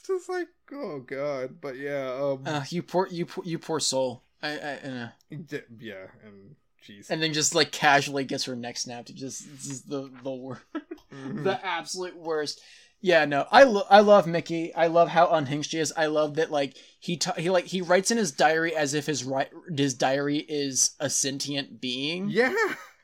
just 0.10 0.28
like, 0.30 0.48
oh 0.74 1.00
god. 1.00 1.62
But 1.62 1.78
yeah, 1.78 2.12
um, 2.22 2.44
uh, 2.46 2.64
you 2.70 2.84
poor 2.84 3.08
you 3.10 3.26
poor, 3.26 3.44
you 3.46 3.58
poor 3.60 3.80
soul 3.80 4.24
I, 4.44 4.50
I, 4.50 5.12
d- 5.48 5.62
yeah, 5.80 6.08
and 6.26 6.56
jeez, 6.88 7.10
and 7.10 7.22
then 7.22 7.34
just 7.34 7.56
like 7.56 7.72
casually 7.72 8.24
gets 8.26 8.46
her 8.46 8.56
neck 8.56 8.78
snapped. 8.78 9.10
It 9.10 9.16
just 9.16 9.48
this 9.50 9.66
is 9.70 9.82
the 9.84 10.10
the 10.24 10.32
worst, 10.32 10.62
Mhm. 11.14 11.44
the 11.44 11.66
absolute 11.66 12.18
worst. 12.18 12.62
Yeah, 13.02 13.24
no, 13.24 13.46
I 13.50 13.64
lo- 13.64 13.86
I 13.90 14.02
love 14.02 14.28
Mickey. 14.28 14.76
I 14.76 14.88
love 14.88 15.08
how 15.08 15.28
unhinged 15.30 15.72
he 15.72 15.80
is. 15.80 15.94
I 15.96 16.08
love 16.08 16.36
that 16.36 16.52
like 16.52 16.76
he 17.00 17.16
ta- 17.16 17.34
he 17.38 17.50
like 17.50 17.66
he 17.66 17.82
writes 17.82 18.12
in 18.12 18.18
his 18.18 18.32
diary 18.34 18.76
as 18.76 18.94
if 18.94 19.06
his 19.06 19.24
ri- 19.24 19.46
his 19.76 19.94
diary 19.94 20.40
is 20.40 20.96
a 21.00 21.10
sentient 21.10 21.80
being. 21.80 22.28
yeah, 22.30 22.54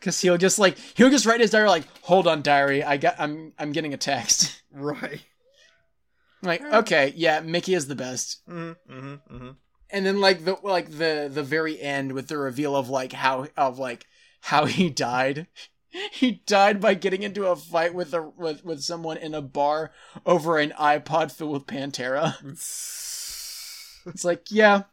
Cause 0.02 0.20
he'll 0.22 0.38
just 0.38 0.60
like 0.60 0.78
he'll 0.96 1.10
just 1.10 1.26
write 1.26 1.40
his 1.42 1.52
diary 1.52 1.70
like, 1.70 1.86
"Hold 2.04 2.28
on, 2.28 2.42
diary, 2.42 2.84
I 2.84 2.98
got 2.98 3.16
I'm 3.20 3.54
I'm 3.58 3.72
getting 3.72 3.94
a 3.94 3.98
text." 3.98 4.62
right. 4.72 5.22
Like, 6.42 6.62
okay, 6.62 7.14
yeah, 7.16 7.40
Mickey 7.42 7.74
is 7.74 7.88
the 7.88 7.96
best. 7.96 8.42
Mm-hmm, 8.48 8.94
mm-hmm, 8.94 9.36
mm-hmm. 9.36 9.50
and 9.90 10.06
then 10.06 10.20
like 10.22 10.46
the 10.46 10.58
like 10.64 10.90
the 10.90 11.30
the 11.32 11.44
very 11.44 11.80
end 11.82 12.12
with 12.14 12.28
the 12.28 12.38
reveal 12.38 12.76
of 12.76 12.90
like 12.90 13.14
how 13.14 13.48
of 13.58 13.80
like 13.80 14.06
how 14.42 14.66
he 14.66 14.90
died 14.90 15.48
he 16.12 16.44
died 16.46 16.80
by 16.82 16.94
getting 16.94 17.24
into 17.24 17.46
a 17.48 17.56
fight 17.56 17.94
with 17.94 18.14
a 18.14 18.22
with, 18.22 18.64
with 18.66 18.82
someone 18.84 19.18
in 19.18 19.34
a 19.34 19.42
bar 19.42 19.92
over 20.26 20.58
an 20.58 20.72
ipod 20.80 21.32
filled 21.32 21.54
with 21.54 21.66
pantera 21.66 22.36
it's 24.06 24.24
like 24.24 24.52
yeah 24.52 24.84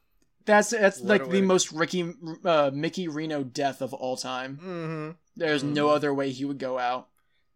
that's 0.44 0.70
that's 0.70 1.00
What 1.00 1.08
like 1.08 1.24
the 1.24 1.40
way 1.40 1.42
most 1.42 1.72
ricky 1.72 2.12
uh 2.44 2.70
mickey 2.72 3.08
reno 3.08 3.42
death 3.42 3.82
of 3.82 3.92
all 3.94 4.16
time 4.16 4.56
mm-hmm. 4.62 5.10
there's 5.36 5.62
no 5.64 5.86
Mhm. 5.88 5.94
other 5.96 6.14
way 6.14 6.30
he 6.30 6.44
would 6.44 6.58
go 6.58 6.78
out 6.78 7.08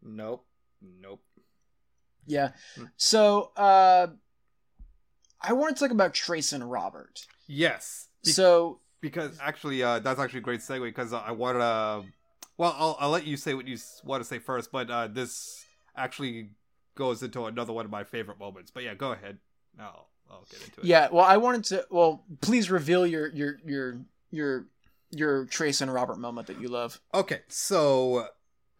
Nope. 0.02 0.44
Nope. 0.80 1.20
Yeah 2.26 2.50
Hmm. 2.76 2.84
so 2.96 3.52
uh 3.56 4.08
i 5.40 5.52
want 5.52 5.76
to 5.76 5.80
talk 5.82 5.90
about 5.92 6.14
trace 6.14 6.52
and 6.52 6.70
robert 6.70 7.26
Yes. 7.48 8.08
Be- 8.24 8.32
so 8.32 8.80
because 9.00 9.38
actually, 9.40 9.80
uh, 9.82 10.00
that's 10.00 10.18
actually 10.18 10.40
a 10.40 10.42
great 10.42 10.58
segue 10.60 10.82
because 10.82 11.12
I 11.12 11.30
want 11.30 11.58
to. 11.58 12.10
Well, 12.58 12.74
I'll, 12.76 12.96
I'll 12.98 13.10
let 13.10 13.24
you 13.24 13.36
say 13.36 13.54
what 13.54 13.68
you 13.68 13.78
want 14.02 14.20
to 14.20 14.24
say 14.28 14.40
first, 14.40 14.72
but 14.72 14.90
uh, 14.90 15.06
this 15.06 15.64
actually 15.96 16.50
goes 16.96 17.22
into 17.22 17.44
another 17.44 17.72
one 17.72 17.84
of 17.84 17.90
my 17.92 18.02
favorite 18.02 18.40
moments. 18.40 18.72
But 18.72 18.82
yeah, 18.82 18.94
go 18.94 19.12
ahead. 19.12 19.38
I'll, 19.78 20.08
I'll 20.28 20.44
get 20.50 20.60
into 20.64 20.80
it. 20.80 20.86
Yeah, 20.86 21.08
well, 21.12 21.24
I 21.24 21.36
wanted 21.36 21.62
to. 21.66 21.86
Well, 21.88 22.24
please 22.40 22.68
reveal 22.68 23.06
your 23.06 23.28
your 23.28 23.58
your 23.64 24.00
your 24.32 24.66
your 25.10 25.44
Trace 25.44 25.80
and 25.80 25.92
Robert 25.94 26.18
moment 26.18 26.48
that 26.48 26.60
you 26.60 26.66
love. 26.66 27.00
Okay, 27.14 27.42
so 27.46 28.26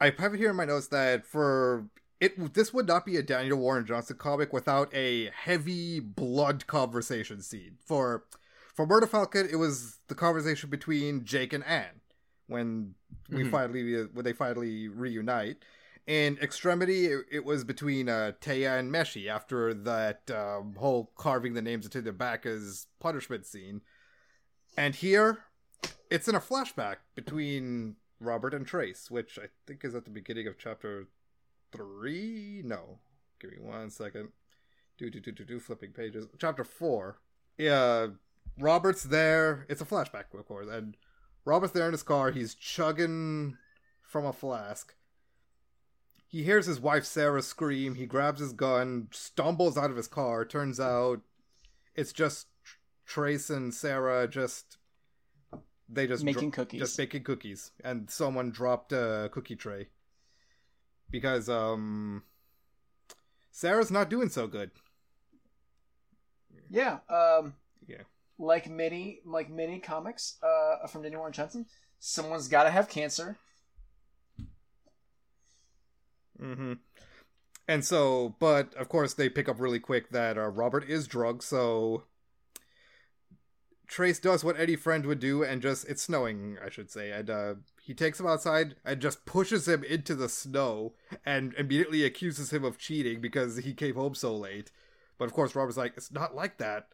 I 0.00 0.12
have 0.18 0.34
it 0.34 0.38
here 0.38 0.50
in 0.50 0.56
my 0.56 0.64
notes 0.64 0.88
that 0.88 1.24
for 1.24 1.86
it, 2.20 2.54
this 2.54 2.72
would 2.72 2.86
not 2.86 3.04
be 3.04 3.16
a 3.16 3.22
Daniel 3.22 3.58
Warren 3.58 3.86
Johnson 3.86 4.16
comic 4.16 4.52
without 4.52 4.92
a 4.94 5.30
heavy 5.30 6.00
blood 6.00 6.66
conversation 6.66 7.40
scene. 7.42 7.78
For 7.84 8.24
for 8.74 8.86
Murder 8.86 9.06
Falcon, 9.06 9.48
it 9.50 9.56
was 9.56 9.98
the 10.08 10.14
conversation 10.14 10.68
between 10.68 11.24
Jake 11.24 11.52
and 11.52 11.64
Anne 11.64 12.00
when 12.46 12.94
we 13.30 13.44
Mhm. 13.44 13.50
finally 13.50 14.04
when 14.04 14.24
they 14.24 14.32
finally 14.32 14.88
reunite. 14.88 15.64
In 16.06 16.38
Extremity, 16.40 17.06
it, 17.06 17.24
it 17.32 17.44
was 17.44 17.64
between 17.64 18.08
uh, 18.08 18.32
Taya 18.40 18.78
and 18.78 18.92
Meshi 18.92 19.28
after 19.28 19.74
that 19.74 20.30
um, 20.30 20.76
whole 20.76 21.10
carving 21.16 21.54
the 21.54 21.62
names 21.62 21.84
into 21.84 22.00
their 22.00 22.12
back 22.12 22.46
as 22.46 22.86
punishment 23.00 23.44
scene. 23.44 23.80
And 24.76 24.94
here, 24.94 25.44
it's 26.10 26.28
in 26.28 26.36
a 26.36 26.40
flashback 26.40 26.96
between 27.16 27.96
Robert 28.20 28.54
and 28.54 28.64
Trace, 28.66 29.10
which 29.10 29.36
I 29.38 29.48
think 29.66 29.84
is 29.84 29.94
at 29.96 30.04
the 30.04 30.10
beginning 30.12 30.46
of 30.46 30.58
chapter 30.58 31.08
three. 31.72 32.62
No, 32.64 32.98
give 33.40 33.50
me 33.50 33.58
one 33.60 33.90
second. 33.90 34.30
Do 34.98 35.10
do 35.10 35.20
do 35.20 35.32
do 35.32 35.44
do 35.44 35.60
flipping 35.60 35.92
pages. 35.92 36.26
Chapter 36.38 36.64
four. 36.64 37.18
Yeah, 37.58 38.08
Robert's 38.58 39.04
there. 39.04 39.66
It's 39.68 39.80
a 39.80 39.86
flashback, 39.86 40.32
of 40.32 40.46
course, 40.46 40.68
and 40.70 40.96
Robert's 41.44 41.72
there 41.72 41.86
in 41.86 41.92
his 41.92 42.02
car. 42.02 42.30
He's 42.30 42.54
chugging 42.54 43.56
from 44.02 44.24
a 44.24 44.32
flask. 44.32 44.94
He 46.26 46.42
hears 46.42 46.66
his 46.66 46.80
wife 46.80 47.04
Sarah 47.04 47.42
scream. 47.42 47.94
He 47.94 48.04
grabs 48.06 48.40
his 48.40 48.52
gun, 48.52 49.08
stumbles 49.12 49.78
out 49.78 49.90
of 49.90 49.96
his 49.96 50.08
car. 50.08 50.44
Turns 50.44 50.80
out 50.80 51.20
it's 51.94 52.12
just 52.12 52.48
Trace 53.06 53.48
and 53.48 53.72
Sarah 53.72 54.26
just 54.26 54.78
they 55.88 56.06
just 56.06 56.24
making 56.24 56.50
dro- 56.50 56.64
cookies, 56.64 56.80
just 56.80 56.98
making 56.98 57.22
cookies, 57.22 57.70
and 57.84 58.10
someone 58.10 58.50
dropped 58.50 58.92
a 58.92 59.30
cookie 59.32 59.56
tray 59.56 59.88
because 61.10 61.48
um 61.48 62.22
Sarah's 63.50 63.90
not 63.90 64.10
doing 64.10 64.28
so 64.28 64.46
good. 64.46 64.70
Yeah. 66.68 66.98
Um. 67.08 67.54
Yeah. 67.86 68.02
Like 68.38 68.68
many, 68.68 69.20
like 69.24 69.48
many 69.48 69.78
comics, 69.78 70.36
uh, 70.42 70.86
from 70.88 71.02
Daniel 71.02 71.20
Warren 71.20 71.32
Johnson, 71.32 71.64
someone's 71.98 72.48
got 72.48 72.64
to 72.64 72.70
have 72.70 72.90
cancer. 72.90 73.38
Mm-hmm. 76.38 76.74
And 77.66 77.84
so, 77.84 78.36
but 78.38 78.74
of 78.74 78.90
course, 78.90 79.14
they 79.14 79.30
pick 79.30 79.48
up 79.48 79.58
really 79.58 79.80
quick 79.80 80.10
that 80.10 80.36
uh, 80.36 80.48
Robert 80.48 80.84
is 80.86 81.06
drugged, 81.06 81.42
so 81.42 82.04
Trace 83.86 84.18
does 84.18 84.44
what 84.44 84.60
any 84.60 84.76
friend 84.76 85.06
would 85.06 85.18
do 85.18 85.42
and 85.42 85.62
just, 85.62 85.88
it's 85.88 86.02
snowing, 86.02 86.58
I 86.62 86.68
should 86.68 86.90
say, 86.90 87.10
and 87.10 87.30
uh, 87.30 87.54
he 87.86 87.94
takes 87.94 88.18
him 88.18 88.26
outside 88.26 88.74
and 88.84 89.00
just 89.00 89.24
pushes 89.26 89.68
him 89.68 89.84
into 89.84 90.16
the 90.16 90.28
snow 90.28 90.94
and 91.24 91.54
immediately 91.54 92.04
accuses 92.04 92.52
him 92.52 92.64
of 92.64 92.78
cheating 92.78 93.20
because 93.20 93.58
he 93.58 93.72
came 93.72 93.94
home 93.94 94.14
so 94.14 94.36
late. 94.36 94.72
But 95.18 95.26
of 95.26 95.32
course, 95.32 95.54
Robert's 95.54 95.76
like, 95.76 95.94
it's 95.96 96.10
not 96.10 96.34
like 96.34 96.58
that. 96.58 96.88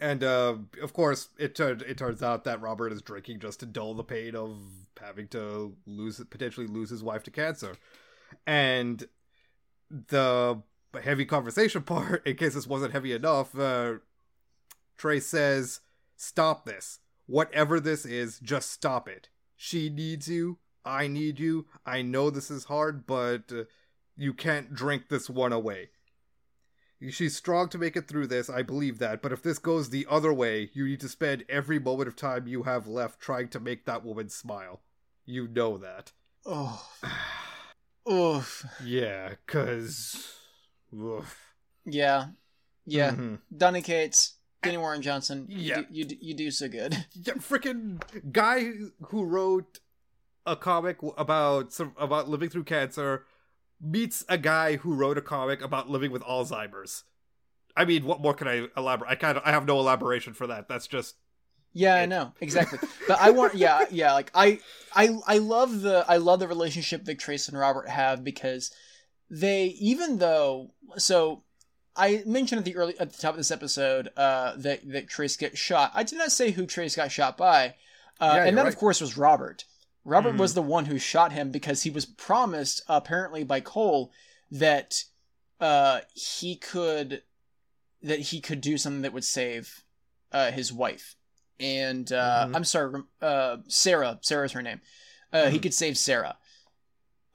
And 0.00 0.22
uh, 0.22 0.54
of 0.80 0.92
course, 0.92 1.28
it 1.38 1.58
it 1.58 1.98
turns 1.98 2.22
out 2.22 2.44
that 2.44 2.62
Robert 2.62 2.92
is 2.92 3.02
drinking 3.02 3.40
just 3.40 3.60
to 3.60 3.66
dull 3.66 3.94
the 3.94 4.04
pain 4.04 4.34
of 4.36 4.56
having 4.98 5.26
to 5.28 5.74
lose 5.86 6.22
potentially 6.30 6.66
lose 6.66 6.88
his 6.90 7.02
wife 7.02 7.22
to 7.24 7.30
cancer 7.30 7.74
and 8.46 9.08
the 9.90 10.62
heavy 11.02 11.24
conversation 11.24 11.82
part, 11.84 12.26
in 12.26 12.36
case 12.36 12.54
this 12.54 12.66
wasn't 12.66 12.92
heavy 12.92 13.12
enough, 13.12 13.58
uh, 13.58 13.94
Trace 14.96 15.26
says, 15.26 15.80
Stop 16.16 16.64
this. 16.64 17.00
Whatever 17.30 17.78
this 17.78 18.04
is, 18.04 18.40
just 18.40 18.72
stop 18.72 19.08
it. 19.08 19.28
She 19.56 19.88
needs 19.88 20.28
you. 20.28 20.58
I 20.84 21.06
need 21.06 21.38
you. 21.38 21.66
I 21.86 22.02
know 22.02 22.28
this 22.28 22.50
is 22.50 22.64
hard, 22.64 23.06
but 23.06 23.52
uh, 23.52 23.64
you 24.16 24.34
can't 24.34 24.74
drink 24.74 25.08
this 25.08 25.30
one 25.30 25.52
away. 25.52 25.90
She's 27.08 27.36
strong 27.36 27.68
to 27.68 27.78
make 27.78 27.96
it 27.96 28.08
through 28.08 28.26
this, 28.26 28.50
I 28.50 28.62
believe 28.62 28.98
that, 28.98 29.22
but 29.22 29.30
if 29.30 29.44
this 29.44 29.60
goes 29.60 29.90
the 29.90 30.08
other 30.10 30.32
way, 30.32 30.70
you 30.74 30.84
need 30.86 30.98
to 31.00 31.08
spend 31.08 31.44
every 31.48 31.78
moment 31.78 32.08
of 32.08 32.16
time 32.16 32.48
you 32.48 32.64
have 32.64 32.88
left 32.88 33.20
trying 33.20 33.48
to 33.50 33.60
make 33.60 33.84
that 33.84 34.04
woman 34.04 34.28
smile. 34.28 34.80
You 35.24 35.46
know 35.46 35.78
that. 35.78 36.10
Oh. 36.44 36.84
Oof. 38.10 38.66
Yeah, 38.84 39.34
cause. 39.46 40.34
Oof. 40.92 41.54
Yeah, 41.86 42.30
yeah. 42.86 43.12
Mm-hmm. 43.12 43.34
Donny 43.56 43.82
Cates, 43.82 44.34
Danny 44.62 44.76
Warren 44.76 45.02
Johnson. 45.02 45.46
Yeah, 45.48 45.82
you 45.90 46.04
do, 46.04 46.14
you, 46.14 46.18
you 46.28 46.34
do 46.34 46.50
so 46.50 46.68
good. 46.68 47.06
Yeah, 47.14 47.34
freaking 47.34 48.02
guy 48.32 48.70
who 49.08 49.24
wrote 49.24 49.80
a 50.46 50.56
comic 50.56 50.98
about 51.16 51.78
about 51.98 52.28
living 52.28 52.50
through 52.50 52.64
cancer 52.64 53.24
meets 53.80 54.24
a 54.28 54.38
guy 54.38 54.76
who 54.76 54.94
wrote 54.94 55.18
a 55.18 55.22
comic 55.22 55.62
about 55.62 55.88
living 55.88 56.10
with 56.10 56.22
Alzheimer's. 56.22 57.04
I 57.76 57.84
mean, 57.84 58.04
what 58.04 58.20
more 58.20 58.34
can 58.34 58.48
I 58.48 58.66
elaborate? 58.76 59.10
I 59.10 59.14
kind 59.14 59.38
of 59.38 59.42
I 59.46 59.52
have 59.52 59.66
no 59.66 59.78
elaboration 59.78 60.34
for 60.34 60.46
that. 60.48 60.68
That's 60.68 60.86
just 60.86 61.16
yeah, 61.72 61.94
I 61.94 62.06
know 62.06 62.32
exactly. 62.40 62.78
But 63.06 63.20
I 63.20 63.30
want, 63.30 63.54
yeah, 63.54 63.84
yeah. 63.90 64.12
Like 64.12 64.30
I, 64.34 64.58
I, 64.94 65.16
I 65.26 65.38
love 65.38 65.82
the, 65.82 66.04
I 66.08 66.16
love 66.16 66.40
the 66.40 66.48
relationship 66.48 67.04
that 67.04 67.18
Trace 67.18 67.48
and 67.48 67.58
Robert 67.58 67.88
have 67.88 68.24
because 68.24 68.72
they, 69.30 69.66
even 69.80 70.18
though, 70.18 70.72
so 70.96 71.44
I 72.00 72.22
mentioned 72.26 72.58
at 72.58 72.64
the 72.64 72.76
early, 72.76 72.98
at 72.98 73.12
the 73.12 73.18
top 73.20 73.32
of 73.32 73.36
this 73.36 73.50
episode, 73.50 74.10
uh, 74.16 74.54
that 74.56 74.90
that 74.90 75.08
Trace 75.08 75.36
gets 75.36 75.58
shot. 75.58 75.92
I 75.94 76.02
did 76.02 76.18
not 76.18 76.32
say 76.32 76.50
who 76.50 76.66
Trace 76.66 76.96
got 76.96 77.12
shot 77.12 77.36
by, 77.36 77.74
uh, 78.20 78.32
yeah, 78.36 78.44
and 78.44 78.56
that 78.56 78.64
right. 78.64 78.72
of 78.72 78.78
course 78.78 79.00
was 79.00 79.16
Robert. 79.16 79.64
Robert 80.04 80.30
mm-hmm. 80.30 80.38
was 80.38 80.54
the 80.54 80.62
one 80.62 80.86
who 80.86 80.98
shot 80.98 81.32
him 81.32 81.50
because 81.50 81.82
he 81.82 81.90
was 81.90 82.06
promised, 82.06 82.82
apparently 82.88 83.44
by 83.44 83.60
Cole, 83.60 84.10
that 84.50 85.04
uh, 85.60 86.00
he 86.14 86.56
could, 86.56 87.22
that 88.02 88.18
he 88.18 88.40
could 88.40 88.62
do 88.62 88.78
something 88.78 89.02
that 89.02 89.12
would 89.12 89.24
save 89.24 89.84
uh, 90.32 90.50
his 90.50 90.72
wife 90.72 91.16
and 91.60 92.10
uh, 92.10 92.46
mm-hmm. 92.46 92.56
I'm 92.56 92.64
sorry, 92.64 93.02
uh, 93.20 93.58
Sarah. 93.68 94.18
Sarah's 94.22 94.52
her 94.52 94.62
name. 94.62 94.80
Uh, 95.32 95.42
mm-hmm. 95.42 95.52
He 95.52 95.58
could 95.58 95.74
save 95.74 95.96
Sarah. 95.96 96.36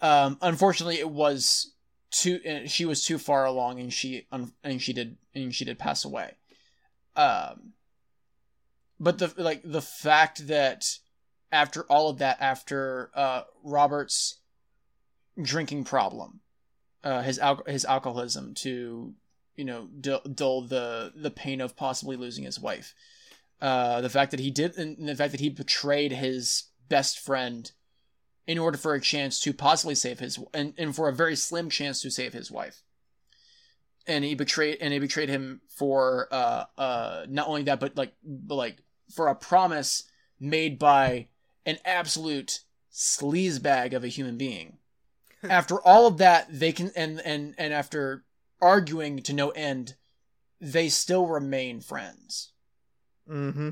Um, 0.01 0.37
unfortunately, 0.41 0.99
it 0.99 1.09
was 1.09 1.73
too. 2.19 2.67
She 2.67 2.85
was 2.85 3.03
too 3.03 3.17
far 3.17 3.45
along, 3.45 3.79
and 3.79 3.91
she 3.91 4.27
and 4.63 4.81
she 4.81 4.93
did 4.93 5.17
and 5.33 5.53
she 5.53 5.65
did 5.65 5.79
pass 5.79 6.05
away. 6.05 6.35
Um, 7.15 7.73
but 8.99 9.17
the 9.19 9.33
like 9.37 9.61
the 9.63 9.81
fact 9.81 10.47
that 10.47 10.97
after 11.51 11.83
all 11.83 12.09
of 12.09 12.17
that, 12.19 12.37
after 12.39 13.11
uh, 13.13 13.43
Robert's 13.63 14.39
drinking 15.41 15.83
problem, 15.83 16.41
uh, 17.03 17.21
his 17.21 17.39
al- 17.39 17.63
his 17.65 17.85
alcoholism 17.85 18.53
to 18.55 19.13
you 19.55 19.65
know 19.65 19.87
dull 19.87 20.61
the 20.61 21.13
the 21.15 21.31
pain 21.31 21.61
of 21.61 21.75
possibly 21.75 22.17
losing 22.17 22.43
his 22.43 22.59
wife 22.59 22.93
uh, 23.61 24.01
the 24.01 24.09
fact 24.09 24.31
that 24.31 24.39
he 24.39 24.51
did, 24.51 24.77
and 24.77 25.07
the 25.07 25.15
fact 25.15 25.31
that 25.31 25.39
he 25.39 25.49
betrayed 25.49 26.11
his 26.11 26.63
best 26.89 27.19
friend 27.19 27.71
in 28.47 28.57
order 28.57 28.77
for 28.77 28.93
a 28.93 29.01
chance 29.01 29.39
to 29.41 29.53
possibly 29.53 29.95
save 29.95 30.19
his, 30.19 30.39
and, 30.53 30.73
and 30.77 30.95
for 30.95 31.09
a 31.09 31.13
very 31.13 31.35
slim 31.35 31.69
chance 31.69 32.01
to 32.01 32.11
save 32.11 32.33
his 32.33 32.51
wife. 32.51 32.83
And 34.07 34.23
he 34.23 34.35
betrayed, 34.35 34.77
and 34.81 34.93
he 34.93 34.99
betrayed 34.99 35.29
him 35.29 35.61
for, 35.67 36.27
uh, 36.31 36.65
uh, 36.77 37.25
not 37.27 37.47
only 37.47 37.63
that, 37.63 37.79
but 37.79 37.97
like, 37.97 38.13
but 38.23 38.55
like 38.55 38.77
for 39.13 39.27
a 39.27 39.35
promise 39.35 40.03
made 40.39 40.77
by 40.77 41.27
an 41.65 41.77
absolute 41.85 42.59
sleazebag 42.93 43.93
of 43.93 44.03
a 44.03 44.09
human 44.09 44.37
being. 44.37 44.77
after 45.49 45.79
all 45.81 46.07
of 46.07 46.17
that, 46.17 46.47
they 46.49 46.71
can, 46.71 46.91
and 46.95 47.19
and 47.21 47.55
and 47.57 47.73
after 47.73 48.23
arguing 48.61 49.21
to 49.23 49.33
no 49.33 49.49
end, 49.49 49.95
they 50.61 50.89
still 50.89 51.27
remain 51.27 51.81
friends. 51.81 52.51
Mm-hmm. 53.29 53.69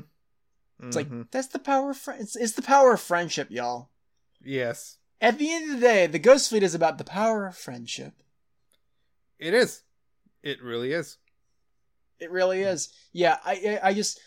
It's 0.82 0.96
mm-hmm. 0.96 1.18
like 1.18 1.30
that's 1.30 1.48
the 1.48 1.58
power 1.58 1.90
of 1.90 1.96
friends. 1.96 2.22
It's, 2.22 2.36
it's 2.36 2.52
the 2.52 2.62
power 2.62 2.94
of 2.94 3.00
friendship, 3.00 3.48
y'all. 3.50 3.90
Yes. 4.44 4.98
At 5.20 5.38
the 5.38 5.52
end 5.52 5.70
of 5.70 5.80
the 5.80 5.86
day, 5.86 6.06
the 6.06 6.18
Ghost 6.18 6.48
Fleet 6.48 6.62
is 6.62 6.74
about 6.74 6.98
the 6.98 7.04
power 7.04 7.46
of 7.46 7.56
friendship. 7.56 8.14
It 9.38 9.54
is. 9.54 9.82
It 10.42 10.62
really 10.62 10.92
is. 10.92 11.16
It 12.20 12.30
really 12.30 12.62
is. 12.62 12.92
Yeah, 13.12 13.38
I 13.44 13.78
I, 13.82 13.88
I 13.88 13.94
just 13.94 14.20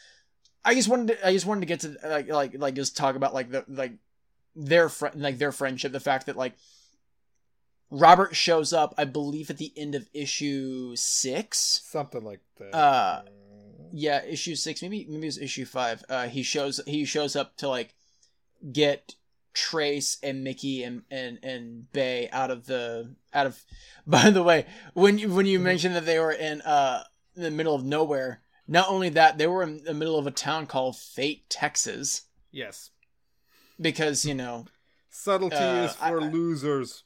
I 0.65 0.73
just 0.73 0.89
wanted 0.89 1.09
to, 1.09 1.27
I 1.27 1.31
just 1.31 1.45
wanted 1.45 1.61
to 1.61 1.65
get 1.67 1.79
to 1.81 1.97
like 2.03 2.27
like 2.27 2.57
like 2.57 2.73
just 2.73 2.97
talk 2.97 3.15
about 3.15 3.33
like 3.33 3.51
the 3.51 3.63
like 3.67 3.93
their 4.55 4.89
friend 4.89 5.21
like 5.21 5.37
their 5.37 5.51
friendship, 5.51 5.91
the 5.91 5.99
fact 5.99 6.25
that 6.25 6.35
like 6.35 6.53
Robert 7.89 8.35
shows 8.35 8.73
up, 8.73 8.93
I 8.97 9.05
believe, 9.05 9.49
at 9.49 9.57
the 9.57 9.71
end 9.77 9.95
of 9.95 10.09
issue 10.13 10.95
six, 10.95 11.81
something 11.85 12.23
like 12.23 12.41
that. 12.57 12.75
Uh, 12.75 13.21
yeah, 13.93 14.23
issue 14.25 14.55
six, 14.55 14.81
maybe 14.81 15.05
maybe 15.07 15.23
it 15.23 15.27
was 15.27 15.37
issue 15.37 15.65
five. 15.65 16.03
Uh, 16.09 16.27
he 16.27 16.43
shows 16.43 16.81
he 16.85 17.05
shows 17.05 17.35
up 17.35 17.55
to 17.57 17.69
like 17.69 17.93
get 18.71 19.15
Trace 19.57 20.19
and 20.21 20.43
Mickey 20.43 20.83
and 20.83 21.01
and 21.09 21.39
and 21.41 21.91
Bay 21.91 22.29
out 22.31 22.51
of 22.51 22.67
the 22.67 23.15
out 23.33 23.47
of. 23.47 23.59
By 24.07 24.29
the 24.29 24.43
way, 24.43 24.67
when 24.93 25.17
you 25.17 25.33
when 25.33 25.47
you 25.47 25.57
mm-hmm. 25.57 25.65
mentioned 25.65 25.95
that 25.95 26.05
they 26.05 26.19
were 26.19 26.31
in 26.31 26.61
uh 26.61 27.03
in 27.35 27.41
the 27.41 27.49
middle 27.49 27.73
of 27.73 27.83
nowhere, 27.83 28.41
not 28.67 28.87
only 28.87 29.09
that 29.09 29.39
they 29.39 29.47
were 29.47 29.63
in 29.63 29.83
the 29.83 29.95
middle 29.95 30.19
of 30.19 30.27
a 30.27 30.31
town 30.31 30.67
called 30.67 30.95
Fate, 30.95 31.49
Texas. 31.49 32.25
Yes, 32.51 32.91
because 33.81 34.25
you 34.25 34.35
know 34.35 34.67
subtlety 35.09 35.55
uh, 35.55 35.85
is 35.85 35.95
for 35.95 36.21
I, 36.21 36.27
losers. 36.27 37.03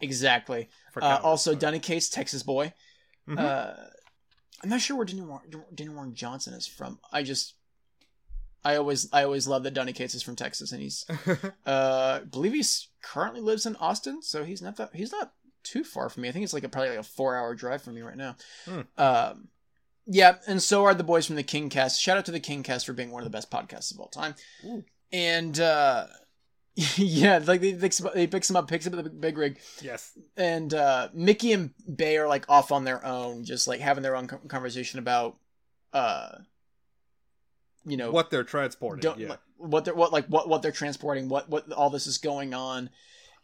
Exactly. 0.00 0.68
Uh, 1.00 1.18
also, 1.22 1.54
Donny 1.56 1.80
Cates, 1.80 2.08
Texas 2.08 2.44
boy. 2.44 2.72
Mm-hmm. 3.28 3.38
Uh, 3.38 3.74
I'm 4.62 4.70
not 4.70 4.80
sure 4.80 4.96
where 4.96 5.04
Daniel 5.04 5.26
Warren, 5.26 5.94
Warren 5.94 6.14
Johnson 6.14 6.54
is 6.54 6.66
from. 6.66 7.00
I 7.12 7.24
just 7.24 7.54
I 8.64 8.76
always 8.76 9.08
I 9.12 9.24
always 9.24 9.46
love 9.46 9.62
that 9.64 9.74
Donny 9.74 9.92
Cates 9.92 10.14
is 10.14 10.22
from 10.22 10.36
Texas 10.36 10.72
and 10.72 10.82
he's 10.82 11.06
uh 11.66 12.20
I 12.22 12.24
believe 12.24 12.52
he's 12.52 12.88
currently 13.02 13.40
lives 13.40 13.66
in 13.66 13.76
Austin, 13.76 14.22
so 14.22 14.44
he's 14.44 14.62
not 14.62 14.76
that 14.76 14.90
he's 14.94 15.12
not 15.12 15.32
too 15.62 15.84
far 15.84 16.08
from 16.08 16.22
me. 16.22 16.28
I 16.28 16.32
think 16.32 16.44
it's 16.44 16.52
like 16.52 16.64
a, 16.64 16.68
probably 16.68 16.90
like 16.90 16.98
a 16.98 17.04
four 17.04 17.36
hour 17.36 17.54
drive 17.54 17.82
from 17.82 17.94
me 17.94 18.02
right 18.02 18.16
now. 18.16 18.36
Hmm. 18.64 18.80
Um 18.98 19.48
yeah, 20.06 20.36
and 20.46 20.62
so 20.62 20.84
are 20.84 20.94
the 20.94 21.04
boys 21.04 21.26
from 21.26 21.36
the 21.36 21.42
King 21.42 21.68
Cast. 21.68 22.00
Shout 22.00 22.18
out 22.18 22.24
to 22.24 22.32
the 22.32 22.40
King 22.40 22.62
Cast 22.62 22.86
for 22.86 22.92
being 22.92 23.10
one 23.10 23.22
of 23.22 23.30
the 23.30 23.36
best 23.36 23.50
podcasts 23.50 23.92
of 23.92 24.00
all 24.00 24.08
time. 24.08 24.34
Ooh. 24.64 24.84
And 25.12 25.58
uh 25.58 26.06
yeah, 26.96 27.40
like 27.44 27.60
they 27.60 27.74
picks 27.74 28.00
he 28.14 28.26
picks 28.26 28.48
him 28.48 28.56
up, 28.56 28.68
picks 28.68 28.86
up 28.86 28.92
the 28.92 29.02
big 29.02 29.36
rig. 29.36 29.58
Yes. 29.82 30.16
And 30.36 30.72
uh, 30.72 31.08
Mickey 31.12 31.52
and 31.52 31.70
Bay 31.94 32.16
are 32.16 32.28
like 32.28 32.48
off 32.48 32.72
on 32.72 32.84
their 32.84 33.04
own, 33.04 33.44
just 33.44 33.66
like 33.66 33.80
having 33.80 34.02
their 34.02 34.16
own 34.16 34.28
conversation 34.28 34.98
about, 34.98 35.36
uh, 35.92 36.38
you 37.84 37.96
know, 37.96 38.10
what 38.10 38.30
they're 38.30 38.44
transporting. 38.44 39.12
yeah. 39.18 39.30
Like, 39.30 39.40
what 39.56 39.84
they're 39.84 39.94
what 39.94 40.12
like 40.12 40.26
what 40.26 40.48
what 40.48 40.62
they're 40.62 40.72
transporting. 40.72 41.28
What 41.28 41.48
what 41.48 41.70
all 41.72 41.90
this 41.90 42.06
is 42.06 42.18
going 42.18 42.54
on. 42.54 42.90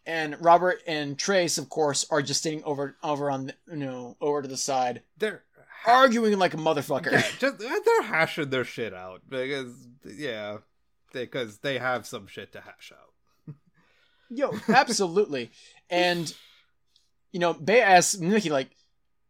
And 0.05 0.37
Robert 0.39 0.81
and 0.87 1.19
Trace, 1.19 1.57
of 1.57 1.69
course, 1.69 2.05
are 2.09 2.21
just 2.21 2.41
sitting 2.41 2.63
over 2.63 2.95
over 3.03 3.29
on 3.29 3.47
the, 3.47 3.55
you 3.69 3.77
know 3.77 4.17
over 4.21 4.41
to 4.41 4.47
the 4.47 4.57
side. 4.57 5.01
They're 5.17 5.43
arguing 5.85 6.37
like 6.39 6.53
a 6.53 6.57
motherfucker. 6.57 7.11
Yeah, 7.11 7.23
just 7.39 7.59
they're 7.59 8.01
hashing 8.03 8.49
their 8.49 8.63
shit 8.63 8.93
out 8.93 9.21
because 9.27 9.73
yeah, 10.05 10.57
because 11.13 11.57
they, 11.59 11.73
they 11.73 11.79
have 11.79 12.05
some 12.05 12.27
shit 12.27 12.53
to 12.53 12.61
hash 12.61 12.91
out. 12.95 13.55
Yo, 14.29 14.53
absolutely. 14.67 15.51
and 15.89 16.33
you 17.31 17.39
know, 17.39 17.53
Bay 17.53 17.81
asks 17.81 18.17
Mickey 18.17 18.49
like, 18.49 18.69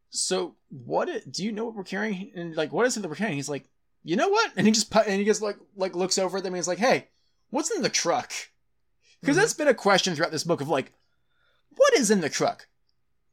"So 0.09 0.55
what? 0.69 1.09
Do 1.31 1.43
you 1.43 1.51
know 1.51 1.65
what 1.65 1.75
we're 1.75 1.83
carrying? 1.83 2.31
And 2.35 2.55
like, 2.55 2.71
what 2.71 2.85
is 2.85 2.97
it 2.97 3.01
that 3.01 3.09
we're 3.09 3.15
carrying?" 3.15 3.37
He's 3.37 3.49
like, 3.49 3.65
"You 4.07 4.15
know 4.15 4.29
what?" 4.29 4.51
And 4.55 4.65
he 4.65 4.71
just 4.71 4.93
and 4.95 5.19
he 5.19 5.25
just 5.25 5.41
like 5.41 5.57
like 5.75 5.95
looks 5.95 6.17
over 6.17 6.37
at 6.37 6.43
them 6.43 6.53
and 6.53 6.57
he's 6.59 6.67
like, 6.67 6.77
"Hey, 6.77 7.07
what's 7.49 7.71
in 7.71 7.81
the 7.81 7.89
truck?" 7.89 8.31
Because 9.21 9.35
Mhm. 9.35 9.39
that's 9.39 9.53
been 9.53 9.67
a 9.67 9.73
question 9.73 10.15
throughout 10.15 10.31
this 10.31 10.43
book 10.43 10.61
of 10.61 10.69
like, 10.69 10.93
what 11.75 11.93
is 11.95 12.09
in 12.11 12.21
the 12.21 12.29
truck? 12.29 12.67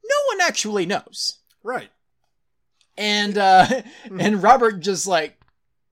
No 0.03 0.15
one 0.35 0.41
actually 0.47 0.85
knows. 0.85 1.37
Right. 1.63 1.89
And 2.97 3.37
uh 3.37 3.81
and 4.19 4.41
Robert 4.43 4.79
just 4.81 5.05
like 5.07 5.39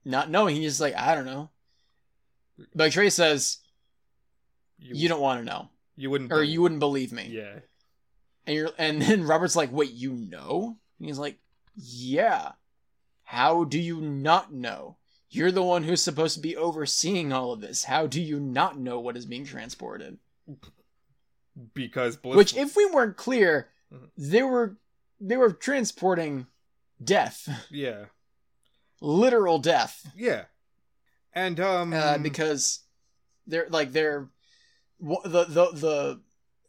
not 0.04 0.30
knowing, 0.30 0.56
he's 0.56 0.72
just 0.72 0.80
like, 0.80 0.94
I 0.96 1.14
don't 1.14 1.26
know. 1.26 1.50
But 2.74 2.92
Trace 2.92 3.14
says, 3.14 3.58
You 4.78 5.08
don't 5.08 5.20
want 5.20 5.40
to 5.40 5.44
know. 5.44 5.68
You 5.96 6.10
wouldn't. 6.10 6.32
Or 6.32 6.42
you 6.42 6.60
wouldn't 6.60 6.80
believe 6.80 7.12
me. 7.12 7.28
Yeah. 7.30 7.60
And 8.46 8.56
you're 8.56 8.70
and 8.78 9.00
then 9.00 9.24
Robert's 9.24 9.56
like, 9.56 9.72
Wait, 9.72 9.92
you 9.92 10.12
know? 10.12 10.76
And 10.98 11.06
he's 11.08 11.18
like, 11.18 11.38
Yeah. 11.76 12.52
How 13.24 13.64
do 13.64 13.78
you 13.80 14.00
not 14.00 14.52
know? 14.52 14.96
You're 15.30 15.50
the 15.52 15.62
one 15.62 15.82
who's 15.82 16.02
supposed 16.02 16.34
to 16.36 16.40
be 16.40 16.56
overseeing 16.56 17.32
all 17.32 17.52
of 17.52 17.60
this. 17.60 17.84
How 17.84 18.06
do 18.06 18.20
you 18.22 18.38
not 18.38 18.78
know 18.78 19.00
what 19.00 19.16
is 19.16 19.26
being 19.26 19.44
transported? 19.44 20.18
Because 21.74 22.16
Bliss. 22.16 22.36
Which, 22.36 22.56
if 22.56 22.76
we 22.76 22.86
weren't 22.86 23.16
clear, 23.16 23.70
Mhm. 23.92 24.10
they 24.16 24.42
were 24.42 24.76
they 25.20 25.36
were 25.36 25.52
transporting 25.52 26.46
death, 27.02 27.48
Yeah. 27.70 28.06
literal 29.00 29.58
death, 29.58 30.10
Yeah. 30.16 30.46
And 31.32 31.58
um. 31.60 31.92
uh, 31.92 32.18
because 32.18 32.80
they're 33.46 33.68
like 33.70 33.92
they're 33.92 34.28
the 35.00 35.44
the 35.44 35.70
the 35.72 36.22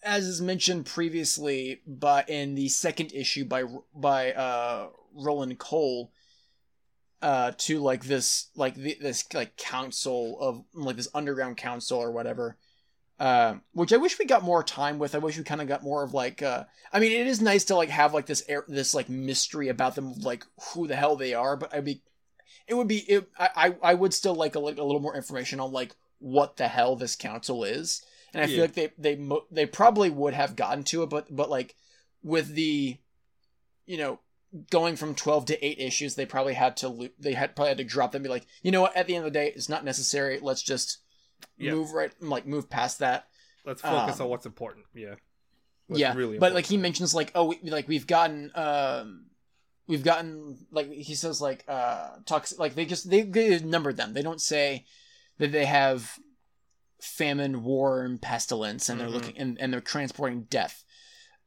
as 0.03 0.25
is 0.27 0.41
mentioned 0.41 0.85
previously, 0.85 1.81
but 1.87 2.29
in 2.29 2.53
the 2.55 2.69
second 2.69 3.11
issue 3.13 3.45
by 3.45 3.63
by 3.93 4.33
uh 4.33 4.89
Roland 5.13 5.57
Cole. 5.59 6.11
Uh, 7.25 7.51
to 7.57 7.79
like 7.79 8.03
this, 8.03 8.51
like 8.55 8.75
the, 8.75 8.95
this, 9.01 9.25
like 9.33 9.57
council 9.57 10.37
of 10.39 10.63
like 10.75 10.95
this 10.95 11.07
underground 11.15 11.57
council 11.57 11.97
or 11.97 12.11
whatever, 12.11 12.55
uh, 13.19 13.55
which 13.73 13.91
I 13.91 13.97
wish 13.97 14.19
we 14.19 14.25
got 14.25 14.43
more 14.43 14.61
time 14.63 14.99
with. 14.99 15.15
I 15.15 15.17
wish 15.17 15.35
we 15.35 15.43
kind 15.43 15.59
of 15.59 15.67
got 15.67 15.81
more 15.81 16.03
of 16.03 16.13
like, 16.13 16.43
uh, 16.43 16.65
I 16.93 16.99
mean, 16.99 17.11
it 17.11 17.25
is 17.25 17.41
nice 17.41 17.63
to 17.65 17.75
like 17.75 17.89
have 17.89 18.13
like 18.13 18.27
this 18.27 18.43
air, 18.47 18.63
this 18.67 18.93
like 18.93 19.09
mystery 19.09 19.69
about 19.69 19.95
them, 19.95 20.13
like 20.21 20.45
who 20.67 20.85
the 20.85 20.95
hell 20.95 21.15
they 21.15 21.33
are. 21.33 21.57
But 21.57 21.73
I'd 21.73 21.83
be, 21.83 22.03
it 22.67 22.75
would 22.75 22.87
be, 22.87 22.99
it, 22.99 23.27
I, 23.39 23.75
I, 23.81 23.95
would 23.95 24.13
still 24.13 24.35
like 24.35 24.53
a, 24.53 24.59
like 24.59 24.77
a 24.77 24.83
little 24.83 25.01
more 25.01 25.15
information 25.15 25.59
on 25.59 25.71
like 25.71 25.95
what 26.19 26.57
the 26.57 26.67
hell 26.67 26.95
this 26.95 27.15
council 27.15 27.63
is. 27.63 28.03
And 28.35 28.43
I 28.43 28.45
Yeah. 28.45 28.53
feel 28.53 28.63
like 28.65 28.73
they, 28.75 28.89
they, 28.99 29.15
mo- 29.15 29.47
they 29.49 29.65
probably 29.65 30.11
would 30.11 30.35
have 30.35 30.55
gotten 30.55 30.83
to 30.83 31.01
it, 31.01 31.09
but, 31.09 31.35
but 31.35 31.49
like 31.49 31.73
with 32.21 32.53
the, 32.53 32.99
you 33.87 33.97
know, 33.97 34.19
going 34.69 34.95
from 34.95 35.13
12 35.15 35.45
to 35.47 35.65
8 35.65 35.79
issues 35.79 36.15
they 36.15 36.25
probably 36.25 36.53
had 36.53 36.77
to 36.77 36.87
lo- 36.89 37.09
they 37.19 37.33
had 37.33 37.55
probably 37.55 37.69
had 37.69 37.77
to 37.79 37.83
drop 37.83 38.11
them 38.11 38.19
and 38.19 38.23
be 38.23 38.29
like 38.29 38.45
you 38.61 38.71
know 38.71 38.81
what 38.81 38.95
at 38.95 39.05
the 39.07 39.15
end 39.15 39.25
of 39.25 39.33
the 39.33 39.37
day 39.39 39.51
it's 39.55 39.67
not 39.69 39.83
necessary 39.83 40.39
let's 40.41 40.61
just 40.61 40.99
Yeah. 41.57 41.73
move 41.73 41.91
right 41.91 42.11
like 42.21 42.45
move 42.45 42.69
past 42.69 42.99
that 42.99 43.27
Let's 43.65 43.81
focus 43.81 44.19
um, 44.19 44.25
on 44.25 44.29
what's 44.29 44.45
important. 44.45 44.85
Yeah. 44.93 45.15
What's 45.87 45.99
yeah 45.99 46.13
Really 46.15 46.37
but 46.37 46.53
like 46.53 46.65
he 46.67 46.77
mentions 46.77 47.13
like 47.15 47.31
oh 47.35 47.45
we, 47.45 47.59
like 47.63 47.87
we've 47.87 48.07
gotten 48.07 48.51
um 48.55 49.25
we've 49.87 50.03
gotten 50.03 50.65
like 50.71 50.89
he 50.91 51.15
says 51.15 51.41
like 51.41 51.63
uh 51.67 52.11
talks 52.25 52.57
like 52.57 52.75
they 52.75 52.85
just 52.85 53.09
they, 53.09 53.23
they 53.23 53.59
number 53.59 53.91
them 53.91 54.13
they 54.13 54.21
don't 54.21 54.41
say 54.41 54.85
that 55.37 55.51
they 55.51 55.65
have 55.65 56.17
famine 57.01 57.63
war 57.63 58.03
and 58.03 58.21
pestilence 58.21 58.89
and 58.89 58.99
they're 58.99 59.07
Mhm. 59.07 59.13
looking 59.13 59.37
and, 59.37 59.59
and 59.59 59.73
they're 59.73 59.81
transporting 59.81 60.43
death 60.43 60.83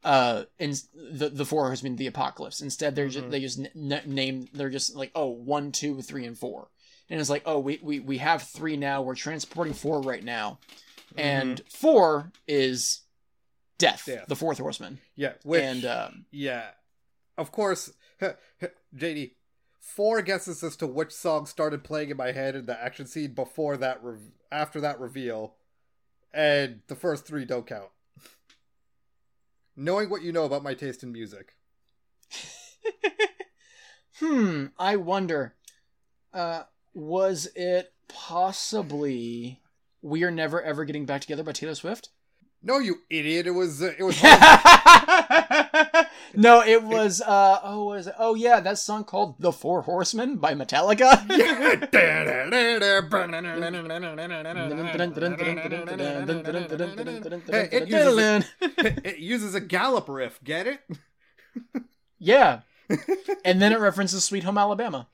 uh 0.03 0.43
and 0.59 0.81
the 0.95 1.29
the 1.29 1.45
four 1.45 1.69
has 1.71 1.81
been 1.81 1.95
the 1.97 2.07
apocalypse 2.07 2.61
instead 2.61 2.95
they're 2.95 3.09
just 3.09 3.25
Mhm. 3.27 3.31
they 3.31 3.39
just 3.41 3.59
n- 3.75 4.01
name 4.05 4.47
they're 4.53 4.69
just 4.69 4.95
like 4.95 5.11
oh 5.15 5.27
one 5.27 5.71
two 5.73 6.01
three 6.01 6.25
and 6.25 6.37
four 6.37 6.69
and 7.09 7.19
it's 7.19 7.29
like 7.29 7.43
oh 7.45 7.59
we 7.59 7.79
we, 7.83 7.99
we 7.99 8.17
have 8.19 8.43
three 8.43 8.77
now 8.77 9.01
we're 9.01 9.15
transporting 9.15 9.73
four 9.73 10.01
right 10.01 10.23
now 10.23 10.59
and 11.17 11.61
four 11.69 12.31
is 12.47 13.01
death, 13.77 14.03
Death. 14.05 14.27
the 14.27 14.35
fourth 14.35 14.57
horseman 14.59 14.99
yeah. 15.15 15.33
Which, 15.43 15.63
and 15.63 15.85
um 15.85 16.25
Yeah. 16.31 16.65
Of 17.37 17.51
course, 17.51 17.91
JD, 18.95 19.31
four 19.79 20.21
guesses 20.21 20.61
as 20.63 20.75
to 20.77 20.87
which 20.87 21.11
song 21.11 21.45
started 21.45 21.83
playing 21.85 22.09
in 22.09 22.17
my 22.17 22.31
head 22.33 22.55
in 22.55 22.65
the 22.65 22.81
action 22.81 23.05
scene 23.07 23.33
before 23.33 23.77
that, 23.77 24.03
re- 24.03 24.17
after 24.51 24.81
that 24.81 24.99
reveal, 24.99 25.55
and 26.33 26.81
the 26.87 26.95
first 26.95 27.25
three 27.25 27.45
don't 27.45 27.65
count. 27.65 27.89
Knowing 29.81 30.09
what 30.09 30.21
you 30.21 30.33
know 30.33 30.43
about 30.43 30.61
my 30.61 30.73
taste 30.73 31.03
in 31.03 31.11
music. 31.13 31.55
hmm 34.19 34.65
i 34.77 34.97
wonder 34.97 35.55
uh 36.33 36.63
was 36.93 37.47
it 37.55 37.93
possibly 38.09 39.61
we 40.01 40.23
are 40.25 40.31
never 40.31 40.61
ever 40.61 40.83
getting 40.83 41.05
back 41.05 41.21
together 41.21 41.43
by 41.43 41.53
taylor 41.53 41.73
swift 41.73 42.09
No, 42.61 42.77
you 42.79 42.97
idiot! 43.09 43.47
It 43.47 43.51
was 43.51 43.81
uh, 43.81 43.93
it 43.97 44.03
was. 44.03 44.17
no 46.35 46.61
it 46.61 46.83
was 46.83 47.21
uh 47.21 47.59
oh 47.63 47.85
what 47.85 47.99
is 47.99 48.07
it 48.07 48.13
oh 48.19 48.35
yeah 48.35 48.59
that 48.59 48.77
song 48.77 49.03
called 49.03 49.35
the 49.39 49.51
four 49.51 49.81
horsemen 49.83 50.37
by 50.37 50.53
metallica 50.53 51.25
it 59.03 59.19
uses 59.19 59.55
a 59.55 59.61
gallop 59.61 60.07
riff. 60.09 60.39
Get 60.43 60.67
it? 60.67 60.79
yeah 62.17 62.61
and 63.45 63.61
then 63.61 63.71
it 63.71 63.79
references 63.79 64.23
sweet 64.23 64.43
home 64.43 64.57
alabama 64.57 65.07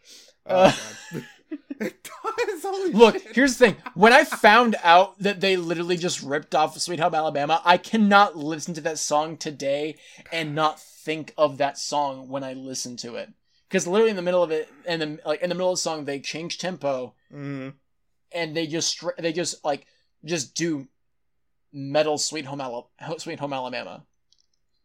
Oh, 0.48 0.56
Uh, 0.56 0.72
God. 1.14 1.24
it 1.80 2.04
does. 2.04 2.64
Holy 2.64 2.92
Look, 2.92 3.16
shit. 3.22 3.36
here's 3.36 3.58
the 3.58 3.66
thing. 3.68 3.76
When 3.94 4.14
I 4.14 4.24
found 4.24 4.76
out 4.84 5.18
that 5.20 5.40
they 5.42 5.58
literally 5.58 5.98
just 5.98 6.22
ripped 6.22 6.56
off 6.56 6.78
Sweet 6.80 7.00
Home 7.00 7.14
Alabama, 7.16 7.62
I 7.66 7.78
cannot 7.78 8.38
listen 8.38 8.74
to 8.76 8.82
that 8.82 8.98
song 9.00 9.38
today 9.38 9.96
and 10.32 10.56
not 10.56 10.80
think 10.80 11.34
of 11.38 11.58
that 11.58 11.78
song 11.78 12.30
when 12.30 12.44
I 12.44 12.54
listen 12.54 12.98
to 12.98 13.16
it. 13.16 13.30
Because 13.68 13.88
literally 13.88 14.10
in 14.12 14.16
the 14.16 14.22
middle 14.22 14.44
of 14.44 14.52
it, 14.52 14.70
in 14.88 15.00
the 15.00 15.20
like 15.26 15.42
in 15.42 15.50
the 15.50 15.56
middle 15.56 15.72
of 15.72 15.78
the 15.78 15.82
song, 15.82 16.06
they 16.06 16.20
change 16.20 16.58
tempo 16.58 17.14
Mhm. 17.34 17.74
and 18.32 18.56
they 18.56 18.68
just 18.68 19.04
they 19.18 19.34
just 19.34 19.64
like 19.66 19.86
just 20.24 20.56
do 20.56 20.88
metal 21.74 22.18
Sweet 22.18 22.46
Home 22.46 22.62
Ala- 22.62 22.86
Sweet 23.20 23.40
Home 23.40 23.54
Alabama, 23.54 24.06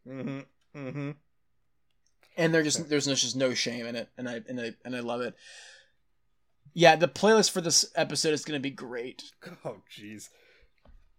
Mhm. 0.08 0.44
Mhm. 0.74 1.14
and 2.36 2.54
they're 2.54 2.62
just 2.62 2.88
there's 2.88 3.06
just 3.06 3.36
no 3.36 3.54
shame 3.54 3.86
in 3.86 3.96
it, 3.96 4.08
and 4.16 4.28
I 4.28 4.40
and 4.48 4.60
I 4.60 4.74
and 4.84 4.96
I 4.96 5.00
love 5.00 5.20
it. 5.20 5.34
Yeah, 6.74 6.96
the 6.96 7.08
playlist 7.08 7.50
for 7.50 7.60
this 7.60 7.84
episode 7.94 8.32
is 8.32 8.44
gonna 8.44 8.60
be 8.60 8.70
great. 8.70 9.24
Oh 9.64 9.76
jeez. 9.96 10.28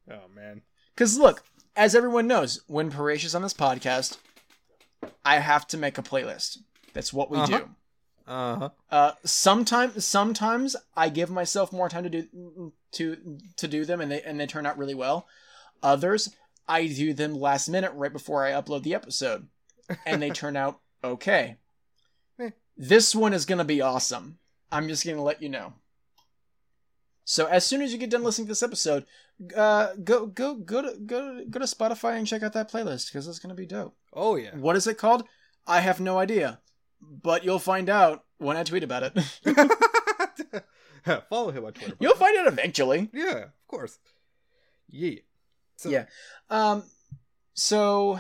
Oh 0.09 0.27
man. 0.35 0.61
Because 0.95 1.17
look, 1.17 1.43
as 1.75 1.95
everyone 1.95 2.27
knows, 2.27 2.61
when 2.67 2.91
Paresh 2.91 3.23
is 3.25 3.35
on 3.35 3.41
this 3.41 3.53
podcast, 3.53 4.17
I 5.23 5.39
have 5.39 5.67
to 5.67 5.77
make 5.77 5.97
a 5.97 6.03
playlist. 6.03 6.57
That's 6.93 7.13
what 7.13 7.29
we 7.31 7.37
Uh-huh. 7.37 7.57
do. 7.59 7.69
Uh 8.27 8.55
huh. 8.55 8.69
Uh, 8.89 9.11
sometimes, 9.25 10.05
sometimes 10.05 10.75
I 10.95 11.09
give 11.09 11.29
myself 11.29 11.73
more 11.73 11.89
time 11.89 12.03
to 12.03 12.09
do 12.09 12.73
to 12.93 13.39
to 13.57 13.67
do 13.67 13.83
them, 13.85 13.99
and 14.01 14.11
they 14.11 14.21
and 14.21 14.39
they 14.39 14.47
turn 14.47 14.65
out 14.65 14.77
really 14.77 14.93
well. 14.95 15.27
Others, 15.83 16.33
I 16.67 16.87
do 16.87 17.13
them 17.13 17.33
last 17.33 17.67
minute, 17.67 17.91
right 17.93 18.13
before 18.13 18.45
I 18.45 18.51
upload 18.51 18.83
the 18.83 18.93
episode, 18.95 19.47
and 20.05 20.21
they 20.21 20.29
turn 20.41 20.55
out 20.55 20.79
okay. 21.03 21.57
Eh. 22.39 22.51
This 22.77 23.15
one 23.15 23.33
is 23.33 23.45
gonna 23.45 23.65
be 23.65 23.81
awesome. 23.81 24.37
I'm 24.72 24.88
just 24.88 25.05
gonna 25.05 25.22
let 25.24 25.41
you 25.41 25.49
know. 25.49 25.74
So 27.26 27.45
as 27.45 27.65
soon 27.65 27.82
as 27.82 27.91
you 27.91 27.97
get 27.97 28.09
done 28.09 28.24
listening 28.24 28.47
to 28.47 28.51
this 28.51 28.63
episode, 28.63 29.05
uh, 29.55 29.93
go 30.03 30.26
go 30.26 30.55
go 30.55 30.82
to 30.82 30.97
go 30.99 31.38
to, 31.39 31.45
go 31.45 31.59
to 31.59 31.65
Spotify 31.65 32.17
and 32.17 32.28
check 32.28 32.43
out 32.43 32.53
that 32.53 32.72
playlist 32.72 33.07
because 33.11 33.28
it's 33.28 33.39
gonna 33.39 33.53
be 33.55 33.65
dope. 33.65 33.95
Oh 34.13 34.36
yeah. 34.36 34.55
What 34.55 34.76
is 34.76 34.88
it 34.88 34.97
called? 34.97 35.24
I 35.67 35.82
have 35.82 35.99
no 35.99 36.17
idea, 36.17 36.59
but 37.01 37.43
you'll 37.43 37.59
find 37.59 37.89
out 37.89 38.24
when 38.38 38.57
I 38.57 38.63
tweet 38.63 38.84
about 38.84 39.03
it. 39.03 40.63
Follow 41.30 41.51
him 41.51 41.65
on 41.65 41.74
Twitter. 41.74 41.95
you'll 41.99 42.15
find 42.15 42.38
out 42.38 42.47
eventually. 42.47 43.09
Yeah, 43.13 43.43
of 43.45 43.67
course. 43.67 43.97
Yeah. 44.89 45.19
So, 45.78 45.89
Yeah. 45.89 46.05
Um. 46.49 46.84
So. 47.53 48.19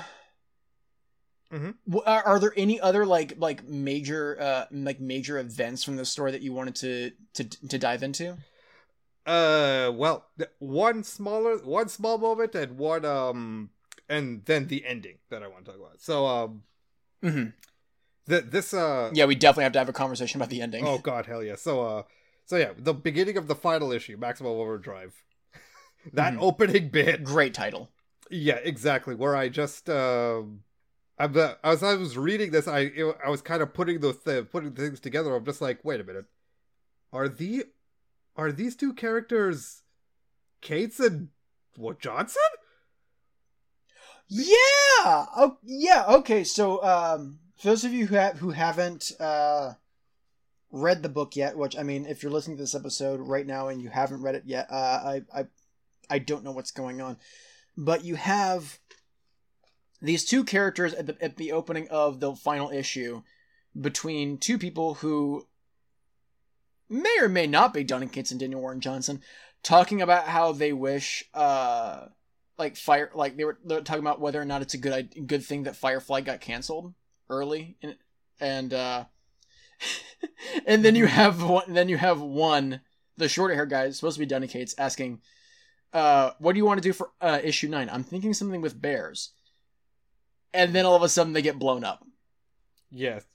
Mhm. 1.51 1.75
Are, 2.05 2.23
are 2.23 2.39
there 2.39 2.53
any 2.55 2.79
other 2.79 3.05
like 3.05 3.33
like 3.37 3.67
major 3.67 4.39
uh 4.39 4.65
like 4.71 4.99
major 5.01 5.37
events 5.37 5.83
from 5.83 5.97
the 5.97 6.05
story 6.05 6.31
that 6.31 6.41
you 6.41 6.53
wanted 6.53 6.75
to 6.75 7.11
to 7.33 7.43
to 7.67 7.77
dive 7.77 8.03
into? 8.03 8.37
Uh, 9.25 9.91
well, 9.93 10.25
one 10.59 11.03
smaller, 11.03 11.57
one 11.59 11.87
small 11.89 12.17
moment, 12.17 12.55
and 12.55 12.77
one 12.77 13.05
um, 13.05 13.69
and 14.09 14.43
then 14.45 14.67
the 14.67 14.83
ending 14.85 15.17
that 15.29 15.43
I 15.43 15.47
want 15.47 15.65
to 15.65 15.71
talk 15.71 15.79
about. 15.79 16.01
So 16.01 16.25
um, 16.25 16.63
Mm-hmm. 17.23 17.49
th- 18.27 18.45
this 18.49 18.73
uh 18.73 19.11
Yeah, 19.13 19.25
we 19.25 19.35
definitely 19.35 19.65
have 19.65 19.73
to 19.73 19.79
have 19.79 19.89
a 19.89 19.93
conversation 19.93 20.41
about 20.41 20.49
the 20.49 20.61
ending. 20.61 20.83
oh 20.85 20.97
god 20.97 21.27
hell 21.27 21.43
yeah 21.43 21.55
so 21.55 21.81
uh 21.85 22.03
so 22.45 22.55
yeah 22.55 22.71
the 22.77 22.93
beginning 22.95 23.37
of 23.37 23.47
the 23.47 23.53
final 23.55 23.91
issue 23.91 24.17
maximum 24.17 24.53
overdrive 24.53 25.13
that 26.13 26.33
Mhm. 26.33 26.41
opening 26.41 26.89
bit 26.89 27.23
Great 27.23 27.53
title. 27.53 27.89
yeah 28.31 28.55
exactly 28.63 29.13
where 29.13 29.35
i 29.35 29.49
just 29.49 29.87
um 29.89 30.63
As 31.63 31.83
i 31.83 31.93
was 31.95 32.17
reading 32.17 32.51
this 32.51 32.67
i 32.67 32.79
it- 32.79 33.17
i 33.25 33.29
was 33.29 33.41
kind 33.41 33.61
of 33.61 33.73
putting 33.73 33.99
the 33.99 34.13
th- 34.13 34.49
putting 34.49 34.71
things 34.73 34.99
together 34.99 35.35
i'm 35.35 35.45
just 35.45 35.61
like 35.61 35.79
wait 35.83 35.99
a 35.99 36.03
minute 36.03 36.25
are 37.13 37.29
the 37.29 37.65
are 38.35 38.51
these 38.51 38.75
two 38.75 38.93
characters 38.93 39.83
Cates 40.61 40.99
and 40.99 41.29
what 41.75 41.99
johnson 41.99 42.41
Yeah. 44.27 44.45
Oh, 45.05 45.57
yeah. 45.63 46.05
Okay. 46.07 46.43
So, 46.43 46.81
um, 46.83 47.39
for 47.57 47.67
those 47.69 47.83
of 47.83 47.91
you 47.93 48.07
who 48.07 48.15
have 48.15 48.37
who 48.39 48.51
haven't 48.51 49.11
uh, 49.19 49.73
read 50.71 51.03
the 51.03 51.09
book 51.09 51.35
yet, 51.35 51.57
which 51.57 51.77
I 51.77 51.83
mean, 51.83 52.05
if 52.05 52.23
you're 52.23 52.31
listening 52.31 52.57
to 52.57 52.63
this 52.63 52.75
episode 52.75 53.19
right 53.19 53.45
now 53.45 53.67
and 53.67 53.81
you 53.81 53.89
haven't 53.89 54.21
read 54.21 54.35
it 54.35 54.43
yet, 54.45 54.67
uh, 54.71 54.75
I 55.03 55.21
I 55.35 55.45
I 56.09 56.19
don't 56.19 56.43
know 56.43 56.51
what's 56.51 56.71
going 56.71 57.01
on, 57.01 57.17
but 57.77 58.05
you 58.05 58.15
have 58.15 58.79
these 60.01 60.25
two 60.25 60.43
characters 60.43 60.93
at 60.93 61.05
the 61.05 61.17
at 61.21 61.37
the 61.37 61.51
opening 61.51 61.87
of 61.89 62.19
the 62.19 62.35
final 62.35 62.71
issue 62.71 63.21
between 63.79 64.37
two 64.37 64.57
people 64.57 64.95
who 64.95 65.47
may 66.89 67.15
or 67.21 67.29
may 67.29 67.47
not 67.47 67.73
be 67.73 67.83
Cates 67.83 68.31
and 68.31 68.39
Daniel 68.39 68.61
Warren 68.61 68.81
Johnson 68.81 69.21
talking 69.63 70.01
about 70.01 70.27
how 70.27 70.51
they 70.51 70.73
wish 70.73 71.23
uh 71.33 72.05
like 72.57 72.75
fire 72.75 73.11
like 73.13 73.37
they 73.37 73.45
were, 73.45 73.57
they 73.63 73.75
were 73.75 73.81
talking 73.81 74.03
about 74.03 74.19
whether 74.19 74.41
or 74.41 74.45
not 74.45 74.61
it's 74.61 74.73
a 74.73 74.79
good 74.79 75.27
good 75.27 75.43
thing 75.43 75.63
that 75.63 75.75
Firefly 75.75 76.21
got 76.21 76.41
canceled 76.41 76.93
early 77.29 77.77
and 77.81 77.95
and 78.39 78.73
uh 78.73 79.05
and 80.65 80.83
then 80.83 80.95
you 80.95 81.05
have 81.05 81.43
one 81.43 81.73
then 81.73 81.89
you 81.89 81.97
have 81.97 82.21
one 82.21 82.81
the 83.17 83.29
shorter 83.29 83.53
hair 83.53 83.65
guy 83.65 83.89
supposed 83.91 84.19
to 84.19 84.25
be 84.25 84.47
Cates 84.47 84.75
asking 84.77 85.21
uh 85.93 86.31
what 86.39 86.53
do 86.53 86.57
you 86.57 86.65
want 86.65 86.81
to 86.81 86.87
do 86.87 86.93
for 86.93 87.11
uh 87.21 87.39
issue 87.43 87.67
9 87.67 87.89
I'm 87.91 88.03
thinking 88.03 88.33
something 88.33 88.61
with 88.61 88.81
bears 88.81 89.31
and 90.53 90.73
then 90.73 90.85
all 90.85 90.95
of 90.95 91.03
a 91.03 91.09
sudden 91.09 91.33
they 91.33 91.41
get 91.41 91.59
blown 91.59 91.83
up 91.83 92.03
Yes. 92.91 93.25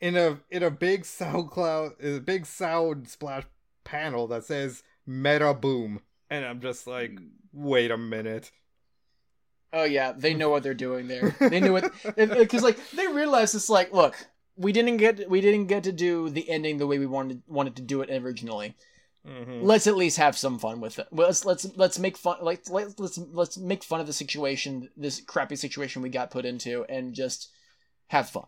In 0.00 0.16
a 0.16 0.40
in 0.50 0.62
a 0.62 0.70
big 0.70 1.04
sound 1.04 1.50
cloud 1.50 1.92
a 2.02 2.18
big 2.18 2.44
sound 2.44 3.08
splash 3.08 3.44
panel 3.84 4.26
that 4.26 4.44
says 4.44 4.82
meta 5.06 5.54
boom. 5.54 6.00
And 6.28 6.44
I'm 6.44 6.60
just 6.60 6.86
like, 6.86 7.18
wait 7.52 7.90
a 7.90 7.96
minute. 7.96 8.50
Oh 9.72 9.84
yeah, 9.84 10.12
they 10.12 10.34
know 10.34 10.50
what 10.50 10.62
they're 10.62 10.74
doing 10.74 11.06
there. 11.06 11.34
They 11.40 11.60
knew 11.60 11.76
it 11.76 11.92
because 12.16 12.62
uh, 12.62 12.66
like 12.66 12.90
they 12.90 13.06
realized 13.06 13.54
it's 13.54 13.70
like, 13.70 13.92
look, 13.92 14.16
we 14.56 14.72
didn't 14.72 14.96
get 14.98 15.30
we 15.30 15.40
didn't 15.40 15.66
get 15.66 15.84
to 15.84 15.92
do 15.92 16.28
the 16.28 16.48
ending 16.50 16.78
the 16.78 16.86
way 16.86 16.98
we 16.98 17.06
wanted 17.06 17.42
wanted 17.46 17.76
to 17.76 17.82
do 17.82 18.02
it 18.02 18.10
originally. 18.10 18.74
Mhm. 19.26 19.62
Let's 19.62 19.86
at 19.86 19.96
least 19.96 20.18
have 20.18 20.38
some 20.38 20.58
fun 20.58 20.80
with 20.80 20.98
it. 20.98 21.08
Let's 21.10 21.44
let's 21.44 21.66
let's 21.76 21.98
make 21.98 22.16
fun 22.16 22.38
like 22.42 22.68
let's 22.70 22.98
let's 22.98 23.18
let's 23.18 23.58
make 23.58 23.82
fun 23.82 24.00
of 24.00 24.06
the 24.06 24.12
situation, 24.12 24.88
this 24.96 25.20
crappy 25.20 25.56
situation 25.56 26.02
we 26.02 26.10
got 26.10 26.30
put 26.30 26.44
into, 26.44 26.84
and 26.84 27.14
just 27.14 27.50
have 28.08 28.30
fun. 28.30 28.46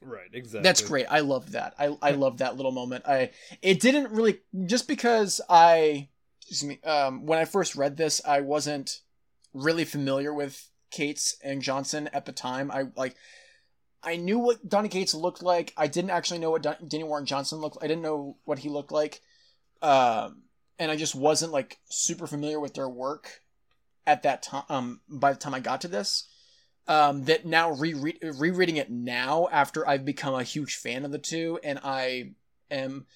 Right, 0.00 0.28
exactly. 0.32 0.62
That's 0.62 0.80
great. 0.80 1.06
I 1.08 1.20
love 1.20 1.52
that. 1.52 1.74
I 1.78 1.96
I 2.02 2.12
love 2.12 2.38
that 2.38 2.56
little 2.56 2.72
moment. 2.72 3.04
I 3.06 3.30
it 3.62 3.80
didn't 3.80 4.10
really 4.10 4.40
just 4.66 4.88
because 4.88 5.40
I 5.48 6.08
excuse 6.40 6.64
me 6.64 6.80
um 6.82 7.26
when 7.26 7.38
I 7.38 7.44
first 7.44 7.76
read 7.76 7.96
this 7.96 8.20
I 8.24 8.40
wasn't 8.40 9.00
really 9.54 9.84
familiar 9.84 10.32
with 10.32 10.68
Cates 10.90 11.36
and 11.44 11.62
Johnson 11.62 12.08
at 12.12 12.26
the 12.26 12.32
time. 12.32 12.70
I 12.70 12.84
like 12.96 13.14
I 14.02 14.16
knew 14.16 14.38
what 14.38 14.68
Donny 14.68 14.88
Cates 14.88 15.14
looked 15.14 15.42
like. 15.42 15.72
I 15.76 15.88
didn't 15.88 16.10
actually 16.10 16.38
know 16.38 16.50
what 16.50 16.62
Don- 16.62 16.86
Danny 16.86 17.04
Warren 17.04 17.26
Johnson 17.26 17.58
looked. 17.58 17.78
I 17.82 17.86
didn't 17.88 18.02
know 18.02 18.36
what 18.44 18.60
he 18.60 18.68
looked 18.68 18.92
like. 18.92 19.20
Um 19.82 20.42
and 20.78 20.90
I 20.90 20.96
just 20.96 21.14
wasn't 21.14 21.52
like 21.52 21.78
super 21.88 22.26
familiar 22.26 22.60
with 22.60 22.74
their 22.74 22.88
work 22.88 23.40
at 24.06 24.22
that 24.22 24.42
time 24.42 24.64
um 24.68 25.00
by 25.08 25.32
the 25.32 25.38
time 25.38 25.54
I 25.54 25.60
got 25.60 25.80
to 25.82 25.88
this 25.88 26.28
um, 26.88 27.24
that 27.24 27.44
now 27.44 27.70
reread 27.70 28.18
rereading 28.22 28.78
it 28.78 28.90
now 28.90 29.46
after 29.52 29.86
I've 29.86 30.06
become 30.06 30.34
a 30.34 30.42
huge 30.42 30.76
fan 30.76 31.04
of 31.04 31.12
the 31.12 31.18
two, 31.18 31.60
and 31.62 31.78
I 31.84 32.32
am. 32.70 33.06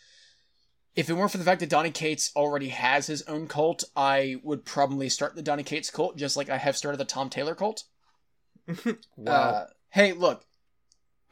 If 0.94 1.08
it 1.08 1.14
weren't 1.14 1.30
for 1.30 1.38
the 1.38 1.44
fact 1.44 1.60
that 1.60 1.70
Donny 1.70 1.90
Cates 1.90 2.30
already 2.36 2.68
has 2.68 3.06
his 3.06 3.22
own 3.22 3.48
cult, 3.48 3.82
I 3.96 4.36
would 4.42 4.66
probably 4.66 5.08
start 5.08 5.34
the 5.34 5.42
Donny 5.42 5.62
Cates 5.62 5.90
cult 5.90 6.18
just 6.18 6.36
like 6.36 6.50
I 6.50 6.58
have 6.58 6.76
started 6.76 6.98
the 6.98 7.06
Tom 7.06 7.30
Taylor 7.30 7.54
cult. 7.54 7.84
wow. 9.16 9.32
Uh, 9.32 9.66
hey, 9.88 10.12
look, 10.12 10.44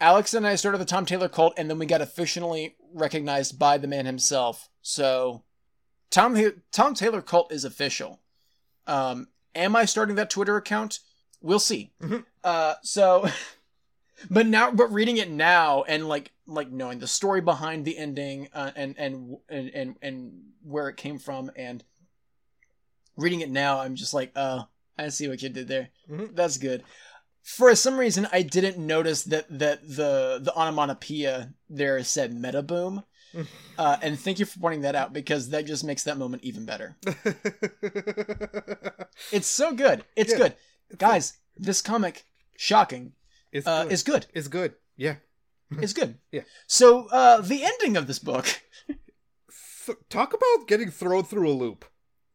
Alex 0.01 0.33
and 0.33 0.47
I 0.47 0.55
started 0.55 0.78
the 0.78 0.87
Tom 0.87 1.05
Taylor 1.05 1.28
cult, 1.28 1.53
and 1.59 1.68
then 1.68 1.78
we 1.78 1.85
got 1.85 2.01
officially 2.01 2.74
recognized 2.95 3.59
by 3.59 3.76
the 3.76 3.87
man 3.87 4.07
himself. 4.07 4.70
So, 4.83 5.45
Tom 6.11 6.37
Tom 6.72 6.95
Taylor 6.95 7.22
cult 7.22 7.53
is 7.53 7.64
official. 7.64 8.20
Um, 8.87 9.28
am 9.55 9.76
I 9.76 9.85
starting 9.85 10.16
that 10.16 10.31
Twitter 10.31 10.57
account? 10.57 11.01
We'll 11.41 11.59
see. 11.59 11.93
Mhm. 12.03 12.24
Uh, 12.43 12.74
so, 12.83 13.28
but 14.31 14.47
now, 14.47 14.70
but 14.70 14.93
reading 14.93 15.16
it 15.18 15.31
now 15.31 15.83
and 15.85 16.09
like 16.09 16.33
like 16.47 16.70
knowing 16.70 16.99
the 16.99 17.07
story 17.07 17.41
behind 17.41 17.85
the 17.85 17.97
ending 17.97 18.49
uh, 18.53 18.72
and, 18.74 18.97
and 18.99 19.37
and 19.49 19.68
and 19.70 19.97
and 20.03 20.43
where 20.62 20.89
it 20.89 20.97
came 20.97 21.18
from 21.18 21.51
and 21.57 21.85
reading 23.16 23.41
it 23.41 23.51
now, 23.51 23.81
I'm 23.81 23.95
just 23.95 24.14
like, 24.14 24.33
uh, 24.35 24.64
I 24.99 25.09
see 25.09 25.28
what 25.28 25.43
you 25.43 25.49
did 25.49 25.68
there. 25.68 25.91
Mhm. 26.11 26.35
That's 26.35 26.57
good. 26.59 26.83
For 27.43 27.74
some 27.74 27.99
reason, 27.99 28.28
I 28.33 28.43
didn't 28.43 28.78
notice 28.85 29.24
that 29.24 29.47
that 29.59 29.83
the 29.87 30.41
the 30.43 30.53
onomatopoeia 30.55 31.55
there 31.68 32.03
said 32.05 32.35
meta 32.35 32.62
boom. 32.62 33.05
Uh, 33.78 33.97
and 34.03 34.18
thank 34.18 34.39
you 34.39 34.45
for 34.47 34.59
pointing 34.59 34.81
that 34.83 34.95
out 34.97 35.12
because 35.12 35.51
that 35.51 35.64
just 35.66 35.85
makes 35.85 36.03
that 36.05 36.18
moment 36.18 36.43
even 36.43 36.64
better. 36.64 36.97
It's 39.33 39.47
so 39.47 39.72
good. 39.74 40.05
It's 40.16 40.33
Yeah, 40.33 40.39
good, 40.39 40.57
It's 40.89 40.97
guys. 40.99 41.35
This 41.57 41.83
comic, 41.83 42.24
shocking, 42.57 43.12
It's 43.53 43.66
uh, 43.66 43.85
good. 43.85 43.93
is 43.93 44.03
good. 44.03 44.26
It's 44.35 44.49
good. 44.49 44.74
Yeah. 44.97 45.16
It's 45.81 45.93
good. 45.93 46.18
Yeah. 46.33 46.43
So 46.66 47.07
uh, 47.12 47.41
the 47.43 47.62
ending 47.64 47.97
of 47.97 48.07
this 48.09 48.18
book. 48.18 48.47
Th- 48.89 49.99
talk 50.09 50.33
about 50.35 50.66
getting 50.66 50.91
thrown 50.91 51.22
through 51.24 51.49
a 51.49 51.53
loop, 51.55 51.85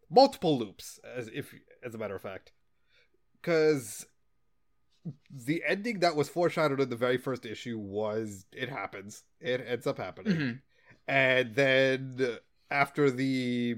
multiple 0.10 0.58
loops, 0.58 1.00
as 1.18 1.30
if 1.34 1.54
as 1.84 1.94
a 1.94 1.98
matter 1.98 2.16
of 2.16 2.22
fact, 2.22 2.54
because 3.42 4.06
the 5.30 5.64
ending 5.68 6.00
that 6.00 6.16
was 6.16 6.30
foreshadowed 6.30 6.80
in 6.82 6.90
the 6.90 6.96
very 6.96 7.18
first 7.18 7.46
issue 7.46 7.78
was 7.78 8.46
it 8.54 8.70
happens. 8.70 9.24
It 9.40 9.64
ends 9.68 9.86
up 9.86 9.98
happening, 9.98 10.38
Mhm. 10.38 10.60
And 11.08 11.56
then 11.56 12.40
after 12.70 13.10
the 13.10 13.78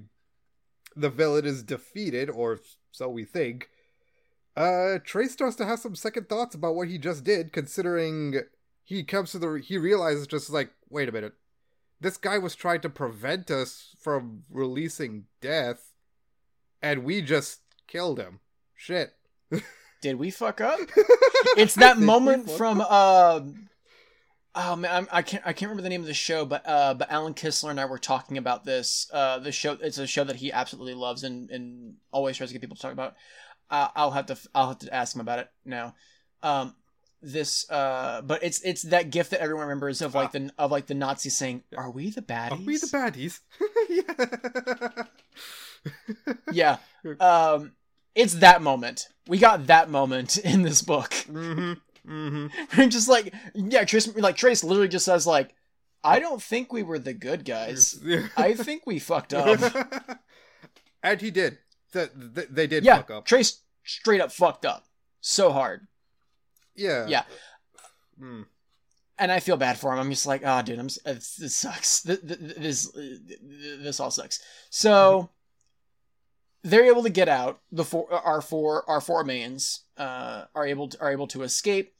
the 0.95 1.09
villain 1.09 1.45
is 1.45 1.63
defeated, 1.63 2.30
or 2.30 2.59
so 2.91 3.07
we 3.07 3.23
think. 3.23 3.69
Uh, 4.55 4.97
Trace 5.03 5.34
starts 5.34 5.55
to 5.57 5.65
have 5.65 5.80
some 5.80 5.95
second 5.95 6.28
thoughts 6.28 6.55
about 6.55 6.73
what 6.73 6.88
he 6.88 6.97
just 6.97 7.23
did, 7.23 7.53
considering 7.53 8.41
he 8.84 9.03
comes 9.03 9.32
to 9.32 9.39
the 9.39 9.61
he 9.63 9.78
realizes 9.78 10.25
just 10.25 10.49
like, 10.49 10.71
wait 10.89 11.07
a 11.07 11.11
minute, 11.11 11.34
this 11.99 12.17
guy 12.17 12.38
was 12.38 12.55
trying 12.55 12.82
to 12.82 12.89
prevent 12.89 13.51
us 13.51 13.95
from 13.99 14.43
releasing 14.49 15.25
death, 15.41 15.93
and 16.82 17.03
we 17.03 17.21
just 17.21 17.61
killed 17.88 18.19
him. 18.19 18.39
Shit. 18.75 19.13
Did 20.01 20.15
we 20.17 20.32
fuck 20.32 20.61
up? 20.61 20.80
It's 21.55 21.75
that 21.75 21.97
moment 21.97 22.49
from 22.51 22.84
uh, 22.88 23.41
oh 24.58 24.76
man, 24.76 24.91
I'm, 24.91 25.08
I 25.12 25.22
can't 25.22 25.43
I 25.45 25.53
can't 25.53 25.70
remember 25.70 25.84
the 25.84 25.89
name 25.89 26.01
of 26.01 26.08
the 26.08 26.14
show, 26.14 26.45
but 26.45 26.68
uh, 26.68 26.93
but 26.95 27.12
Alan 27.12 27.34
Kistler 27.34 27.70
and 27.70 27.80
I 27.80 27.86
were 27.86 27.99
talking 27.99 28.38
about 28.38 28.66
this. 28.66 29.10
Uh, 29.14 29.39
the 29.39 29.51
show 29.51 29.78
it's 29.82 29.97
a 29.97 30.08
show 30.08 30.24
that 30.24 30.38
he 30.38 30.51
absolutely 30.51 30.95
loves 30.95 31.24
and 31.24 31.49
and 31.51 31.95
always 32.12 32.38
tries 32.38 32.49
to 32.49 32.53
get 32.53 32.62
people 32.62 32.76
to 32.76 32.82
talk 32.82 32.91
about. 32.91 33.16
Uh, 33.70 33.89
I'll 33.95 34.12
have 34.12 34.26
to 34.28 34.38
I'll 34.55 34.70
have 34.70 34.80
to 34.80 34.93
ask 34.93 35.16
him 35.16 35.22
about 35.22 35.39
it 35.39 35.49
now. 35.64 35.95
Um, 36.41 36.76
this 37.22 37.70
uh, 37.70 38.22
but 38.22 38.43
it's 38.43 38.62
it's 38.62 38.84
that 38.84 39.12
gift 39.12 39.32
that 39.32 39.41
everyone 39.41 39.68
remembers 39.68 40.01
of 40.01 40.16
like 40.16 40.32
the 40.32 40.51
of 40.58 40.72
like 40.72 40.88
the 40.88 40.95
Nazis 40.95 41.38
saying, 41.38 41.64
"Are 41.76 41.91
we 41.91 42.10
the 42.10 42.22
baddies?" 42.22 42.51
Are 42.51 42.66
we 42.66 42.78
the 42.78 42.88
baddies? 42.88 43.39
yeah. 46.51 46.78
yeah. 47.03 47.14
Um, 47.20 47.74
it's 48.16 48.36
that 48.36 48.62
moment. 48.62 49.08
We 49.28 49.38
got 49.38 49.68
that 49.68 49.89
moment 49.89 50.38
in 50.38 50.64
this 50.64 50.82
book. 50.82 51.12
mm-hmm. 51.12 51.74
Mm-hmm. 52.08 52.47
I'm 52.82 52.89
just 52.89 53.10
like, 53.10 53.34
yeah, 53.53 53.84
Trace, 53.84 54.16
like 54.16 54.38
Trace 54.38 54.64
literally 54.64 54.88
just 54.88 55.05
says 55.05 55.28
like, 55.28 55.53
I 56.03 56.20
don't 56.20 56.41
think 56.41 56.72
we 56.72 56.84
were 56.84 56.99
the 56.99 57.14
good 57.14 57.43
guys. 57.43 57.99
I 58.38 58.53
think 58.53 58.84
we 58.86 58.99
fucked 58.99 59.34
up. 59.34 59.60
and 61.03 61.22
he 61.22 61.32
did. 61.32 61.58
Th- 61.93 62.10
th- 62.36 62.47
they 62.49 62.68
did 62.68 62.84
yeah, 62.84 62.97
fuck 62.97 63.12
up. 63.12 63.26
Trace 63.26 63.62
straight 63.84 64.22
up 64.22 64.32
fucked 64.32 64.66
up 64.66 64.86
so 65.28 65.51
hard. 65.51 65.88
Yeah. 66.76 67.08
Yeah. 67.08 67.24
Mm. 68.22 68.45
And 69.20 69.32
I 69.32 69.39
feel 69.39 69.58
bad 69.58 69.78
for 69.78 69.91
him. 69.91 69.99
I'm 69.99 70.10
just 70.10 70.28
like, 70.28 70.41
oh, 70.45 70.62
dude, 70.62 70.80
I'm. 70.80 70.88
This, 70.88 71.36
this 71.36 71.55
sucks. 71.55 72.01
This, 72.01 72.20
this 72.22 72.91
this 72.93 73.99
all 73.99 74.12
sucks. 74.12 74.39
So 74.70 75.32
they're 76.64 76.86
able 76.86 77.03
to 77.03 77.10
get 77.10 77.28
out. 77.28 77.62
The 77.72 77.84
four, 77.84 78.14
our 78.14 78.41
four, 78.41 78.88
our 78.88 79.01
four 79.01 79.24
mains, 79.24 79.86
uh, 79.97 80.45
are 80.53 80.68
able 80.68 80.89
to, 80.89 81.01
are 81.01 81.12
able 81.12 81.28
to 81.28 81.41
escape. 81.43 81.93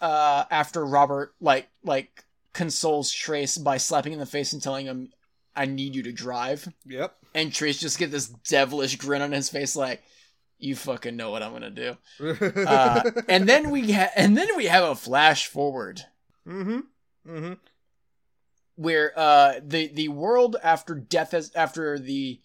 Uh, 0.00 0.44
after 0.50 0.84
Robert 0.84 1.34
like 1.40 1.68
like 1.82 2.24
consoles 2.52 3.12
Trace 3.12 3.58
by 3.58 3.76
slapping 3.76 4.12
him 4.12 4.18
in 4.18 4.20
the 4.20 4.26
face 4.26 4.52
and 4.52 4.62
telling 4.62 4.86
him, 4.86 5.10
"I 5.54 5.66
need 5.66 5.94
you 5.94 6.02
to 6.04 6.12
drive," 6.12 6.68
Yep. 6.86 7.16
and 7.34 7.52
Trace 7.52 7.78
just 7.78 7.98
get 7.98 8.10
this 8.10 8.28
devilish 8.28 8.96
grin 8.96 9.22
on 9.22 9.32
his 9.32 9.48
face, 9.48 9.76
like, 9.76 10.02
"You 10.58 10.74
fucking 10.76 11.16
know 11.16 11.30
what 11.30 11.42
I'm 11.42 11.52
gonna 11.52 11.70
do." 11.70 11.96
Uh, 12.66 13.10
and 13.28 13.48
then 13.48 13.70
we 13.70 13.92
ha- 13.92 14.10
and 14.16 14.36
then 14.36 14.48
we 14.56 14.66
have 14.66 14.84
a 14.84 14.94
flash 14.94 15.46
forward 15.46 16.02
mm-hmm. 16.46 16.80
Mm-hmm. 17.28 17.54
where 18.76 19.12
uh 19.18 19.54
the 19.62 19.88
the 19.88 20.08
world 20.08 20.56
after 20.62 20.94
death 20.94 21.32
has 21.32 21.50
after 21.54 21.98
the 21.98 22.40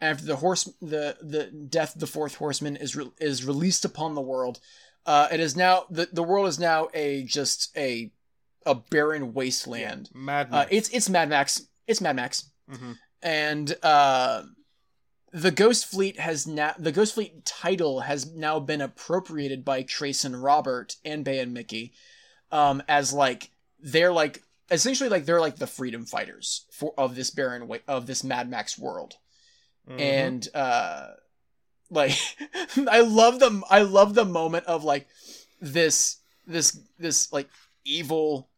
after 0.00 0.24
the 0.24 0.36
horse 0.36 0.64
the 0.80 1.16
the 1.20 1.44
death 1.46 1.94
of 1.94 2.00
the 2.00 2.06
fourth 2.06 2.36
horseman 2.36 2.76
is 2.76 2.94
re- 2.96 3.10
is 3.18 3.44
released 3.44 3.84
upon 3.84 4.14
the 4.14 4.20
world 4.20 4.60
uh 5.08 5.26
it 5.32 5.40
is 5.40 5.56
now 5.56 5.74
the 5.90 6.08
the 6.12 6.22
world 6.22 6.46
is 6.48 6.58
now 6.58 6.88
a 6.94 7.24
just 7.24 7.76
a 7.76 8.12
a 8.66 8.74
barren 8.74 9.32
wasteland. 9.34 10.10
Mad 10.14 10.48
uh 10.52 10.66
it's 10.70 10.88
it's 10.90 11.08
mad 11.08 11.28
max. 11.30 11.62
It's 11.86 12.00
mad 12.00 12.16
max. 12.16 12.50
Mhm. 12.70 12.96
and 13.22 13.76
uh 13.82 14.42
the 15.32 15.50
ghost 15.50 15.86
fleet 15.86 16.18
has 16.20 16.46
now 16.46 16.74
the 16.78 16.92
ghost 16.92 17.14
fleet 17.14 17.44
title 17.44 18.00
has 18.00 18.30
now 18.34 18.60
been 18.60 18.80
appropriated 18.80 19.64
by 19.64 19.82
trace 19.82 20.24
and 20.24 20.42
robert 20.42 20.96
and 21.04 21.24
bay 21.24 21.38
and 21.40 21.52
mickey 21.52 21.92
um 22.50 22.82
as 22.88 23.12
like 23.12 23.50
they're 23.80 24.12
like 24.12 24.42
essentially 24.70 25.08
like 25.10 25.24
they're 25.26 25.40
like 25.48 25.56
the 25.56 25.66
freedom 25.66 26.04
fighters 26.06 26.66
for 26.72 26.92
of 26.98 27.14
this 27.14 27.30
barren 27.30 27.66
wa- 27.68 27.84
of 27.86 28.06
this 28.06 28.22
mad 28.24 28.48
max 28.50 28.78
world. 28.78 29.14
Mhm. 29.88 30.00
and 30.00 30.48
uh 30.54 31.08
like 31.90 32.12
i 32.90 33.00
love 33.00 33.38
the 33.40 33.62
i 33.70 33.80
love 33.80 34.14
the 34.14 34.24
moment 34.24 34.66
of 34.66 34.84
like 34.84 35.06
this 35.60 36.18
this 36.46 36.78
this 36.98 37.32
like 37.32 37.48
evil 37.84 38.48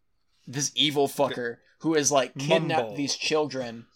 this 0.46 0.72
evil 0.74 1.06
fucker 1.08 1.56
who 1.80 1.94
has 1.94 2.10
like 2.12 2.36
kidnapped 2.36 2.82
Mumble. 2.82 2.96
these 2.96 3.14
children 3.16 3.86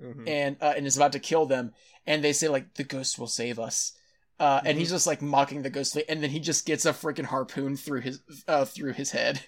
Mhm. 0.00 0.28
and 0.28 0.56
uh, 0.60 0.72
and 0.76 0.86
is 0.86 0.96
about 0.96 1.12
to 1.12 1.20
kill 1.20 1.46
them 1.46 1.74
and 2.06 2.24
they 2.24 2.32
say 2.32 2.48
like 2.48 2.74
the 2.74 2.82
ghost 2.82 3.18
will 3.18 3.28
save 3.28 3.58
us 3.60 3.92
uh, 4.40 4.60
and 4.64 4.76
he's 4.76 4.90
just 4.90 5.06
like 5.06 5.22
mocking 5.22 5.62
the 5.62 5.70
ghost 5.70 5.96
and 6.08 6.22
then 6.22 6.30
he 6.30 6.40
just 6.40 6.66
gets 6.66 6.84
a 6.86 6.92
freaking 6.92 7.26
harpoon 7.26 7.76
through 7.76 8.00
his 8.00 8.20
uh, 8.48 8.64
through 8.64 8.94
his 8.94 9.12
head 9.12 9.44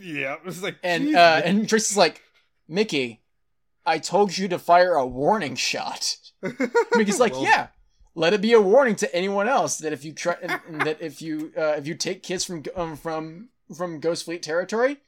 yeah, 0.00 0.32
it 0.34 0.44
was 0.44 0.62
like 0.62 0.76
and 0.82 1.14
uh, 1.14 1.42
and 1.44 1.68
Trace 1.68 1.90
is 1.92 1.96
like 1.96 2.22
Mickey 2.66 3.20
I 3.86 3.98
told 3.98 4.36
you 4.36 4.48
to 4.48 4.58
fire 4.58 4.94
a 4.94 5.06
warning 5.06 5.54
shot 5.54 6.16
Mickey's 6.96 7.20
like, 7.20 7.32
Well, 7.34 7.44
yeah. 7.44 7.68
Let 8.14 8.34
it 8.34 8.42
be 8.42 8.52
a 8.52 8.60
warning 8.60 8.94
to 8.96 9.14
anyone 9.14 9.48
else 9.48 9.78
that 9.78 9.92
if 9.92 10.04
you 10.04 10.12
try 10.12 10.36
that 10.70 10.98
if 11.00 11.22
you 11.22 11.52
uh, 11.56 11.74
if 11.78 11.86
you 11.86 11.94
take 11.94 12.22
kids 12.22 12.44
from 12.44 12.62
um, 12.76 12.96
from 12.96 13.48
from 13.74 14.00
Ghost 14.00 14.24
Fleet 14.26 14.42
territory, 14.42 14.98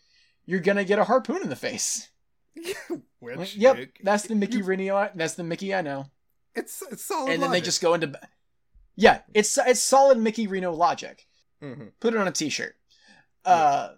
you're 0.47 0.61
gonna 0.61 0.85
get 0.85 0.99
a 0.99 1.05
harpoon 1.05 1.43
in 1.43 1.51
the 1.51 1.57
face. 1.57 2.09
Which, 3.21 3.57
yep, 3.57 3.77
Nick, 3.77 4.01
that's 4.03 4.27
the 4.27 4.35
Mickey 4.35 4.63
Reno. 4.63 5.11
That's 5.15 5.35
the 5.35 5.45
Mickey 5.45 5.75
I 5.75 5.83
know. 5.83 6.07
It's 6.55 6.83
it's 6.91 7.05
solid. 7.05 7.33
and 7.33 7.43
then 7.43 7.51
they 7.51 7.61
just 7.61 7.83
go 7.83 7.95
into, 7.95 8.19
yeah, 8.97 9.21
it's 9.35 9.59
it's 9.59 9.81
solid 9.81 10.19
Mickey 10.19 10.47
Reno 10.47 10.73
logic. 10.73 11.27
Mhm. 11.63 11.93
Put 12.01 12.15
it 12.15 12.21
on 12.21 12.29
a 12.29 12.33
T-shirt. 12.33 12.77
Uh, 13.45 13.91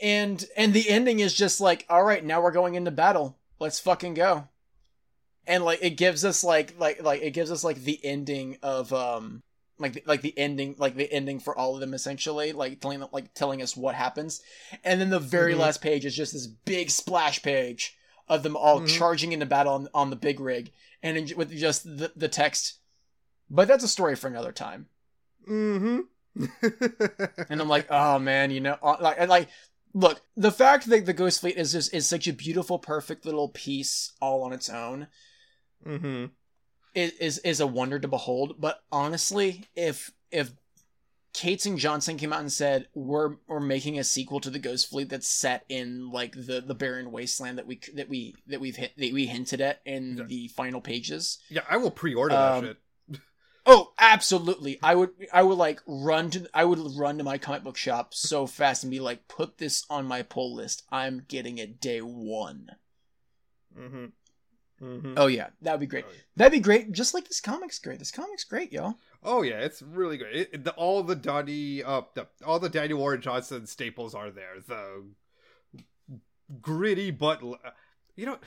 and 0.00 0.44
and 0.56 0.72
the 0.74 0.88
ending 0.88 1.20
is 1.20 1.34
just 1.34 1.60
like, 1.60 1.86
all 1.88 2.04
right, 2.04 2.24
now 2.24 2.42
we're 2.42 2.50
going 2.52 2.74
into 2.74 2.90
battle. 2.90 3.38
Let's 3.58 3.80
fucking 3.80 4.14
go. 4.14 4.48
And 5.46 5.64
like 5.64 5.80
it 5.82 5.90
gives 5.96 6.24
us 6.24 6.42
like 6.44 6.78
like 6.78 7.02
like 7.02 7.22
it 7.22 7.32
gives 7.32 7.50
us 7.50 7.64
like 7.64 7.82
the 7.82 8.00
ending 8.04 8.58
of 8.62 8.92
um 8.92 9.42
like 9.78 9.92
the, 9.94 10.02
like 10.06 10.22
the 10.22 10.36
ending 10.38 10.74
like 10.78 10.94
the 10.96 11.12
ending 11.12 11.40
for 11.40 11.56
all 11.56 11.74
of 11.74 11.80
them 11.80 11.94
essentially 11.94 12.52
like 12.52 12.80
telling 12.80 13.02
like 13.12 13.34
telling 13.34 13.60
us 13.60 13.76
what 13.76 13.94
happens 13.94 14.40
and 14.84 15.00
then 15.00 15.10
the 15.10 15.18
very 15.18 15.54
Mhm. 15.54 15.58
last 15.58 15.82
page 15.82 16.04
is 16.04 16.14
just 16.16 16.32
this 16.32 16.46
big 16.46 16.90
splash 16.90 17.42
page 17.42 17.96
of 18.28 18.42
them 18.44 18.56
all 18.56 18.80
Mhm. 18.80 18.86
charging 18.88 19.32
into 19.32 19.46
battle 19.46 19.74
on, 19.74 19.88
on 19.92 20.10
the 20.10 20.16
big 20.16 20.38
rig 20.38 20.70
and 21.02 21.16
in, 21.18 21.36
with 21.36 21.50
just 21.50 21.82
the, 21.84 22.12
the 22.14 22.28
text 22.28 22.78
but 23.50 23.66
that's 23.66 23.82
a 23.84 23.88
story 23.88 24.14
for 24.14 24.28
another 24.28 24.52
time 24.52 24.86
Mhm. 25.48 26.04
and 27.48 27.60
I'm 27.60 27.68
like, 27.68 27.86
oh 27.90 28.18
man, 28.18 28.50
you 28.50 28.60
know, 28.60 28.76
uh, 28.82 28.96
like, 29.00 29.28
like, 29.28 29.48
look, 29.92 30.20
the 30.36 30.50
fact 30.50 30.86
that 30.86 31.06
the 31.06 31.12
Ghost 31.12 31.40
Fleet 31.40 31.56
is 31.56 31.72
just 31.72 31.92
is 31.94 32.08
such 32.08 32.26
a 32.26 32.32
beautiful, 32.32 32.78
perfect 32.78 33.24
little 33.24 33.48
piece 33.50 34.12
all 34.20 34.42
on 34.42 34.52
its 34.52 34.68
own 34.68 35.06
Mhm. 35.84 36.30
is 36.94 37.12
is, 37.12 37.38
is 37.38 37.60
a 37.60 37.66
wonder 37.66 37.98
to 37.98 38.08
behold. 38.08 38.60
But 38.60 38.82
honestly, 38.92 39.64
if 39.74 40.12
if 40.30 40.52
Cates 41.32 41.66
and 41.66 41.78
Johnson 41.78 42.16
came 42.16 42.32
out 42.32 42.40
and 42.40 42.52
said 42.52 42.86
we're 42.94 43.36
we're 43.48 43.58
making 43.58 43.98
a 43.98 44.04
sequel 44.04 44.38
to 44.40 44.50
the 44.50 44.58
Ghost 44.60 44.88
Fleet 44.88 45.08
that's 45.08 45.26
set 45.26 45.64
in 45.68 46.10
like 46.12 46.32
the 46.32 46.62
the 46.64 46.74
barren 46.76 47.10
wasteland 47.10 47.58
that 47.58 47.66
we 47.66 47.80
that 47.94 48.08
we 48.08 48.36
that 48.46 48.60
we've 48.60 48.76
hit 48.76 48.96
that 48.96 49.12
we 49.12 49.26
hinted 49.26 49.60
at 49.60 49.80
in 49.84 50.16
Yeah. 50.18 50.24
the 50.24 50.48
final 50.48 50.80
pages. 50.80 51.38
Yeah, 51.48 51.62
I 51.68 51.76
will 51.76 51.90
pre-order 51.90 52.34
Um, 52.36 52.64
that 52.64 52.76
shit. 53.10 53.20
Oh, 53.66 53.94
absolutely. 53.98 54.78
I 54.82 54.94
would 54.94 55.10
I 55.32 55.42
would 55.42 55.56
like 55.58 55.80
run 55.86 56.30
to 56.30 56.48
I 56.54 56.64
would 56.66 56.78
run 56.96 57.16
to 57.18 57.24
my 57.24 57.38
comic 57.38 57.64
book 57.64 57.76
shop 57.78 58.12
so 58.14 58.46
fast 58.58 58.84
and 58.84 58.90
be 58.90 59.00
like, 59.00 59.26
put 59.26 59.58
this 59.58 59.84
on 59.90 60.06
my 60.06 60.22
pull 60.22 60.54
list. 60.54 60.84
I'm 60.92 61.24
getting 61.26 61.58
it 61.58 61.80
day 61.80 62.00
one. 62.00 62.70
Mhm. 63.76 64.12
Mhm. 64.82 65.14
Oh 65.16 65.26
yeah, 65.28 65.48
that'd 65.62 65.80
be 65.80 65.86
great. 65.86 66.04
Oh, 66.06 66.12
yeah. 66.12 66.20
That'd 66.36 66.52
be 66.52 66.60
great. 66.60 66.90
Just 66.92 67.14
like 67.14 67.28
this 67.28 67.40
comic's 67.40 67.78
great. 67.78 67.98
This 67.98 68.10
comic's 68.10 68.44
great, 68.44 68.72
yo. 68.72 68.94
Oh 69.22 69.42
yeah, 69.42 69.60
it's 69.60 69.80
really 69.82 70.16
good. 70.18 70.34
It, 70.34 70.50
it- 70.52 70.64
the, 70.64 70.72
all 70.72 71.02
the 71.02 71.14
Donny, 71.14 71.82
uh, 71.82 72.02
the, 72.14 72.26
all 72.44 72.58
the 72.58 72.68
Danny 72.68 72.92
Warren 72.94 73.20
Johnson 73.20 73.66
staples 73.66 74.14
are 74.14 74.30
there. 74.30 74.56
The 74.66 75.04
gritty 76.60 77.10
but, 77.10 77.42
uh, 77.42 77.70
you 78.16 78.26
know, 78.26 78.38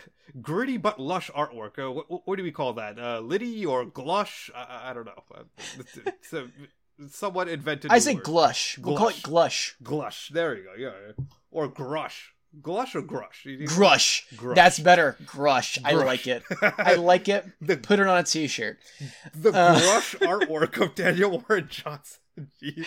gritty 0.41 0.78
but 0.78 0.99
lush 0.99 1.30
artwork. 1.32 1.80
Uh, 1.80 1.91
what, 1.91 2.28
what 2.28 2.36
do 2.38 2.43
we 2.43 2.51
call 2.51 2.73
that? 2.73 2.99
Uh, 2.99 3.19
litty 3.19 3.65
or 3.65 3.86
glush? 3.86 4.49
I- 4.55 4.63
I, 4.63 4.89
I 4.91 4.93
don't 4.93 5.05
know. 5.05 5.23
Uh, 5.34 5.43
It's, 5.80 5.97
it's 5.97 6.34
a 6.34 6.47
somewhat 7.09 7.47
invented. 7.47 7.91
I 7.91 7.99
say 7.99 8.15
word. 8.15 8.23
glush. 8.23 8.78
We'll 8.80 8.97
call 8.97 9.09
it 9.09 9.21
glush. 9.23 9.75
Glush. 9.84 10.30
There 10.30 10.55
you 10.57 10.63
go. 10.63 10.73
Yeah. 10.78 11.25
Or 11.51 11.67
grush. 11.69 12.30
Glush 12.62 12.95
or 12.95 13.02
grush? 13.02 13.45
Grush. 13.68 14.24
Grush. 14.36 14.56
That's 14.56 14.80
better. 14.80 15.16
Grush. 15.26 15.78
I 15.86 15.91
like 15.93 16.26
it. 16.28 16.43
I 16.62 16.95
like 16.95 17.28
it. 17.30 17.45
the 17.62 17.78
Put 17.78 18.00
it 18.00 18.08
on 18.08 18.18
a 18.18 18.24
t-shirt. 18.24 18.80
the 19.36 19.50
Uh. 19.50 19.80
brush 19.80 20.16
artwork 20.16 20.82
of 20.82 20.95
Daniel 20.95 21.43
Warren 21.48 21.68
Johnson. 21.70 22.20
Gee. 22.60 22.86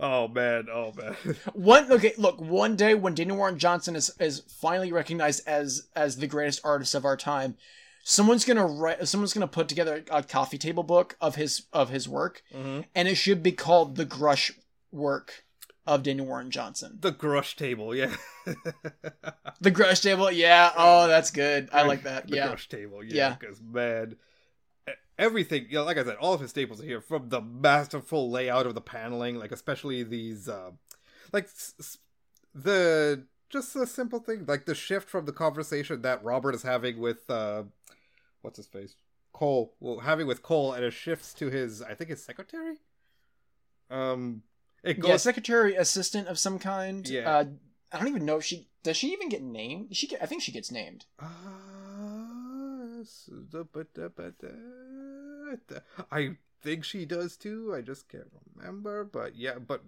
Oh 0.00 0.26
man, 0.28 0.66
oh 0.72 0.92
man. 0.96 1.14
One 1.52 1.90
okay, 1.92 2.14
look, 2.16 2.40
one 2.40 2.76
day 2.76 2.94
when 2.94 3.14
Daniel 3.14 3.36
Warren 3.36 3.58
Johnson 3.58 3.94
is 3.94 4.10
is 4.18 4.40
finally 4.60 4.90
recognized 4.92 5.46
as 5.46 5.88
as 5.94 6.16
the 6.16 6.26
greatest 6.26 6.60
artist 6.64 6.94
of 6.94 7.04
our 7.04 7.16
time, 7.16 7.56
someone's 8.04 8.44
gonna 8.46 8.66
write 8.66 9.06
someone's 9.06 9.34
gonna 9.34 9.46
put 9.48 9.68
together 9.68 10.02
a 10.10 10.22
coffee 10.22 10.56
table 10.58 10.82
book 10.82 11.16
of 11.20 11.34
his 11.36 11.64
of 11.74 11.90
his 11.90 12.08
work, 12.08 12.42
and 12.54 13.06
it 13.08 13.16
should 13.16 13.42
be 13.42 13.52
called 13.52 13.96
the 13.96 14.06
Grush 14.06 14.50
work 14.90 15.44
of 15.86 16.02
Daniel 16.02 16.26
Warren 16.26 16.50
Johnson. 16.50 16.98
The 17.00 17.12
grush 17.12 17.56
table, 17.56 17.94
yeah. 17.94 18.14
The 19.60 19.70
Grush 19.72 20.02
table, 20.02 20.30
yeah. 20.30 20.70
Oh, 20.76 21.06
that's 21.08 21.30
good. 21.30 21.68
I 21.72 21.82
like 21.82 22.02
that. 22.02 22.28
The 22.28 22.36
Yeah. 22.36 22.48
grush 22.52 22.68
table, 22.68 23.02
yeah. 23.02 23.14
Yeah. 23.14 23.36
Because 23.38 23.60
man, 23.62 24.16
e- 24.88 24.92
everything, 25.18 25.66
you 25.70 25.76
know, 25.76 25.84
like 25.84 25.96
I 25.96 26.04
said, 26.04 26.16
all 26.16 26.34
of 26.34 26.40
his 26.40 26.50
staples 26.50 26.80
are 26.80 26.84
here. 26.84 27.00
From 27.00 27.30
the 27.30 27.40
masterful 27.40 28.30
layout 28.30 28.66
of 28.66 28.74
the 28.74 28.80
paneling, 28.82 29.36
like 29.36 29.52
especially 29.52 30.02
these, 30.02 30.48
uh, 30.48 30.72
like 31.32 31.44
s- 31.44 31.74
s- 31.80 31.98
the 32.54 33.24
just 33.48 33.74
a 33.76 33.86
simple 33.86 34.18
thing, 34.18 34.44
like 34.46 34.66
the 34.66 34.74
shift 34.74 35.08
from 35.08 35.24
the 35.24 35.32
conversation 35.32 36.02
that 36.02 36.22
Robert 36.24 36.54
is 36.54 36.62
having 36.62 36.98
with, 37.00 37.28
uh, 37.30 37.62
what's 38.42 38.56
his 38.58 38.66
face, 38.66 38.94
Cole, 39.32 39.74
well, 39.80 40.00
having 40.00 40.26
with 40.26 40.42
Cole, 40.42 40.72
and 40.72 40.84
it 40.84 40.92
shifts 40.92 41.32
to 41.34 41.48
his, 41.48 41.80
I 41.80 41.94
think 41.94 42.10
his 42.10 42.22
secretary. 42.22 42.76
Um, 43.90 44.42
it 44.86 45.00
goes 45.00 45.08
Yeah, 45.10 45.16
secretary 45.18 45.74
assistant 45.76 46.28
of 46.28 46.38
some 46.38 46.58
kind. 46.58 47.08
Yeah. 47.08 47.30
Uh, 47.30 47.44
I 47.92 47.98
don't 47.98 48.08
even 48.08 48.24
know 48.24 48.38
if 48.38 48.44
she 48.44 48.68
does. 48.82 48.96
She 48.96 49.12
even 49.12 49.28
get 49.28 49.42
named? 49.42 49.94
She 49.96 50.06
get, 50.06 50.22
I 50.22 50.26
think 50.26 50.42
she 50.42 50.52
gets 50.52 50.70
named. 50.70 51.06
Uh, 51.20 53.00
s- 53.00 53.30
da- 53.50 53.64
ba- 53.70 53.86
da- 53.94 54.08
ba- 54.08 54.34
da- 54.40 55.56
da- 55.68 55.80
I 56.10 56.36
think 56.62 56.84
she 56.84 57.04
does 57.04 57.36
too. 57.36 57.74
I 57.76 57.80
just 57.80 58.08
can't 58.08 58.30
remember. 58.56 59.04
But 59.04 59.36
yeah, 59.36 59.58
but 59.58 59.82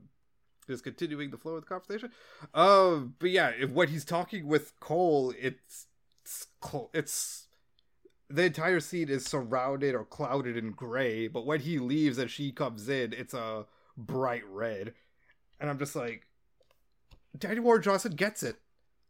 just 0.69 0.85
continuing 0.85 1.31
the 1.31 1.39
flow 1.39 1.55
of 1.55 1.63
the 1.63 1.69
conversation. 1.69 2.11
Uh, 2.55 2.97
but 3.19 3.31
yeah, 3.31 3.51
if, 3.59 3.71
when 3.71 3.89
he's 3.89 4.05
talking 4.05 4.47
with 4.47 4.79
Cole, 4.81 5.33
it's 5.39 5.87
it's, 6.25 6.47
it's 6.93 7.47
the 8.31 8.45
entire 8.45 8.81
scene 8.81 9.09
is 9.09 9.25
surrounded 9.25 9.95
or 9.95 10.05
clouded 10.05 10.57
in 10.57 10.73
gray. 10.73 11.27
But 11.29 11.47
when 11.47 11.61
he 11.61 11.79
leaves 11.79 12.19
and 12.19 12.31
she 12.31 12.53
comes 12.53 12.89
in, 12.89 13.13
it's 13.13 13.35
a 13.35 13.65
bright 13.99 14.47
red. 14.49 14.95
And 15.61 15.69
I'm 15.69 15.79
just 15.79 15.95
like, 15.95 16.27
Danny 17.37 17.61
Warren 17.61 17.83
Johnson 17.83 18.13
gets 18.13 18.43
it. 18.43 18.57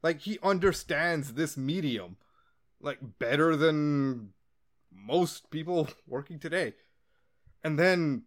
Like 0.03 0.23
he 0.23 0.39
understands 0.43 1.35
this 1.35 1.57
medium 1.57 2.17
like 2.81 2.99
better 3.19 3.57
than 3.57 4.31
most 4.93 5.51
people 5.51 5.89
working 6.07 6.39
today. 6.39 6.75
And 7.63 7.79
then 7.79 8.23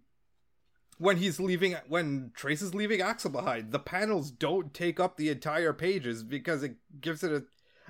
when 0.97 1.18
he's 1.18 1.39
leaving 1.39 1.76
when 1.88 2.32
Trace 2.36 2.62
is 2.62 2.76
leaving 2.76 3.01
Axel 3.01 3.32
behind, 3.32 3.72
the 3.72 3.80
panels 3.80 4.30
don't 4.30 4.74
take 4.74 4.99
up 4.99 5.18
the 5.18 5.30
entire 5.30 5.74
pages 5.74 6.24
because 6.24 6.64
it 6.64 6.76
gives 6.99 7.24
it 7.24 7.32
a, 7.32 7.43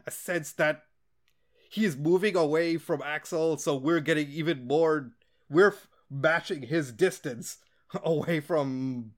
a 0.05 0.11
sense 0.11 0.51
that 0.53 0.83
he 1.69 1.85
is 1.85 1.97
moving 1.97 2.35
away 2.35 2.77
from 2.77 3.01
Axel, 3.01 3.57
so 3.57 3.75
we're 3.75 4.01
getting 4.01 4.29
even 4.29 4.67
more 4.67 5.11
we're 5.49 5.75
matching 6.09 6.63
his 6.63 6.91
distance 6.91 7.57
away 8.03 8.39
from 8.39 9.13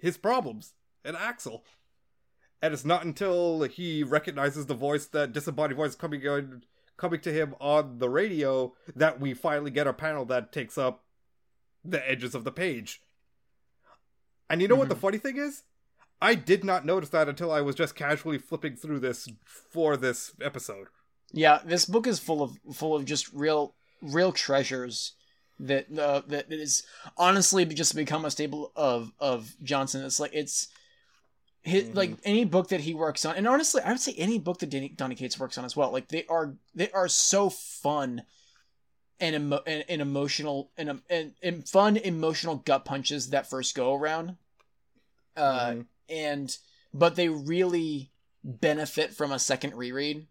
his 0.00 0.16
problems 0.16 0.74
and 1.04 1.16
Axel. 1.16 1.64
And 2.60 2.74
it's 2.74 2.84
not 2.84 3.04
until 3.04 3.62
he 3.62 4.02
recognizes 4.02 4.66
the 4.66 4.74
voice, 4.74 5.06
that 5.06 5.32
disembodied 5.32 5.76
voice 5.76 5.94
coming 5.94 6.26
on, 6.26 6.64
coming 6.96 7.20
to 7.20 7.32
him 7.32 7.54
on 7.60 7.98
the 7.98 8.10
radio, 8.10 8.74
that 8.96 9.20
we 9.20 9.32
finally 9.32 9.70
get 9.70 9.86
a 9.86 9.92
panel 9.92 10.24
that 10.26 10.52
takes 10.52 10.76
up 10.76 11.04
the 11.84 12.08
edges 12.08 12.34
of 12.34 12.42
the 12.42 12.50
page. 12.50 13.00
And 14.50 14.60
you 14.60 14.66
know 14.66 14.74
mm-hmm. 14.74 14.80
what 14.80 14.88
the 14.88 14.94
mm-hmm. 14.96 15.02
funny 15.02 15.18
thing 15.18 15.36
is? 15.36 15.62
I 16.20 16.34
did 16.34 16.64
not 16.64 16.84
notice 16.84 17.10
that 17.10 17.28
until 17.28 17.52
I 17.52 17.60
was 17.60 17.76
just 17.76 17.94
casually 17.94 18.38
flipping 18.38 18.74
through 18.74 19.00
this 19.00 19.28
for 19.44 19.96
this 19.96 20.32
episode. 20.42 20.88
Yeah, 21.32 21.60
this 21.64 21.84
book 21.84 22.06
is 22.06 22.18
full 22.18 22.42
of 22.42 22.58
full 22.72 22.96
of 22.96 23.04
just 23.04 23.32
real 23.32 23.74
real 24.02 24.32
treasures 24.32 25.12
that 25.60 25.86
uh, 25.98 26.22
that 26.28 26.52
is 26.52 26.84
honestly 27.16 27.64
just 27.64 27.94
become 27.96 28.24
a 28.24 28.30
staple 28.30 28.72
of 28.76 29.12
of 29.18 29.54
Johnson. 29.62 30.04
It's 30.04 30.20
like 30.20 30.34
it's 30.34 30.68
his, 31.62 31.84
mm-hmm. 31.84 31.96
like 31.96 32.18
any 32.24 32.44
book 32.44 32.68
that 32.68 32.80
he 32.80 32.94
works 32.94 33.24
on, 33.24 33.36
and 33.36 33.46
honestly, 33.46 33.82
I 33.82 33.90
would 33.90 34.00
say 34.00 34.14
any 34.16 34.38
book 34.38 34.58
that 34.60 34.70
Danny, 34.70 34.88
Donny 34.88 35.14
Cates 35.14 35.38
works 35.38 35.58
on 35.58 35.64
as 35.64 35.76
well. 35.76 35.92
Like 35.92 36.08
they 36.08 36.24
are 36.26 36.54
they 36.74 36.90
are 36.92 37.08
so 37.08 37.50
fun 37.50 38.22
and 39.20 39.34
emo- 39.34 39.62
and, 39.66 39.84
and 39.88 40.02
emotional 40.02 40.70
and, 40.76 41.00
and 41.10 41.32
and 41.42 41.68
fun 41.68 41.96
emotional 41.96 42.56
gut 42.56 42.84
punches 42.84 43.30
that 43.30 43.50
first 43.50 43.74
go 43.74 43.94
around. 43.94 44.36
Uh, 45.36 45.70
mm-hmm. 45.70 45.80
and 46.08 46.56
but 46.94 47.16
they 47.16 47.28
really 47.28 48.10
benefit 48.42 49.12
from 49.12 49.32
a 49.32 49.38
second 49.38 49.74
reread. 49.74 50.26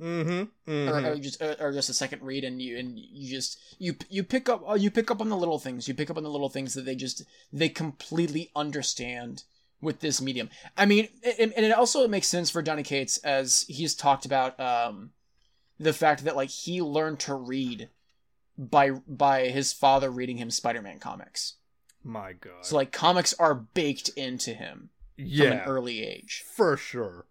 Mm-hmm. 0.00 0.70
mm-hmm. 0.70 0.88
Or, 0.88 1.12
or, 1.12 1.16
just 1.16 1.42
or, 1.42 1.56
or, 1.58 1.72
just 1.72 1.88
a 1.88 1.94
second 1.94 2.22
read, 2.22 2.44
and 2.44 2.62
you 2.62 2.78
and 2.78 2.96
you 2.98 3.28
just 3.28 3.58
you 3.78 3.96
you 4.08 4.22
pick 4.22 4.48
up 4.48 4.62
uh, 4.68 4.74
you 4.74 4.92
pick 4.92 5.10
up 5.10 5.20
on 5.20 5.28
the 5.28 5.36
little 5.36 5.58
things. 5.58 5.88
You 5.88 5.94
pick 5.94 6.08
up 6.08 6.16
on 6.16 6.22
the 6.22 6.30
little 6.30 6.48
things 6.48 6.74
that 6.74 6.84
they 6.84 6.94
just 6.94 7.24
they 7.52 7.68
completely 7.68 8.50
understand 8.54 9.42
with 9.80 9.98
this 10.00 10.20
medium. 10.20 10.50
I 10.76 10.86
mean, 10.86 11.08
and, 11.38 11.52
and 11.52 11.66
it 11.66 11.72
also 11.72 12.06
makes 12.06 12.28
sense 12.28 12.48
for 12.48 12.62
Donny 12.62 12.84
Cates 12.84 13.18
as 13.18 13.64
he's 13.68 13.94
talked 13.94 14.24
about 14.24 14.58
um, 14.60 15.10
the 15.80 15.92
fact 15.92 16.24
that 16.24 16.36
like 16.36 16.50
he 16.50 16.80
learned 16.80 17.18
to 17.20 17.34
read 17.34 17.88
by 18.56 18.90
by 18.90 19.48
his 19.48 19.72
father 19.72 20.10
reading 20.10 20.36
him 20.36 20.52
Spider-Man 20.52 21.00
comics. 21.00 21.54
My 22.04 22.34
God! 22.34 22.64
So 22.64 22.76
like 22.76 22.92
comics 22.92 23.34
are 23.34 23.54
baked 23.54 24.10
into 24.10 24.54
him 24.54 24.90
yeah, 25.16 25.50
from 25.50 25.58
an 25.58 25.64
early 25.64 26.04
age, 26.04 26.44
for 26.46 26.76
sure 26.76 27.26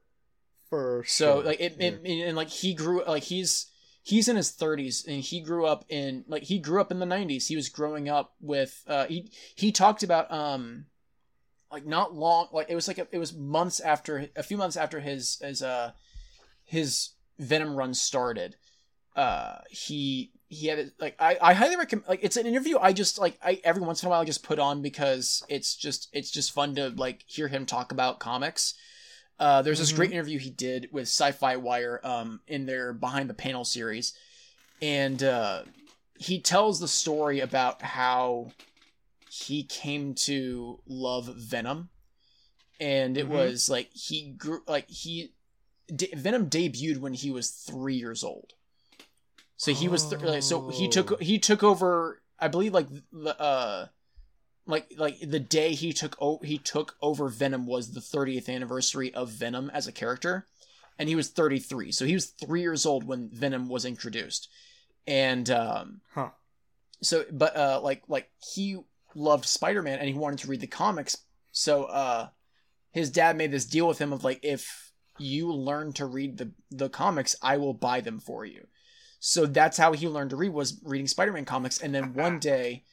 for 0.70 1.03
so 1.07 1.39
like 1.39 1.59
it, 1.59 1.76
it, 1.80 2.01
and 2.03 2.36
like 2.36 2.49
he 2.49 2.74
grew 2.74 3.03
like 3.05 3.24
he's 3.24 3.68
he's 4.03 4.28
in 4.28 4.36
his 4.36 4.51
30s 4.51 5.05
and 5.07 5.22
he 5.22 5.41
grew 5.41 5.65
up 5.65 5.86
in 5.89 6.24
like 6.28 6.43
he 6.43 6.59
grew 6.59 6.80
up 6.82 6.91
in 6.91 6.99
the 6.99 7.05
90s 7.05 7.47
he 7.47 7.55
was 7.55 7.70
growing 7.70 8.09
up 8.09 8.34
with 8.41 8.84
uh 8.88 9.05
he 9.05 9.32
he 9.55 9.72
talked 9.72 10.03
about 10.03 10.32
um 10.32 10.86
like 11.72 11.86
not 11.86 12.13
long 12.13 12.47
like 12.51 12.70
it 12.70 12.76
was 12.76 12.88
like 12.88 12.97
a, 12.97 13.07
it 13.11 13.18
was 13.18 13.34
months 13.34 13.80
after 13.80 14.28
a 14.36 14.43
few 14.43 14.57
months 14.57 14.78
after 14.78 14.99
his 14.99 15.39
his 15.41 15.61
uh 15.61 15.91
his 16.63 17.09
venom 17.39 17.76
run 17.76 17.93
started. 17.93 18.55
Uh 19.15 19.57
he 19.70 20.32
he 20.47 20.68
had 20.68 20.91
like 20.99 21.15
I, 21.20 21.38
I 21.41 21.53
highly 21.53 21.76
recommend 21.76 22.07
like 22.07 22.20
it's 22.24 22.38
an 22.38 22.45
interview 22.45 22.78
I 22.80 22.93
just 22.93 23.20
like 23.20 23.38
I 23.43 23.59
every 23.63 23.82
once 23.82 24.01
in 24.01 24.07
a 24.07 24.09
while 24.09 24.22
I 24.22 24.26
just 24.26 24.43
put 24.43 24.59
on 24.59 24.82
because 24.82 25.43
it's 25.49 25.76
just 25.76 26.09
it's 26.13 26.32
just 26.32 26.53
fun 26.53 26.76
to 26.76 26.89
like 26.89 27.24
hear 27.26 27.47
him 27.47 27.65
talk 27.65 27.91
about 27.91 28.20
comics 28.20 28.76
uh, 29.39 29.61
there's 29.61 29.79
this 29.79 29.89
mm-hmm. 29.89 29.97
great 29.97 30.11
interview 30.11 30.39
he 30.39 30.49
did 30.49 30.89
with 30.91 31.03
Sci-Fi 31.03 31.57
Wire 31.57 31.99
um, 32.03 32.41
in 32.47 32.65
their 32.65 32.93
Behind 32.93 33.29
the 33.29 33.35
Panel 33.35 33.63
series, 33.63 34.13
and 34.81 35.21
uh, 35.23 35.63
he 36.17 36.39
tells 36.39 36.79
the 36.79 36.88
story 36.88 37.39
about 37.39 37.81
how 37.81 38.51
he 39.29 39.63
came 39.63 40.15
to 40.15 40.79
love 40.88 41.25
Venom, 41.35 41.89
and 42.79 43.17
it 43.17 43.25
mm-hmm. 43.25 43.33
was 43.33 43.69
like 43.69 43.89
he 43.93 44.31
grew 44.31 44.61
like 44.67 44.89
he 44.89 45.33
de- 45.93 46.13
Venom 46.15 46.49
debuted 46.49 46.97
when 46.97 47.13
he 47.13 47.31
was 47.31 47.49
three 47.49 47.95
years 47.95 48.23
old. 48.23 48.53
So 49.57 49.73
he 49.73 49.88
was 49.88 50.07
th- 50.07 50.21
like, 50.21 50.43
so 50.43 50.69
he 50.69 50.88
took 50.88 51.11
oh. 51.11 51.17
he 51.19 51.39
took 51.39 51.63
over 51.63 52.21
I 52.39 52.47
believe 52.47 52.73
like 52.73 52.88
the 53.11 53.39
uh 53.39 53.88
like 54.68 54.93
like 54.97 55.18
the 55.22 55.39
day 55.39 55.74
he 55.74 55.93
took 55.93 56.15
o- 56.22 56.41
he 56.43 56.57
took 56.57 56.95
over 57.01 57.30
Venom 57.30 57.65
was 57.65 57.93
the 57.93 57.99
30th 57.99 58.49
anniversary 58.49 59.13
of 59.13 59.30
Venom 59.30 59.72
as 59.74 59.88
a 59.88 59.91
character, 59.91 60.45
and 60.99 61.09
he 61.09 61.15
was 61.15 61.30
33, 61.30 61.91
so 61.91 62.05
he 62.05 62.13
was 62.13 62.28
three 62.28 62.61
years 62.61 62.86
old 62.86 63.05
when 63.05 63.30
Venom 63.30 63.70
was 63.70 63.86
introduced, 63.86 64.49
and 65.07 65.49
um, 65.49 66.01
huh. 66.13 66.30
So, 67.01 67.26
but 67.32 67.55
uh, 67.55 67.80
like 67.82 68.03
like 68.07 68.30
he 68.53 68.78
loved 69.15 69.45
Spider 69.45 69.82
Man 69.82 69.99
and 69.99 70.07
he 70.07 70.13
wanted 70.13 70.39
to 70.39 70.47
read 70.47 70.61
the 70.61 70.68
comics, 70.68 71.18
so 71.51 71.86
uh, 71.86 72.28
his 72.91 73.09
dad 73.09 73.38
made 73.38 73.51
this 73.51 73.65
deal 73.65 73.88
with 73.88 73.99
him 73.99 74.11
of 74.11 74.24
like 74.24 74.39
if 74.43 74.91
you 75.18 75.51
learn 75.51 75.93
to 75.93 76.05
read 76.05 76.38
the 76.38 76.51
the 76.72 76.89
comics, 76.89 77.36
I 77.41 77.57
will 77.57 77.74
buy 77.74 78.01
them 78.01 78.20
for 78.20 78.45
you. 78.45 78.68
So 79.20 79.45
that's 79.45 79.78
how 79.78 79.93
he 79.93 80.07
learned 80.07 80.32
to 80.32 80.36
read 80.36 80.53
was 80.53 80.80
reading 80.84 81.07
Spider 81.07 81.32
Man 81.32 81.45
comics, 81.45 81.80
and 81.80 81.95
then 81.95 82.13
one 82.13 82.39
day 82.39 82.84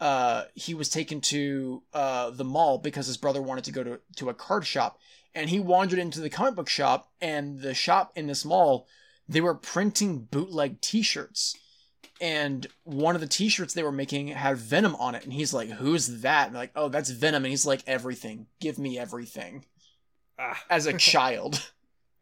uh, 0.00 0.44
he 0.54 0.74
was 0.74 0.88
taken 0.88 1.20
to 1.20 1.82
uh, 1.92 2.30
the 2.30 2.44
mall 2.44 2.78
because 2.78 3.06
his 3.06 3.16
brother 3.16 3.40
wanted 3.42 3.64
to 3.64 3.72
go 3.72 3.84
to, 3.84 4.00
to 4.16 4.28
a 4.28 4.34
card 4.34 4.66
shop. 4.66 4.98
And 5.34 5.48
he 5.48 5.60
wandered 5.60 5.98
into 5.98 6.20
the 6.20 6.28
comic 6.28 6.56
book 6.56 6.68
shop, 6.68 7.10
and 7.20 7.60
the 7.60 7.72
shop 7.72 8.12
in 8.14 8.26
this 8.26 8.44
mall, 8.44 8.86
they 9.26 9.40
were 9.40 9.54
printing 9.54 10.18
bootleg 10.24 10.80
t 10.82 11.00
shirts. 11.02 11.56
And 12.20 12.66
one 12.84 13.14
of 13.14 13.20
the 13.22 13.26
t 13.26 13.48
shirts 13.48 13.72
they 13.72 13.82
were 13.82 13.90
making 13.92 14.28
had 14.28 14.58
Venom 14.58 14.94
on 14.96 15.14
it. 15.14 15.24
And 15.24 15.32
he's 15.32 15.54
like, 15.54 15.70
Who's 15.70 16.20
that? 16.20 16.48
And 16.48 16.56
like, 16.56 16.72
Oh, 16.76 16.88
that's 16.90 17.08
Venom. 17.10 17.44
And 17.44 17.50
he's 17.50 17.64
like, 17.64 17.82
Everything. 17.86 18.46
Give 18.60 18.78
me 18.78 18.98
everything. 18.98 19.64
Ah. 20.38 20.62
As 20.68 20.84
a 20.86 20.92
child. 20.98 21.66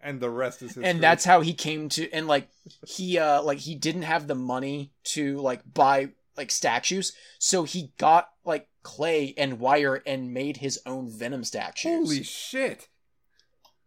and 0.00 0.20
the 0.20 0.30
rest 0.30 0.62
is 0.62 0.68
history. 0.70 0.84
and 0.84 1.02
that's 1.02 1.24
how 1.24 1.40
he 1.42 1.52
came 1.52 1.88
to 1.90 2.10
and 2.12 2.26
like 2.26 2.48
he 2.86 3.18
uh 3.18 3.42
like 3.42 3.58
he 3.58 3.74
didn't 3.74 4.02
have 4.02 4.26
the 4.26 4.34
money 4.34 4.92
to 5.04 5.36
like 5.38 5.60
buy 5.74 6.08
like 6.40 6.50
statues. 6.50 7.12
So 7.38 7.62
he 7.62 7.92
got 7.98 8.30
like 8.44 8.68
clay 8.82 9.34
and 9.36 9.60
wire 9.60 10.02
and 10.06 10.34
made 10.34 10.56
his 10.56 10.80
own 10.84 11.08
Venom 11.08 11.44
statues. 11.44 12.08
Holy 12.08 12.22
shit. 12.24 12.88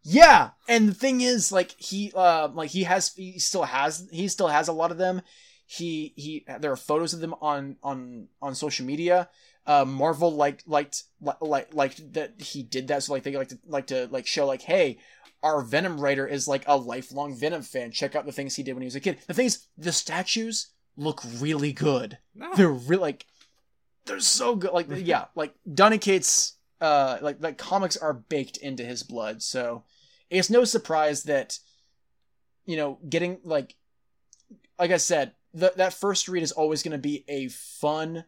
Yeah, 0.02 0.50
and 0.68 0.88
the 0.88 0.94
thing 0.94 1.22
is, 1.22 1.50
like 1.50 1.74
he, 1.78 2.12
uh, 2.14 2.48
like 2.52 2.70
he 2.70 2.84
has, 2.84 3.14
he 3.14 3.38
still 3.38 3.62
has, 3.64 4.06
he 4.12 4.28
still 4.28 4.48
has 4.48 4.68
a 4.68 4.72
lot 4.72 4.90
of 4.90 4.98
them. 4.98 5.22
He, 5.66 6.12
he, 6.16 6.44
there 6.60 6.72
are 6.72 6.76
photos 6.76 7.14
of 7.14 7.20
them 7.20 7.34
on 7.40 7.76
on 7.82 8.28
on 8.42 8.54
social 8.54 8.84
media. 8.84 9.30
Uh, 9.66 9.86
Marvel 9.86 10.30
like 10.30 10.62
liked 10.66 11.04
like 11.40 11.72
like 11.72 11.96
that 12.12 12.38
he 12.38 12.62
did 12.62 12.88
that, 12.88 13.02
so 13.02 13.14
like 13.14 13.22
they 13.22 13.34
like 13.34 13.48
to 13.48 13.58
like 13.66 13.86
to 13.86 14.06
like 14.10 14.26
show 14.26 14.46
like, 14.46 14.60
hey, 14.60 14.98
our 15.42 15.62
Venom 15.62 15.98
writer 15.98 16.26
is 16.26 16.46
like 16.46 16.64
a 16.66 16.76
lifelong 16.76 17.34
Venom 17.34 17.62
fan. 17.62 17.90
Check 17.90 18.14
out 18.14 18.26
the 18.26 18.32
things 18.32 18.54
he 18.54 18.62
did 18.62 18.74
when 18.74 18.82
he 18.82 18.86
was 18.86 18.96
a 18.96 19.00
kid. 19.00 19.20
The 19.26 19.32
thing 19.32 19.46
is, 19.46 19.66
the 19.78 19.92
statues 19.92 20.73
look 20.96 21.22
really 21.38 21.72
good. 21.72 22.18
No. 22.34 22.54
They're 22.54 22.70
really 22.70 23.00
like 23.00 23.26
they're 24.06 24.20
so 24.20 24.56
good. 24.56 24.72
Like 24.72 24.88
yeah, 24.90 25.26
like 25.34 25.54
Donny 25.72 25.98
Cates 25.98 26.54
uh 26.80 27.18
like 27.22 27.36
like 27.40 27.58
comics 27.58 27.96
are 27.96 28.12
baked 28.14 28.56
into 28.58 28.84
his 28.84 29.02
blood. 29.02 29.42
So 29.42 29.84
it's 30.30 30.50
no 30.50 30.64
surprise 30.64 31.24
that 31.24 31.58
you 32.66 32.76
know, 32.76 32.98
getting 33.08 33.38
like 33.44 33.76
like 34.78 34.90
I 34.90 34.96
said, 34.96 35.32
the, 35.52 35.72
that 35.76 35.94
first 35.94 36.28
read 36.28 36.42
is 36.42 36.52
always 36.52 36.82
going 36.82 36.92
to 36.92 36.98
be 36.98 37.24
a 37.28 37.48
fun, 37.48 38.24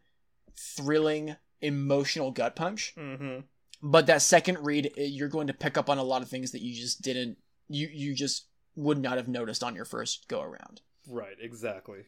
thrilling, 0.56 1.36
emotional 1.60 2.30
gut 2.30 2.54
punch. 2.54 2.94
Mm-hmm. 2.96 3.40
But 3.82 4.06
that 4.06 4.22
second 4.22 4.58
read, 4.64 4.92
eh, 4.96 5.04
you're 5.04 5.28
going 5.28 5.48
to 5.48 5.52
pick 5.52 5.76
up 5.76 5.90
on 5.90 5.98
a 5.98 6.04
lot 6.04 6.22
of 6.22 6.28
things 6.28 6.52
that 6.52 6.62
you 6.62 6.74
just 6.74 7.02
didn't, 7.02 7.38
you 7.68 7.88
you 7.92 8.14
just 8.14 8.46
would 8.76 8.98
not 8.98 9.16
have 9.16 9.28
noticed 9.28 9.64
on 9.64 9.74
your 9.74 9.84
first 9.84 10.28
go 10.28 10.40
around. 10.40 10.80
Right. 11.08 11.36
Exactly. 11.40 12.04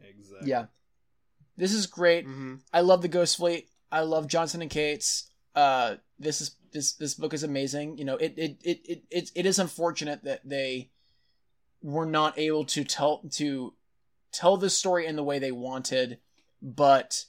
Exactly. 0.00 0.48
Yeah. 0.48 0.66
This 1.56 1.72
is 1.72 1.86
great. 1.86 2.26
Mm-hmm. 2.26 2.56
I 2.72 2.80
love 2.80 3.02
the 3.02 3.08
Ghost 3.08 3.36
Fleet. 3.36 3.68
I 3.90 4.00
love 4.00 4.26
Johnson 4.26 4.62
and 4.62 4.70
Cates. 4.70 5.30
Uh, 5.54 5.96
this 6.18 6.40
is 6.40 6.56
this 6.72 6.94
this 6.94 7.14
book 7.14 7.34
is 7.34 7.42
amazing. 7.42 7.98
You 7.98 8.04
know, 8.04 8.16
it 8.16 8.34
it 8.36 8.56
it 8.64 8.80
it 8.84 9.02
it, 9.10 9.30
it 9.34 9.46
is 9.46 9.58
unfortunate 9.58 10.24
that 10.24 10.40
they 10.48 10.90
were 11.82 12.06
not 12.06 12.38
able 12.38 12.64
to 12.64 12.84
tell 12.84 13.22
to 13.32 13.74
tell 14.32 14.56
the 14.56 14.70
story 14.70 15.06
in 15.06 15.16
the 15.16 15.22
way 15.22 15.38
they 15.38 15.52
wanted, 15.52 16.18
but 16.62 17.26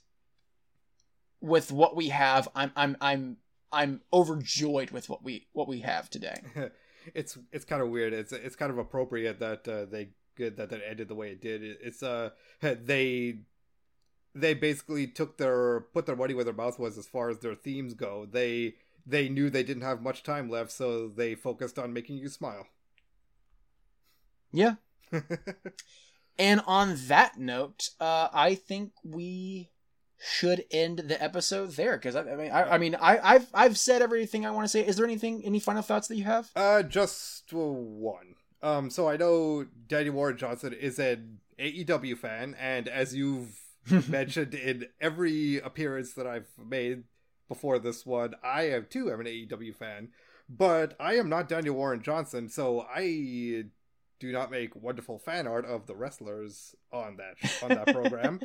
with 1.41 1.71
what 1.71 1.95
we 1.95 2.09
have, 2.09 2.47
I'm 2.55 2.71
I'm 2.75 2.97
I'm 3.01 3.37
I'm 3.71 4.01
overjoyed 4.13 4.91
with 4.91 5.09
what 5.09 5.23
we 5.23 5.47
what 5.51 5.67
we 5.67 5.81
have 5.81 6.09
today. 6.09 6.41
it's 7.13 7.37
it's 7.51 7.65
kind 7.65 7.81
of 7.81 7.89
weird. 7.89 8.13
It's 8.13 8.31
it's 8.31 8.55
kind 8.55 8.71
of 8.71 8.77
appropriate 8.77 9.39
that 9.39 9.67
uh, 9.67 9.85
they 9.85 10.09
good 10.35 10.57
that 10.57 10.69
that 10.69 10.81
ended 10.87 11.07
the 11.07 11.15
way 11.15 11.31
it 11.31 11.41
did. 11.41 11.63
It's 11.63 12.03
uh 12.03 12.31
they 12.61 13.39
they 14.35 14.53
basically 14.53 15.07
took 15.07 15.37
their 15.37 15.81
put 15.93 16.05
their 16.05 16.15
money 16.15 16.33
where 16.33 16.45
their 16.45 16.53
mouth 16.53 16.79
was 16.79 16.97
as 16.97 17.07
far 17.07 17.29
as 17.29 17.39
their 17.39 17.55
themes 17.55 17.93
go. 17.93 18.27
They 18.29 18.75
they 19.05 19.29
knew 19.29 19.49
they 19.49 19.63
didn't 19.63 19.83
have 19.83 20.01
much 20.01 20.23
time 20.23 20.49
left, 20.49 20.71
so 20.71 21.07
they 21.07 21.35
focused 21.35 21.77
on 21.77 21.93
making 21.93 22.17
you 22.17 22.29
smile. 22.29 22.67
Yeah. 24.51 24.75
and 26.39 26.61
on 26.65 26.95
that 27.07 27.37
note, 27.37 27.89
uh, 27.99 28.29
I 28.31 28.55
think 28.55 28.93
we 29.03 29.71
should 30.19 30.63
end 30.71 30.99
the 30.99 31.21
episode 31.21 31.71
there 31.71 31.97
because 31.97 32.15
I, 32.15 32.21
I, 32.21 32.35
mean, 32.35 32.51
I, 32.51 32.63
I 32.63 32.77
mean, 32.77 32.95
I, 32.95 33.19
I've 33.35 33.47
I've 33.53 33.77
said 33.77 34.01
everything 34.01 34.45
I 34.45 34.51
want 34.51 34.65
to 34.65 34.69
say. 34.69 34.85
Is 34.85 34.95
there 34.95 35.05
anything, 35.05 35.43
any 35.43 35.59
final 35.59 35.81
thoughts 35.81 36.07
that 36.07 36.15
you 36.15 36.23
have? 36.23 36.49
Uh, 36.55 36.83
just 36.83 37.51
one. 37.51 38.35
Um, 38.63 38.89
so 38.89 39.09
I 39.09 39.17
know 39.17 39.67
Daniel 39.87 40.15
Warren 40.15 40.37
Johnson 40.37 40.71
is 40.71 40.97
an 40.97 41.39
AEW 41.59 42.17
fan, 42.17 42.55
and 42.57 42.87
as 42.87 43.13
you've 43.13 43.59
mentioned 44.07 44.53
in 44.53 44.87
every 45.01 45.57
appearance 45.59 46.13
that 46.13 46.25
I've 46.25 46.47
made 46.57 47.03
before 47.49 47.77
this 47.77 48.05
one, 48.05 48.35
I 48.41 48.69
am 48.69 48.87
too 48.89 49.11
am 49.11 49.19
an 49.19 49.25
AEW 49.27 49.75
fan. 49.75 50.09
But 50.49 50.95
I 50.99 51.15
am 51.15 51.27
not 51.29 51.49
Daniel 51.49 51.75
Warren 51.75 52.01
Johnson, 52.01 52.47
so 52.47 52.85
I 52.93 53.65
do 54.19 54.31
not 54.31 54.49
make 54.49 54.75
wonderful 54.75 55.19
fan 55.19 55.45
art 55.45 55.65
of 55.65 55.85
the 55.85 55.95
wrestlers 55.95 56.73
on 56.91 57.17
that 57.17 57.35
on 57.61 57.69
that 57.69 57.87
program. 57.87 58.39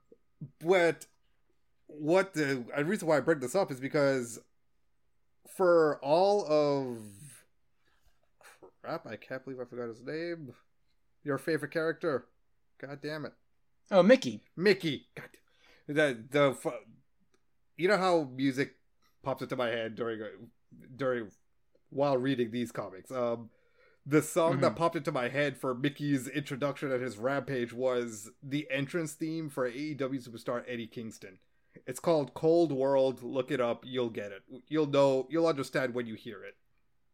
but 0.64 1.06
what 1.88 2.32
the, 2.32 2.64
the 2.74 2.84
reason 2.84 3.06
why 3.06 3.18
I 3.18 3.20
bring 3.20 3.40
this 3.40 3.54
up 3.54 3.70
is 3.70 3.80
because 3.80 4.38
for 5.56 5.98
all 6.02 6.46
of 6.46 7.00
crap, 8.88 9.06
I 9.06 9.16
can't 9.16 9.44
believe 9.44 9.60
I 9.60 9.64
forgot 9.64 9.88
his 9.88 10.02
name. 10.02 10.54
Your 11.24 11.38
favorite 11.38 11.72
character, 11.72 12.26
god 12.80 13.00
damn 13.02 13.24
it. 13.26 13.32
Oh, 13.90 14.02
Mickey. 14.02 14.42
Mickey. 14.56 15.06
God, 15.14 15.28
the 15.86 16.18
the 16.30 16.72
you 17.76 17.88
know 17.88 17.96
how 17.96 18.30
music 18.34 18.74
pops 19.22 19.42
into 19.42 19.56
my 19.56 19.68
head 19.68 19.94
during 19.94 20.20
during 20.94 21.30
while 21.90 22.16
reading 22.16 22.50
these 22.50 22.72
comics. 22.72 23.10
Um, 23.10 23.50
the 24.06 24.22
song 24.22 24.52
mm-hmm. 24.52 24.62
that 24.62 24.76
popped 24.76 24.96
into 24.96 25.12
my 25.12 25.28
head 25.28 25.58
for 25.58 25.74
Mickey's 25.74 26.28
introduction 26.28 26.90
at 26.90 27.00
his 27.00 27.18
rampage 27.18 27.72
was 27.72 28.30
the 28.42 28.66
entrance 28.70 29.12
theme 29.12 29.50
for 29.50 29.70
AEW 29.70 30.26
superstar 30.26 30.64
Eddie 30.66 30.86
Kingston. 30.86 31.38
It's 31.86 32.00
called 32.00 32.34
Cold 32.34 32.72
World. 32.72 33.22
Look 33.22 33.50
it 33.50 33.60
up. 33.60 33.84
You'll 33.86 34.10
get 34.10 34.32
it. 34.32 34.42
You'll 34.68 34.86
know. 34.86 35.26
You'll 35.30 35.46
understand 35.46 35.94
when 35.94 36.06
you 36.06 36.14
hear 36.14 36.42
it. 36.42 36.54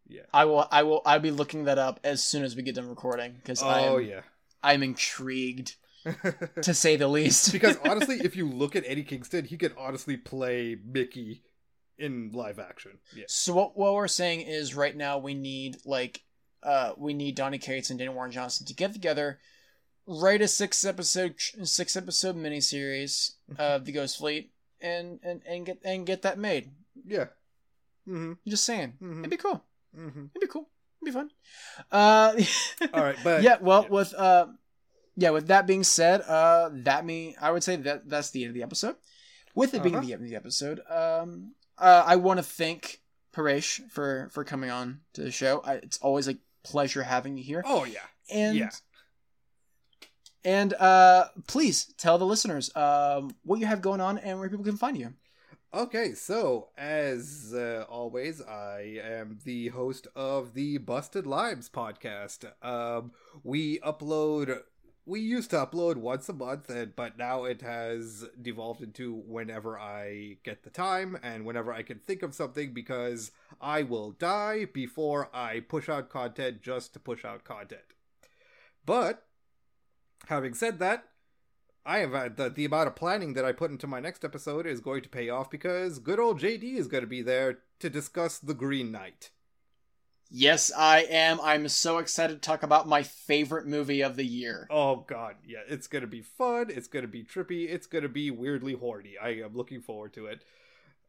Yeah. 0.06 0.22
I 0.32 0.44
will. 0.44 0.66
I 0.70 0.82
will. 0.82 1.02
I'll 1.06 1.20
be 1.20 1.30
looking 1.30 1.64
that 1.64 1.78
up 1.78 2.00
as 2.04 2.22
soon 2.22 2.44
as 2.44 2.54
we 2.54 2.62
get 2.62 2.74
done 2.74 2.88
recording 2.88 3.32
because 3.34 3.62
oh 3.62 3.98
I'm, 3.98 4.06
yeah, 4.06 4.20
I'm 4.62 4.82
intrigued 4.82 5.76
to 6.62 6.74
say 6.74 6.96
the 6.96 7.08
least. 7.08 7.52
because 7.52 7.78
honestly, 7.84 8.20
if 8.22 8.36
you 8.36 8.48
look 8.48 8.76
at 8.76 8.84
Eddie 8.86 9.04
Kingston, 9.04 9.44
he 9.46 9.56
could 9.56 9.74
honestly 9.78 10.16
play 10.16 10.76
Mickey 10.84 11.42
in 11.98 12.30
live 12.32 12.58
action. 12.58 12.98
Yeah. 13.16 13.24
So 13.28 13.54
what 13.54 13.78
what 13.78 13.94
we're 13.94 14.08
saying 14.08 14.42
is 14.42 14.74
right 14.74 14.94
now 14.96 15.18
we 15.18 15.32
need 15.34 15.78
like 15.86 16.22
uh 16.62 16.92
we 16.98 17.14
need 17.14 17.34
Donny 17.36 17.58
Cates 17.58 17.88
and 17.90 17.98
Daniel 17.98 18.14
Warren 18.14 18.30
Johnson 18.32 18.66
to 18.66 18.74
get 18.74 18.92
together, 18.92 19.38
write 20.06 20.42
a 20.42 20.48
six 20.48 20.84
episode 20.84 21.34
six 21.62 21.96
episode 21.96 22.36
miniseries 22.36 23.32
of 23.58 23.84
the 23.86 23.92
Ghost 23.92 24.18
Fleet 24.18 24.50
and 24.82 25.18
and 25.22 25.40
and 25.46 25.64
get 25.64 25.78
and 25.84 26.06
get 26.06 26.22
that 26.22 26.38
made. 26.38 26.72
Yeah. 27.06 27.26
Mm-hmm. 28.06 28.34
Just 28.46 28.64
saying, 28.66 28.94
Mhm. 29.00 29.20
it'd 29.20 29.30
be 29.30 29.38
cool. 29.38 29.64
Mm-hmm. 29.96 30.24
It'd 30.34 30.40
be 30.40 30.46
cool. 30.46 30.68
It'd 31.02 31.14
be 31.14 31.18
fun. 31.18 31.30
Uh, 31.90 32.34
All 32.94 33.02
right, 33.02 33.16
but 33.22 33.42
yeah. 33.42 33.58
Well, 33.60 33.86
with 33.88 34.14
uh, 34.14 34.46
yeah. 35.16 35.30
With 35.30 35.48
that 35.48 35.66
being 35.66 35.84
said, 35.84 36.22
uh, 36.22 36.70
that 36.72 37.04
mean 37.04 37.34
I 37.40 37.50
would 37.50 37.62
say 37.62 37.76
that 37.76 38.08
that's 38.08 38.30
the 38.30 38.44
end 38.44 38.50
of 38.50 38.54
the 38.54 38.62
episode. 38.62 38.96
With 39.54 39.74
it 39.74 39.82
being 39.82 39.94
Uh-huh. 39.94 40.04
the 40.06 40.12
end 40.14 40.22
of 40.22 40.28
the 40.28 40.36
episode, 40.36 40.80
um, 40.90 41.52
uh, 41.78 42.02
I 42.06 42.16
want 42.16 42.38
to 42.38 42.42
thank 42.42 43.00
Paresh 43.32 43.88
for 43.90 44.28
for 44.32 44.44
coming 44.44 44.70
on 44.70 45.00
to 45.12 45.22
the 45.22 45.30
show. 45.30 45.60
I, 45.64 45.74
it's 45.74 45.98
always 45.98 46.26
a 46.28 46.36
pleasure 46.64 47.02
having 47.02 47.36
you 47.36 47.44
here. 47.44 47.62
Oh 47.64 47.84
yeah. 47.84 47.98
And 48.32 48.56
yeah. 48.56 48.70
and 50.44 50.72
uh, 50.74 51.26
please 51.46 51.92
tell 51.98 52.18
the 52.18 52.26
listeners 52.26 52.74
um 52.76 53.34
what 53.44 53.60
you 53.60 53.66
have 53.66 53.80
going 53.82 54.00
on 54.00 54.18
and 54.18 54.38
where 54.38 54.48
people 54.48 54.64
can 54.64 54.76
find 54.76 54.96
you. 54.96 55.14
Okay, 55.74 56.14
so 56.14 56.68
as 56.78 57.52
uh, 57.52 57.84
always, 57.88 58.40
I 58.40 59.00
am 59.02 59.40
the 59.42 59.70
host 59.70 60.06
of 60.14 60.54
the 60.54 60.78
Busted 60.78 61.26
Limes 61.26 61.68
podcast. 61.68 62.44
Um, 62.64 63.10
we 63.42 63.80
upload. 63.80 64.60
We 65.04 65.18
used 65.18 65.50
to 65.50 65.56
upload 65.56 65.96
once 65.96 66.28
a 66.28 66.32
month, 66.32 66.70
and, 66.70 66.94
but 66.94 67.18
now 67.18 67.42
it 67.42 67.60
has 67.62 68.24
devolved 68.40 68.82
into 68.82 69.14
whenever 69.26 69.76
I 69.76 70.36
get 70.44 70.62
the 70.62 70.70
time 70.70 71.18
and 71.24 71.44
whenever 71.44 71.72
I 71.72 71.82
can 71.82 71.98
think 71.98 72.22
of 72.22 72.36
something 72.36 72.72
because 72.72 73.32
I 73.60 73.82
will 73.82 74.12
die 74.12 74.66
before 74.66 75.28
I 75.34 75.58
push 75.58 75.88
out 75.88 76.08
content 76.08 76.62
just 76.62 76.92
to 76.92 77.00
push 77.00 77.24
out 77.24 77.42
content. 77.42 77.94
But 78.86 79.26
having 80.28 80.54
said 80.54 80.78
that, 80.78 81.08
I 81.86 81.98
have 81.98 82.14
uh, 82.14 82.28
the, 82.34 82.48
the 82.48 82.64
amount 82.64 82.88
of 82.88 82.96
planning 82.96 83.34
that 83.34 83.44
I 83.44 83.52
put 83.52 83.70
into 83.70 83.86
my 83.86 84.00
next 84.00 84.24
episode 84.24 84.66
is 84.66 84.80
going 84.80 85.02
to 85.02 85.08
pay 85.08 85.28
off 85.28 85.50
because 85.50 85.98
good 85.98 86.18
old 86.18 86.40
JD 86.40 86.76
is 86.76 86.88
going 86.88 87.02
to 87.02 87.08
be 87.08 87.22
there 87.22 87.58
to 87.80 87.90
discuss 87.90 88.38
the 88.38 88.54
Green 88.54 88.90
Knight. 88.90 89.30
Yes, 90.30 90.72
I 90.76 91.00
am. 91.02 91.38
I'm 91.42 91.68
so 91.68 91.98
excited 91.98 92.34
to 92.34 92.40
talk 92.40 92.62
about 92.62 92.88
my 92.88 93.02
favorite 93.02 93.66
movie 93.66 94.00
of 94.00 94.16
the 94.16 94.24
year. 94.24 94.66
Oh 94.70 95.04
god, 95.06 95.36
yeah, 95.46 95.60
it's 95.68 95.86
going 95.86 96.02
to 96.02 96.08
be 96.08 96.22
fun, 96.22 96.70
it's 96.70 96.88
going 96.88 97.04
to 97.04 97.08
be 97.08 97.22
trippy, 97.22 97.68
it's 97.70 97.86
going 97.86 98.02
to 98.02 98.08
be 98.08 98.30
weirdly 98.30 98.72
horny. 98.72 99.14
I 99.22 99.28
am 99.44 99.54
looking 99.54 99.82
forward 99.82 100.14
to 100.14 100.26
it. 100.26 100.42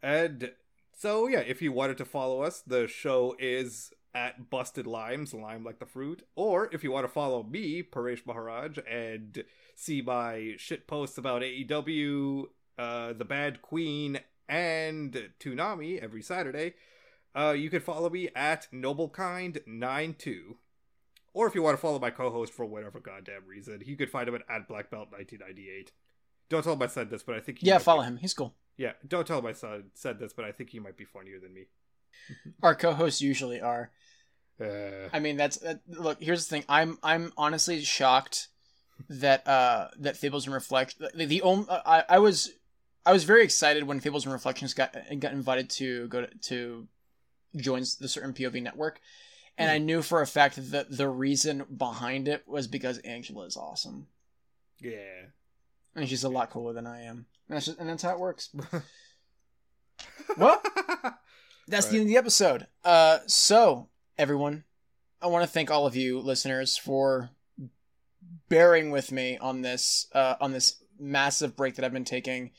And 0.04 0.52
so 0.96 1.28
yeah, 1.28 1.40
if 1.40 1.62
you 1.62 1.72
wanted 1.72 1.98
to 2.00 2.06
follow 2.06 2.42
us, 2.42 2.60
the 2.60 2.88
show 2.88 3.36
is 3.40 3.92
at 4.14 4.50
Busted 4.50 4.86
Limes, 4.86 5.34
lime 5.34 5.64
like 5.64 5.80
the 5.80 5.86
fruit, 5.86 6.24
or 6.36 6.70
if 6.72 6.84
you 6.84 6.92
want 6.92 7.06
to 7.06 7.12
follow 7.12 7.44
me, 7.44 7.82
Paresh 7.82 8.26
Maharaj, 8.26 8.78
and 8.90 9.44
see 9.76 10.02
my 10.02 10.54
shit 10.58 10.88
posts 10.88 11.18
about 11.18 11.42
AEW, 11.42 12.46
uh, 12.78 13.14
The 13.14 13.26
Bad 13.26 13.62
Queen, 13.62 14.20
and 14.48 15.32
Toonami 15.40 16.00
every 16.02 16.22
Saturday, 16.22 16.74
uh, 17.36 17.52
you 17.52 17.70
can 17.70 17.82
follow 17.82 18.10
me 18.10 18.30
at 18.36 18.68
Noblekind92. 18.74 20.56
Or 21.34 21.48
if 21.48 21.56
you 21.56 21.62
want 21.62 21.76
to 21.78 21.82
follow 21.82 22.00
my 22.00 22.12
co-host 22.12 22.54
for 22.54 22.66
whatever 22.66 23.00
goddamn 23.00 23.46
reason, 23.48 23.82
you 23.86 23.98
could 23.98 24.10
find 24.10 24.30
him 24.30 24.36
at, 24.36 24.44
at 24.50 24.70
BlackBelt1998. 24.70 25.90
Don't 26.48 26.64
tell 26.64 26.74
him 26.74 26.82
I 26.82 26.88
said 26.88 27.10
this, 27.10 27.24
but 27.24 27.36
I 27.36 27.40
think 27.42 27.60
he 27.60 27.68
Yeah, 27.68 27.74
might 27.76 27.82
follow 27.84 28.02
be- 28.04 28.08
him. 28.08 28.18
He's 28.18 28.34
cool. 28.34 28.56
Yeah, 28.78 28.94
don't 29.08 29.26
tell 29.28 29.40
him 29.40 29.46
I 29.46 29.54
said, 29.54 29.86
said 29.94 30.20
this, 30.20 30.32
but 30.34 30.46
I 30.46 30.52
think 30.52 30.70
he 30.70 30.80
might 30.80 30.98
be 30.98 31.06
funnier 31.06 31.40
than 31.40 31.54
me. 31.54 31.66
Our 32.64 32.76
co-hosts 32.76 33.22
usually 33.22 33.60
are. 33.62 33.92
Uh, 34.62 35.10
I 35.12 35.20
mean, 35.20 35.36
that's 35.38 35.58
that, 35.58 35.82
look. 35.88 36.22
Here's 36.22 36.46
the 36.46 36.50
thing. 36.50 36.64
I'm 36.70 36.98
I'm 37.04 37.34
honestly 37.38 37.82
shocked 37.82 38.48
that 39.10 39.48
uh 39.48 39.90
that 40.00 40.18
Fables 40.18 40.46
and 40.46 40.54
Reflect 40.54 40.98
the, 41.00 41.26
the 41.26 41.42
only 41.42 41.68
uh, 41.70 41.82
I 41.86 42.04
I 42.10 42.20
was 42.20 42.52
I 43.06 43.14
was 43.14 43.24
very 43.24 43.44
excited 43.44 43.84
when 43.84 44.00
Fables 44.00 44.26
and 44.26 44.34
Reflections 44.34 44.74
got 44.74 44.96
got 45.20 45.34
invited 45.34 45.70
to 45.72 46.08
go 46.08 46.26
to, 46.26 46.38
to 46.38 46.88
join 47.56 47.84
the 48.00 48.08
certain 48.08 48.34
POV 48.34 48.62
network, 48.62 49.00
and 49.58 49.70
I 49.70 49.78
knew 49.78 50.02
for 50.02 50.22
a 50.22 50.28
fact 50.28 50.72
that 50.72 50.96
the 50.96 51.08
reason 51.08 51.66
behind 51.78 52.28
it 52.28 52.44
was 52.48 52.68
because 52.68 52.98
Angela 53.00 53.46
is 53.46 53.58
awesome 53.58 54.08
yeah. 54.80 55.28
and 55.96 56.08
she's 56.08 56.24
a 56.24 56.30
lot 56.30 56.50
cooler 56.50 56.74
than 56.74 56.88
I 56.88 57.04
am. 57.04 57.26
And 57.48 57.56
that's 57.56 57.66
just, 57.66 57.80
and 57.80 57.90
that's 57.90 58.04
how 58.04 58.14
it 58.14 58.20
works. 58.20 58.50
Well, 60.38 60.62
That's 61.68 61.88
the 61.88 61.98
end 61.98 62.04
of 62.04 62.08
the 62.10 62.18
episode. 62.18 62.68
Uh, 62.84 63.20
so 63.28 63.88
everyone, 64.18 64.66
I 65.22 65.28
want 65.28 65.44
to 65.44 65.50
thank 65.50 65.72
all 65.72 65.86
of 65.88 65.96
you 65.96 66.20
listeners 66.20 66.78
for 66.78 67.30
bearing 68.50 68.92
with 68.92 69.12
me 69.12 69.38
on 69.38 69.62
this 69.62 70.08
uh, 70.14 70.36
on 70.40 70.52
this 70.52 70.84
massive 71.00 71.56
break 71.56 71.76
that 71.76 71.86
I've 71.86 71.94
been 71.94 72.06
taking. 72.06 72.52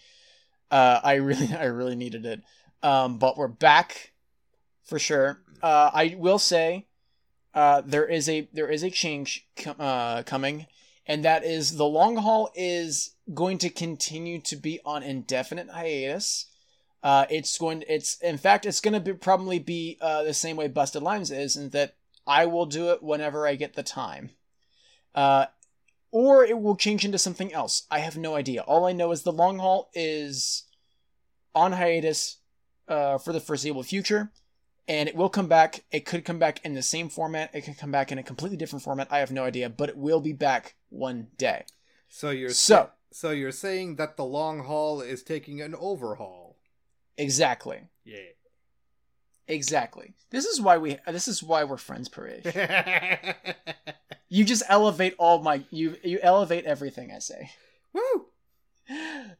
Uh, 0.70 1.00
I 1.02 1.14
really, 1.14 1.52
I 1.58 1.64
really 1.64 1.96
needed 1.96 2.26
it. 2.26 2.42
Um, 2.82 3.18
but 3.18 3.36
we're 3.36 3.48
back 3.48 4.12
for 4.84 4.98
sure. 4.98 5.40
Uh, 5.62 5.90
I 5.92 6.16
will 6.18 6.38
say, 6.38 6.86
uh, 7.54 7.82
there 7.84 8.06
is 8.06 8.28
a 8.28 8.48
there 8.52 8.68
is 8.68 8.82
a 8.82 8.90
change 8.90 9.46
com- 9.56 9.76
uh, 9.78 10.22
coming, 10.22 10.66
and 11.06 11.24
that 11.24 11.44
is 11.44 11.76
the 11.76 11.86
long 11.86 12.16
haul 12.16 12.50
is 12.54 13.14
going 13.32 13.58
to 13.58 13.70
continue 13.70 14.40
to 14.42 14.56
be 14.56 14.80
on 14.84 15.02
indefinite 15.02 15.70
hiatus. 15.70 16.46
Uh, 17.02 17.24
it's 17.30 17.56
going. 17.56 17.82
It's 17.88 18.18
in 18.18 18.36
fact, 18.36 18.66
it's 18.66 18.80
going 18.80 18.94
to 18.94 19.00
be 19.00 19.14
probably 19.14 19.58
be 19.58 19.96
uh, 20.00 20.22
the 20.22 20.34
same 20.34 20.56
way 20.56 20.68
Busted 20.68 21.02
Limes 21.02 21.30
is, 21.30 21.56
in 21.56 21.70
that 21.70 21.94
I 22.26 22.46
will 22.46 22.66
do 22.66 22.90
it 22.90 23.02
whenever 23.02 23.46
I 23.46 23.54
get 23.54 23.74
the 23.74 23.82
time, 23.82 24.30
uh, 25.14 25.46
or 26.18 26.44
it 26.44 26.58
will 26.58 26.76
change 26.76 27.04
into 27.04 27.18
something 27.18 27.52
else. 27.52 27.86
I 27.90 27.98
have 27.98 28.16
no 28.16 28.36
idea. 28.36 28.62
All 28.62 28.86
I 28.86 28.92
know 28.92 29.12
is 29.12 29.22
the 29.22 29.32
long 29.42 29.58
haul 29.58 29.90
is 29.92 30.64
on 31.54 31.72
hiatus 31.72 32.38
uh, 32.88 33.18
for 33.18 33.34
the 33.34 33.40
foreseeable 33.40 33.82
future, 33.82 34.32
and 34.88 35.10
it 35.10 35.14
will 35.14 35.28
come 35.28 35.46
back. 35.46 35.84
It 35.90 36.06
could 36.06 36.24
come 36.24 36.38
back 36.38 36.64
in 36.64 36.72
the 36.72 36.80
same 36.82 37.10
format. 37.10 37.50
It 37.54 37.62
could 37.66 37.76
come 37.76 37.90
back 37.90 38.10
in 38.12 38.18
a 38.18 38.22
completely 38.22 38.56
different 38.56 38.82
format. 38.82 39.08
I 39.10 39.18
have 39.18 39.30
no 39.30 39.44
idea, 39.44 39.68
but 39.68 39.90
it 39.90 39.98
will 39.98 40.20
be 40.20 40.32
back 40.32 40.76
one 40.88 41.28
day. 41.36 41.64
So 42.08 42.30
you're 42.30 42.50
So- 42.50 42.92
So 43.12 43.30
you're 43.30 43.52
saying 43.52 43.96
that 43.96 44.16
the 44.16 44.24
long 44.24 44.60
haul 44.64 45.02
is 45.02 45.22
taking 45.22 45.60
an 45.60 45.74
overhaul? 45.74 46.56
Exactly. 47.18 47.80
Yeah. 48.04 48.32
Exactly. 49.48 50.14
This 50.30 50.44
is 50.44 50.60
why 50.60 50.78
we. 50.78 50.98
This 51.06 51.28
is 51.28 51.42
why 51.42 51.64
we're 51.64 51.76
friends, 51.76 52.08
Paresh. 52.08 53.34
you 54.28 54.44
just 54.44 54.64
elevate 54.68 55.14
all 55.18 55.42
my. 55.42 55.64
You 55.70 55.96
you 56.02 56.18
elevate 56.22 56.64
everything 56.64 57.12
I 57.12 57.20
say. 57.20 57.50
Woo! 57.92 58.26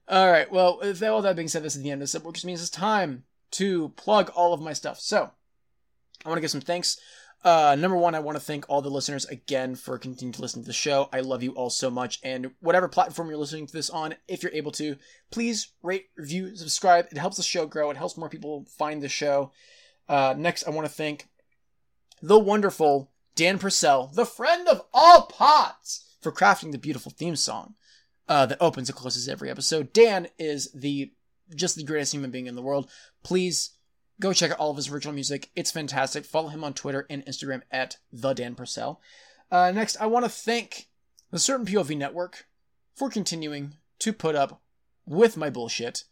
All 0.09 0.31
right. 0.31 0.51
Well, 0.51 0.79
with 0.81 1.03
all 1.03 1.23
that 1.23 1.37
being 1.37 1.49
said, 1.49 1.63
this 1.63 1.77
is 1.77 1.83
the 1.83 1.91
end 1.91 2.03
of 2.03 2.05
this, 2.05 2.15
episode, 2.15 2.29
which 2.29 2.45
means 2.45 2.61
it's 2.61 2.71
time 2.71 3.25
to 3.53 3.91
plug 3.91 4.31
all 4.35 4.53
of 4.53 4.61
my 4.61 4.73
stuff. 4.73 5.01
So, 5.01 5.31
I 6.25 6.29
want 6.29 6.39
to 6.39 6.41
give 6.41 6.51
some 6.51 6.61
thanks. 6.61 6.99
Uh, 7.45 7.77
number 7.79 7.97
one, 7.97 8.15
I 8.15 8.21
want 8.21 8.37
to 8.37 8.43
thank 8.43 8.65
all 8.69 8.83
the 8.83 8.91
listeners 8.91 9.25
again 9.27 9.77
for 9.77 9.99
continuing 9.99 10.33
to 10.33 10.43
listen 10.43 10.63
to 10.63 10.67
the 10.67 10.73
show. 10.73 11.09
I 11.13 11.21
love 11.21 11.45
you 11.45 11.53
all 11.53 11.71
so 11.71 11.91
much. 11.91 12.19
And 12.25 12.51
whatever 12.61 12.89
platform 12.89 13.29
you're 13.29 13.39
listening 13.39 13.67
to 13.67 13.73
this 13.73 13.91
on, 13.91 14.15
if 14.27 14.43
you're 14.43 14.53
able 14.53 14.73
to, 14.73 14.97
please 15.31 15.69
rate, 15.83 16.07
review, 16.17 16.57
subscribe. 16.57 17.07
It 17.13 17.19
helps 17.19 17.37
the 17.37 17.45
show 17.45 17.67
grow. 17.67 17.91
It 17.91 17.97
helps 17.97 18.17
more 18.17 18.29
people 18.29 18.67
find 18.77 19.01
the 19.01 19.09
show. 19.09 19.53
Uh, 20.09 20.35
next, 20.37 20.67
I 20.67 20.71
want 20.71 20.87
to 20.87 20.93
thank 20.93 21.29
the 22.23 22.39
wonderful 22.39 23.11
Dan 23.35 23.59
Purcell, 23.59 24.11
the 24.15 24.25
friend 24.25 24.69
of 24.69 24.83
all 24.93 25.27
pots, 25.27 26.17
for 26.21 26.33
crafting 26.33 26.73
the 26.73 26.79
beautiful 26.79 27.13
theme 27.13 27.37
song 27.37 27.75
uh, 28.29 28.47
that 28.47 28.59
opens 28.61 28.89
and 28.89 28.97
closes 28.97 29.29
every 29.29 29.51
episode. 29.51 29.93
Dan 29.93 30.29
is 30.39 30.71
the 30.73 31.13
just 31.55 31.77
the 31.77 31.85
greatest 31.85 32.13
human 32.13 32.31
being 32.31 32.47
in 32.47 32.57
the 32.57 32.63
world. 32.63 32.91
Please 33.23 33.71
go 34.21 34.33
check 34.33 34.51
out 34.51 34.59
all 34.59 34.71
of 34.71 34.77
his 34.77 34.89
original 34.91 35.15
music. 35.15 35.51
It's 35.55 35.71
fantastic. 35.71 36.25
Follow 36.25 36.49
him 36.49 36.65
on 36.65 36.75
Twitter 36.75 37.07
and 37.09 37.25
Instagram 37.25 37.63
at 37.71 37.99
the 38.13 38.33
Dan 38.33 38.55
Purcell. 38.55 39.01
Uh, 39.51 39.71
next, 39.73 39.97
I 40.01 40.07
want 40.07 40.25
to 40.25 40.31
thank 40.31 40.89
the 41.31 41.39
Certain 41.39 41.67
POV 41.67 41.97
Network 41.97 42.47
for 42.95 43.09
continuing 43.11 43.75
to 44.01 44.13
put 44.13 44.35
up 44.35 44.61
with 45.05 45.37
my 45.37 45.51
bullshit 45.51 46.05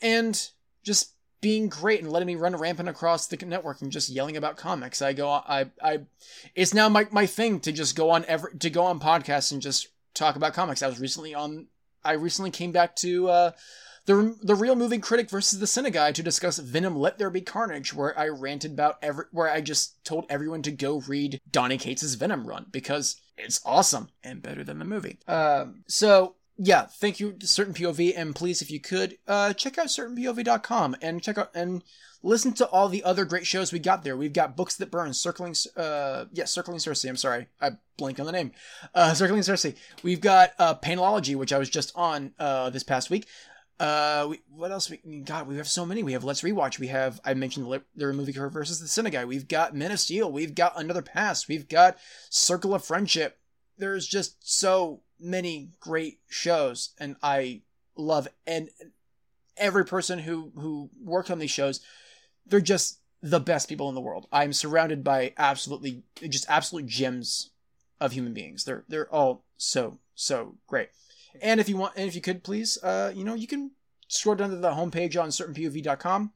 and 0.00 0.50
just 0.82 1.14
being 1.44 1.68
great 1.68 2.00
and 2.00 2.10
letting 2.10 2.26
me 2.26 2.36
run 2.36 2.56
rampant 2.56 2.88
across 2.88 3.26
the 3.26 3.36
network 3.44 3.82
and 3.82 3.92
just 3.92 4.08
yelling 4.08 4.34
about 4.34 4.56
comics. 4.56 5.02
I 5.02 5.12
go, 5.12 5.28
I, 5.28 5.66
I, 5.82 6.00
it's 6.54 6.72
now 6.72 6.88
my, 6.88 7.06
my 7.10 7.26
thing 7.26 7.60
to 7.60 7.70
just 7.70 7.94
go 7.94 8.08
on 8.08 8.24
every, 8.24 8.56
to 8.60 8.70
go 8.70 8.84
on 8.84 8.98
podcasts 8.98 9.52
and 9.52 9.60
just 9.60 9.88
talk 10.14 10.36
about 10.36 10.54
comics. 10.54 10.82
I 10.82 10.86
was 10.86 10.98
recently 10.98 11.34
on, 11.34 11.66
I 12.02 12.12
recently 12.12 12.50
came 12.50 12.72
back 12.72 12.96
to, 12.96 13.28
uh, 13.28 13.50
the 14.06 14.36
the 14.42 14.54
real 14.54 14.76
moving 14.76 15.00
critic 15.00 15.30
versus 15.30 15.58
the 15.58 15.66
cine 15.66 15.90
guy 15.90 16.12
to 16.12 16.22
discuss 16.22 16.58
Venom: 16.58 16.94
Let 16.94 17.16
There 17.16 17.30
Be 17.30 17.40
Carnage, 17.40 17.94
where 17.94 18.18
I 18.18 18.28
ranted 18.28 18.72
about 18.72 18.98
every 19.00 19.24
where 19.32 19.48
I 19.48 19.62
just 19.62 20.04
told 20.04 20.26
everyone 20.28 20.60
to 20.60 20.70
go 20.70 21.00
read 21.08 21.40
Donny 21.50 21.78
Cates' 21.78 22.12
Venom 22.12 22.46
run 22.46 22.66
because 22.70 23.16
it's 23.38 23.62
awesome 23.64 24.10
and 24.22 24.42
better 24.42 24.62
than 24.62 24.78
the 24.78 24.84
movie. 24.84 25.20
Um, 25.26 25.84
so 25.88 26.34
yeah, 26.56 26.86
thank 26.86 27.20
you 27.20 27.36
Certain 27.42 27.74
POV, 27.74 28.12
and 28.16 28.34
please, 28.34 28.62
if 28.62 28.70
you 28.70 28.80
could, 28.80 29.18
uh, 29.26 29.52
check 29.54 29.78
out 29.78 29.86
certainpov.com 29.86 30.96
and 31.02 31.22
check 31.22 31.38
out 31.38 31.50
and 31.54 31.82
listen 32.22 32.52
to 32.54 32.66
all 32.68 32.88
the 32.88 33.04
other 33.04 33.24
great 33.24 33.46
shows 33.46 33.72
we 33.72 33.78
got 33.78 34.04
there. 34.04 34.16
We've 34.16 34.32
got 34.32 34.56
Books 34.56 34.76
That 34.76 34.90
Burn, 34.90 35.12
Circling, 35.12 35.54
uh, 35.76 36.26
yeah, 36.32 36.44
Circling 36.44 36.78
Cersei. 36.78 37.08
I'm 37.08 37.16
sorry, 37.16 37.48
I 37.60 37.72
blank 37.98 38.20
on 38.20 38.26
the 38.26 38.32
name. 38.32 38.52
Uh, 38.94 39.14
Circling 39.14 39.42
Cersei. 39.42 39.76
We've 40.02 40.20
got 40.20 40.52
uh, 40.58 40.74
Panelology, 40.76 41.36
which 41.36 41.52
I 41.52 41.58
was 41.58 41.70
just 41.70 41.92
on 41.94 42.32
uh, 42.38 42.70
this 42.70 42.82
past 42.82 43.10
week. 43.10 43.26
Uh, 43.80 44.28
we, 44.30 44.40
what 44.48 44.70
else? 44.70 44.88
We 44.88 44.98
God, 45.24 45.48
we 45.48 45.56
have 45.56 45.68
so 45.68 45.84
many. 45.84 46.04
We 46.04 46.12
have 46.12 46.22
Let's 46.22 46.42
Rewatch. 46.42 46.78
We 46.78 46.86
have 46.88 47.20
I 47.24 47.34
mentioned 47.34 47.66
the, 47.66 47.82
the 47.96 48.12
movie 48.12 48.32
versus 48.32 48.78
the 48.78 49.10
Guy. 49.10 49.24
We've 49.24 49.48
got 49.48 49.74
Men 49.74 49.90
of 49.90 49.98
Steel. 49.98 50.30
We've 50.30 50.54
got 50.54 50.78
Another 50.78 51.02
Pass. 51.02 51.48
We've 51.48 51.68
got 51.68 51.98
Circle 52.30 52.74
of 52.74 52.84
Friendship. 52.84 53.38
There's 53.76 54.06
just 54.06 54.36
so 54.40 55.00
many 55.20 55.70
great 55.80 56.18
shows, 56.28 56.90
and 56.98 57.16
I 57.22 57.62
love 57.96 58.28
and 58.46 58.70
every 59.56 59.84
person 59.84 60.20
who 60.20 60.52
who 60.56 60.90
worked 61.02 61.30
on 61.30 61.38
these 61.38 61.50
shows. 61.50 61.80
They're 62.46 62.60
just 62.60 63.00
the 63.22 63.40
best 63.40 63.68
people 63.68 63.88
in 63.88 63.94
the 63.94 64.00
world. 64.00 64.26
I'm 64.30 64.52
surrounded 64.52 65.02
by 65.02 65.32
absolutely 65.38 66.02
just 66.28 66.48
absolute 66.48 66.86
gems 66.86 67.50
of 68.00 68.12
human 68.12 68.34
beings. 68.34 68.64
They're 68.64 68.84
they're 68.88 69.12
all 69.12 69.44
so 69.56 69.98
so 70.14 70.56
great. 70.66 70.90
And 71.40 71.58
if 71.60 71.68
you 71.68 71.76
want, 71.76 71.94
and 71.96 72.06
if 72.06 72.14
you 72.14 72.20
could 72.20 72.44
please, 72.44 72.78
uh, 72.82 73.12
you 73.14 73.24
know, 73.24 73.34
you 73.34 73.46
can 73.46 73.72
scroll 74.08 74.36
down 74.36 74.50
to 74.50 74.56
the 74.56 74.72
homepage 74.72 75.20
on 75.20 75.30
certainpov.com 75.30 76.32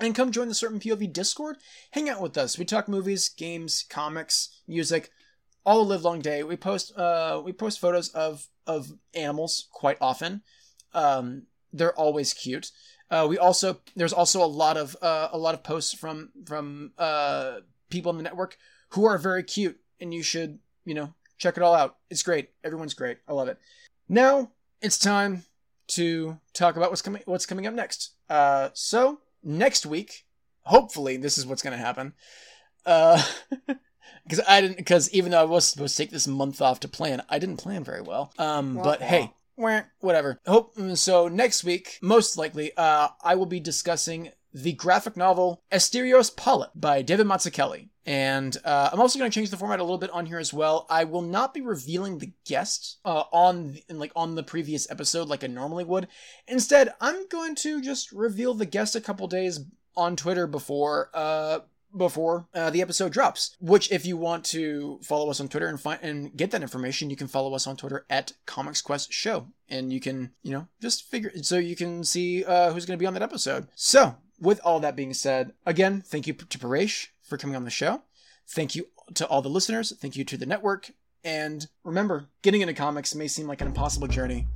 and 0.00 0.14
come 0.14 0.32
join 0.32 0.48
the 0.48 0.54
Certain 0.54 0.80
POV 0.80 1.12
Discord. 1.12 1.58
Hang 1.92 2.08
out 2.08 2.20
with 2.20 2.36
us. 2.36 2.58
We 2.58 2.64
talk 2.64 2.88
movies, 2.88 3.28
games, 3.28 3.84
comics, 3.88 4.60
music, 4.66 5.10
all 5.64 5.84
live 5.86 6.02
long 6.02 6.20
day. 6.20 6.42
We 6.42 6.56
post 6.56 6.96
uh 6.96 7.40
we 7.44 7.52
post 7.52 7.80
photos 7.80 8.08
of 8.10 8.48
of 8.66 8.92
animals 9.14 9.68
quite 9.72 9.98
often. 10.00 10.42
Um, 10.92 11.44
they're 11.72 11.94
always 11.98 12.32
cute. 12.32 12.70
Uh, 13.10 13.26
we 13.28 13.38
also 13.38 13.80
there's 13.96 14.12
also 14.12 14.42
a 14.42 14.46
lot 14.46 14.76
of 14.76 14.96
uh, 15.02 15.28
a 15.32 15.38
lot 15.38 15.54
of 15.54 15.62
posts 15.62 15.92
from 15.94 16.30
from 16.46 16.92
uh, 16.98 17.58
people 17.90 18.10
in 18.10 18.16
the 18.16 18.22
network 18.22 18.56
who 18.90 19.04
are 19.04 19.18
very 19.18 19.42
cute, 19.42 19.78
and 20.00 20.14
you 20.14 20.22
should 20.22 20.58
you 20.84 20.94
know 20.94 21.14
check 21.38 21.56
it 21.56 21.62
all 21.62 21.74
out. 21.74 21.96
It's 22.10 22.22
great. 22.22 22.50
Everyone's 22.62 22.94
great. 22.94 23.18
I 23.28 23.32
love 23.32 23.48
it. 23.48 23.58
Now 24.08 24.52
it's 24.80 24.98
time 24.98 25.44
to 25.86 26.38
talk 26.52 26.76
about 26.76 26.90
what's 26.90 27.02
coming 27.02 27.22
what's 27.26 27.46
coming 27.46 27.66
up 27.66 27.74
next. 27.74 28.12
Uh, 28.28 28.70
so 28.72 29.20
next 29.42 29.84
week, 29.84 30.24
hopefully, 30.62 31.16
this 31.16 31.38
is 31.38 31.46
what's 31.46 31.62
going 31.62 31.76
to 31.76 31.84
happen. 31.84 32.14
Uh, 32.86 33.22
because 34.24 34.40
I 34.46 34.60
didn't 34.60 34.76
because 34.76 35.10
even 35.10 35.32
though 35.32 35.40
I 35.40 35.44
was 35.44 35.66
supposed 35.66 35.96
to 35.96 36.02
take 36.02 36.10
this 36.10 36.26
month 36.26 36.60
off 36.60 36.80
to 36.80 36.88
plan, 36.88 37.22
I 37.28 37.38
didn't 37.38 37.58
plan 37.58 37.84
very 37.84 38.02
well. 38.02 38.32
Um, 38.38 38.74
but 38.74 39.02
hey, 39.02 39.32
whatever. 40.00 40.40
Hope 40.46 40.76
so. 40.94 41.28
Next 41.28 41.64
week, 41.64 41.98
most 42.02 42.36
likely, 42.36 42.72
uh, 42.76 43.08
I 43.22 43.34
will 43.34 43.46
be 43.46 43.60
discussing 43.60 44.30
the 44.52 44.72
graphic 44.72 45.16
novel 45.16 45.62
Asterios 45.72 46.34
Polyp 46.34 46.70
by 46.74 47.02
David 47.02 47.26
Mazzucchelli. 47.26 47.88
And 48.06 48.56
uh, 48.64 48.90
I'm 48.92 49.00
also 49.00 49.18
going 49.18 49.30
to 49.30 49.34
change 49.34 49.50
the 49.50 49.56
format 49.56 49.80
a 49.80 49.82
little 49.82 49.98
bit 49.98 50.10
on 50.10 50.26
here 50.26 50.38
as 50.38 50.52
well. 50.52 50.86
I 50.90 51.04
will 51.04 51.22
not 51.22 51.54
be 51.54 51.62
revealing 51.62 52.18
the 52.18 52.32
guest 52.44 52.98
uh, 53.04 53.24
on 53.32 53.78
like 53.88 54.12
on 54.14 54.34
the 54.34 54.42
previous 54.42 54.90
episode 54.90 55.28
like 55.28 55.42
I 55.42 55.46
normally 55.46 55.84
would. 55.84 56.08
Instead, 56.46 56.92
I'm 57.00 57.26
going 57.28 57.54
to 57.56 57.80
just 57.80 58.12
reveal 58.12 58.52
the 58.54 58.66
guest 58.66 58.94
a 58.94 59.00
couple 59.00 59.26
days 59.26 59.60
on 59.96 60.16
Twitter 60.16 60.46
before 60.46 61.10
uh, 61.14 61.60
before 61.96 62.46
uh, 62.54 62.70
the 62.70 62.82
episode 62.82 63.12
drops. 63.12 63.56
Which, 63.60 63.90
if 63.90 64.06
you 64.06 64.16
want 64.16 64.44
to 64.46 64.98
follow 65.02 65.30
us 65.30 65.40
on 65.40 65.48
Twitter 65.48 65.68
and 65.68 65.80
find 65.80 65.98
and 66.02 66.36
get 66.36 66.50
that 66.52 66.62
information, 66.62 67.10
you 67.10 67.16
can 67.16 67.28
follow 67.28 67.54
us 67.54 67.66
on 67.66 67.76
Twitter 67.76 68.04
at 68.10 68.32
Comics 68.46 68.80
Quest 68.80 69.12
Show, 69.12 69.48
and 69.68 69.92
you 69.92 70.00
can 70.00 70.32
you 70.42 70.52
know 70.52 70.68
just 70.80 71.08
figure 71.10 71.32
so 71.42 71.58
you 71.58 71.76
can 71.76 72.04
see 72.04 72.44
uh, 72.44 72.72
who's 72.72 72.86
going 72.86 72.98
to 72.98 73.02
be 73.02 73.06
on 73.06 73.14
that 73.14 73.22
episode. 73.22 73.68
So, 73.74 74.16
with 74.40 74.60
all 74.64 74.80
that 74.80 74.96
being 74.96 75.14
said, 75.14 75.52
again, 75.66 76.02
thank 76.06 76.26
you 76.26 76.34
to 76.34 76.58
Paresh 76.58 77.08
for 77.22 77.38
coming 77.38 77.56
on 77.56 77.64
the 77.64 77.70
show. 77.70 78.02
Thank 78.46 78.74
you 78.74 78.88
to 79.14 79.26
all 79.26 79.42
the 79.42 79.48
listeners. 79.48 79.92
Thank 80.00 80.16
you 80.16 80.24
to 80.24 80.36
the 80.36 80.46
network. 80.46 80.90
And 81.24 81.66
remember, 81.84 82.28
getting 82.42 82.60
into 82.60 82.74
comics 82.74 83.14
may 83.14 83.28
seem 83.28 83.46
like 83.46 83.62
an 83.62 83.66
impossible 83.66 84.08
journey, 84.08 84.46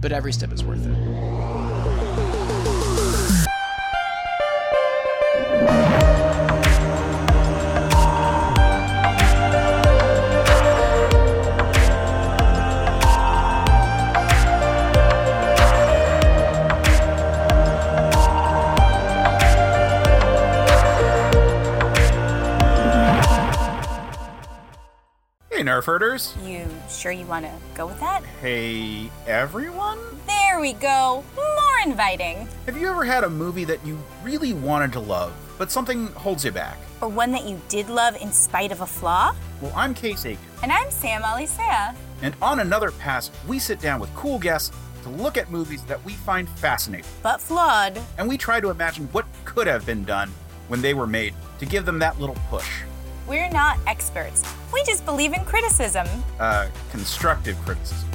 but 0.00 0.12
every 0.12 0.32
step 0.32 0.52
is 0.52 0.62
worth 0.62 0.86
it. 0.86 1.37
Nerf 25.68 25.84
herders. 25.84 26.34
You 26.42 26.66
sure 26.88 27.12
you 27.12 27.26
want 27.26 27.44
to 27.44 27.52
go 27.74 27.86
with 27.86 28.00
that? 28.00 28.24
Hey, 28.40 29.10
everyone. 29.26 29.98
There 30.26 30.60
we 30.60 30.72
go. 30.72 31.22
More 31.36 31.78
inviting. 31.84 32.48
Have 32.64 32.78
you 32.78 32.88
ever 32.88 33.04
had 33.04 33.22
a 33.22 33.28
movie 33.28 33.64
that 33.64 33.84
you 33.84 33.98
really 34.22 34.54
wanted 34.54 34.94
to 34.94 35.00
love, 35.00 35.30
but 35.58 35.70
something 35.70 36.06
holds 36.12 36.42
you 36.42 36.52
back? 36.52 36.78
Or 37.02 37.08
one 37.10 37.32
that 37.32 37.44
you 37.46 37.60
did 37.68 37.90
love 37.90 38.16
in 38.16 38.32
spite 38.32 38.72
of 38.72 38.80
a 38.80 38.86
flaw? 38.86 39.34
Well, 39.60 39.74
I'm 39.76 39.92
Case 39.92 40.24
Aiken, 40.24 40.42
And 40.62 40.72
I'm 40.72 40.90
Sam 40.90 41.20
Alisea. 41.20 41.94
and 42.22 42.34
on 42.40 42.60
Another 42.60 42.90
Pass, 42.92 43.30
we 43.46 43.58
sit 43.58 43.78
down 43.78 44.00
with 44.00 44.08
cool 44.14 44.38
guests 44.38 44.74
to 45.02 45.10
look 45.10 45.36
at 45.36 45.50
movies 45.50 45.82
that 45.84 46.02
we 46.02 46.14
find 46.14 46.48
fascinating, 46.48 47.04
But 47.22 47.42
flawed. 47.42 48.00
and 48.16 48.26
we 48.26 48.38
try 48.38 48.58
to 48.58 48.70
imagine 48.70 49.06
what 49.12 49.26
could 49.44 49.66
have 49.66 49.84
been 49.84 50.04
done 50.04 50.30
when 50.68 50.80
they 50.80 50.94
were 50.94 51.06
made 51.06 51.34
to 51.58 51.66
give 51.66 51.84
them 51.84 51.98
that 51.98 52.18
little 52.18 52.36
push. 52.48 52.84
We're 53.28 53.50
not 53.50 53.78
experts. 53.86 54.42
We 54.72 54.82
just 54.84 55.04
believe 55.04 55.34
in 55.34 55.44
criticism. 55.44 56.06
Uh, 56.40 56.68
constructive 56.90 57.56
criticism. 57.58 58.08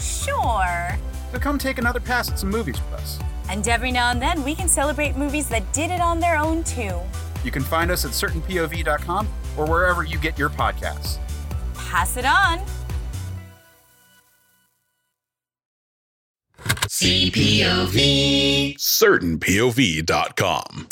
Sure. 0.00 0.90
So 1.32 1.38
come 1.38 1.58
take 1.58 1.78
another 1.78 2.00
pass 2.00 2.30
at 2.30 2.38
some 2.38 2.50
movies 2.50 2.80
with 2.80 3.00
us. 3.00 3.18
And 3.48 3.66
every 3.68 3.92
now 3.92 4.10
and 4.10 4.20
then 4.20 4.42
we 4.42 4.56
can 4.56 4.68
celebrate 4.68 5.16
movies 5.16 5.48
that 5.50 5.72
did 5.72 5.90
it 5.90 6.00
on 6.00 6.18
their 6.18 6.36
own 6.36 6.64
too. 6.64 6.98
You 7.44 7.52
can 7.52 7.62
find 7.62 7.92
us 7.92 8.04
at 8.04 8.10
certainpov.com 8.10 9.28
or 9.56 9.66
wherever 9.66 10.02
you 10.02 10.18
get 10.18 10.36
your 10.38 10.50
podcasts. 10.50 11.18
Pass 11.74 12.16
it 12.16 12.24
on. 12.24 12.58
CPOV. 16.88 18.76
CertainPOV.com. 18.78 20.88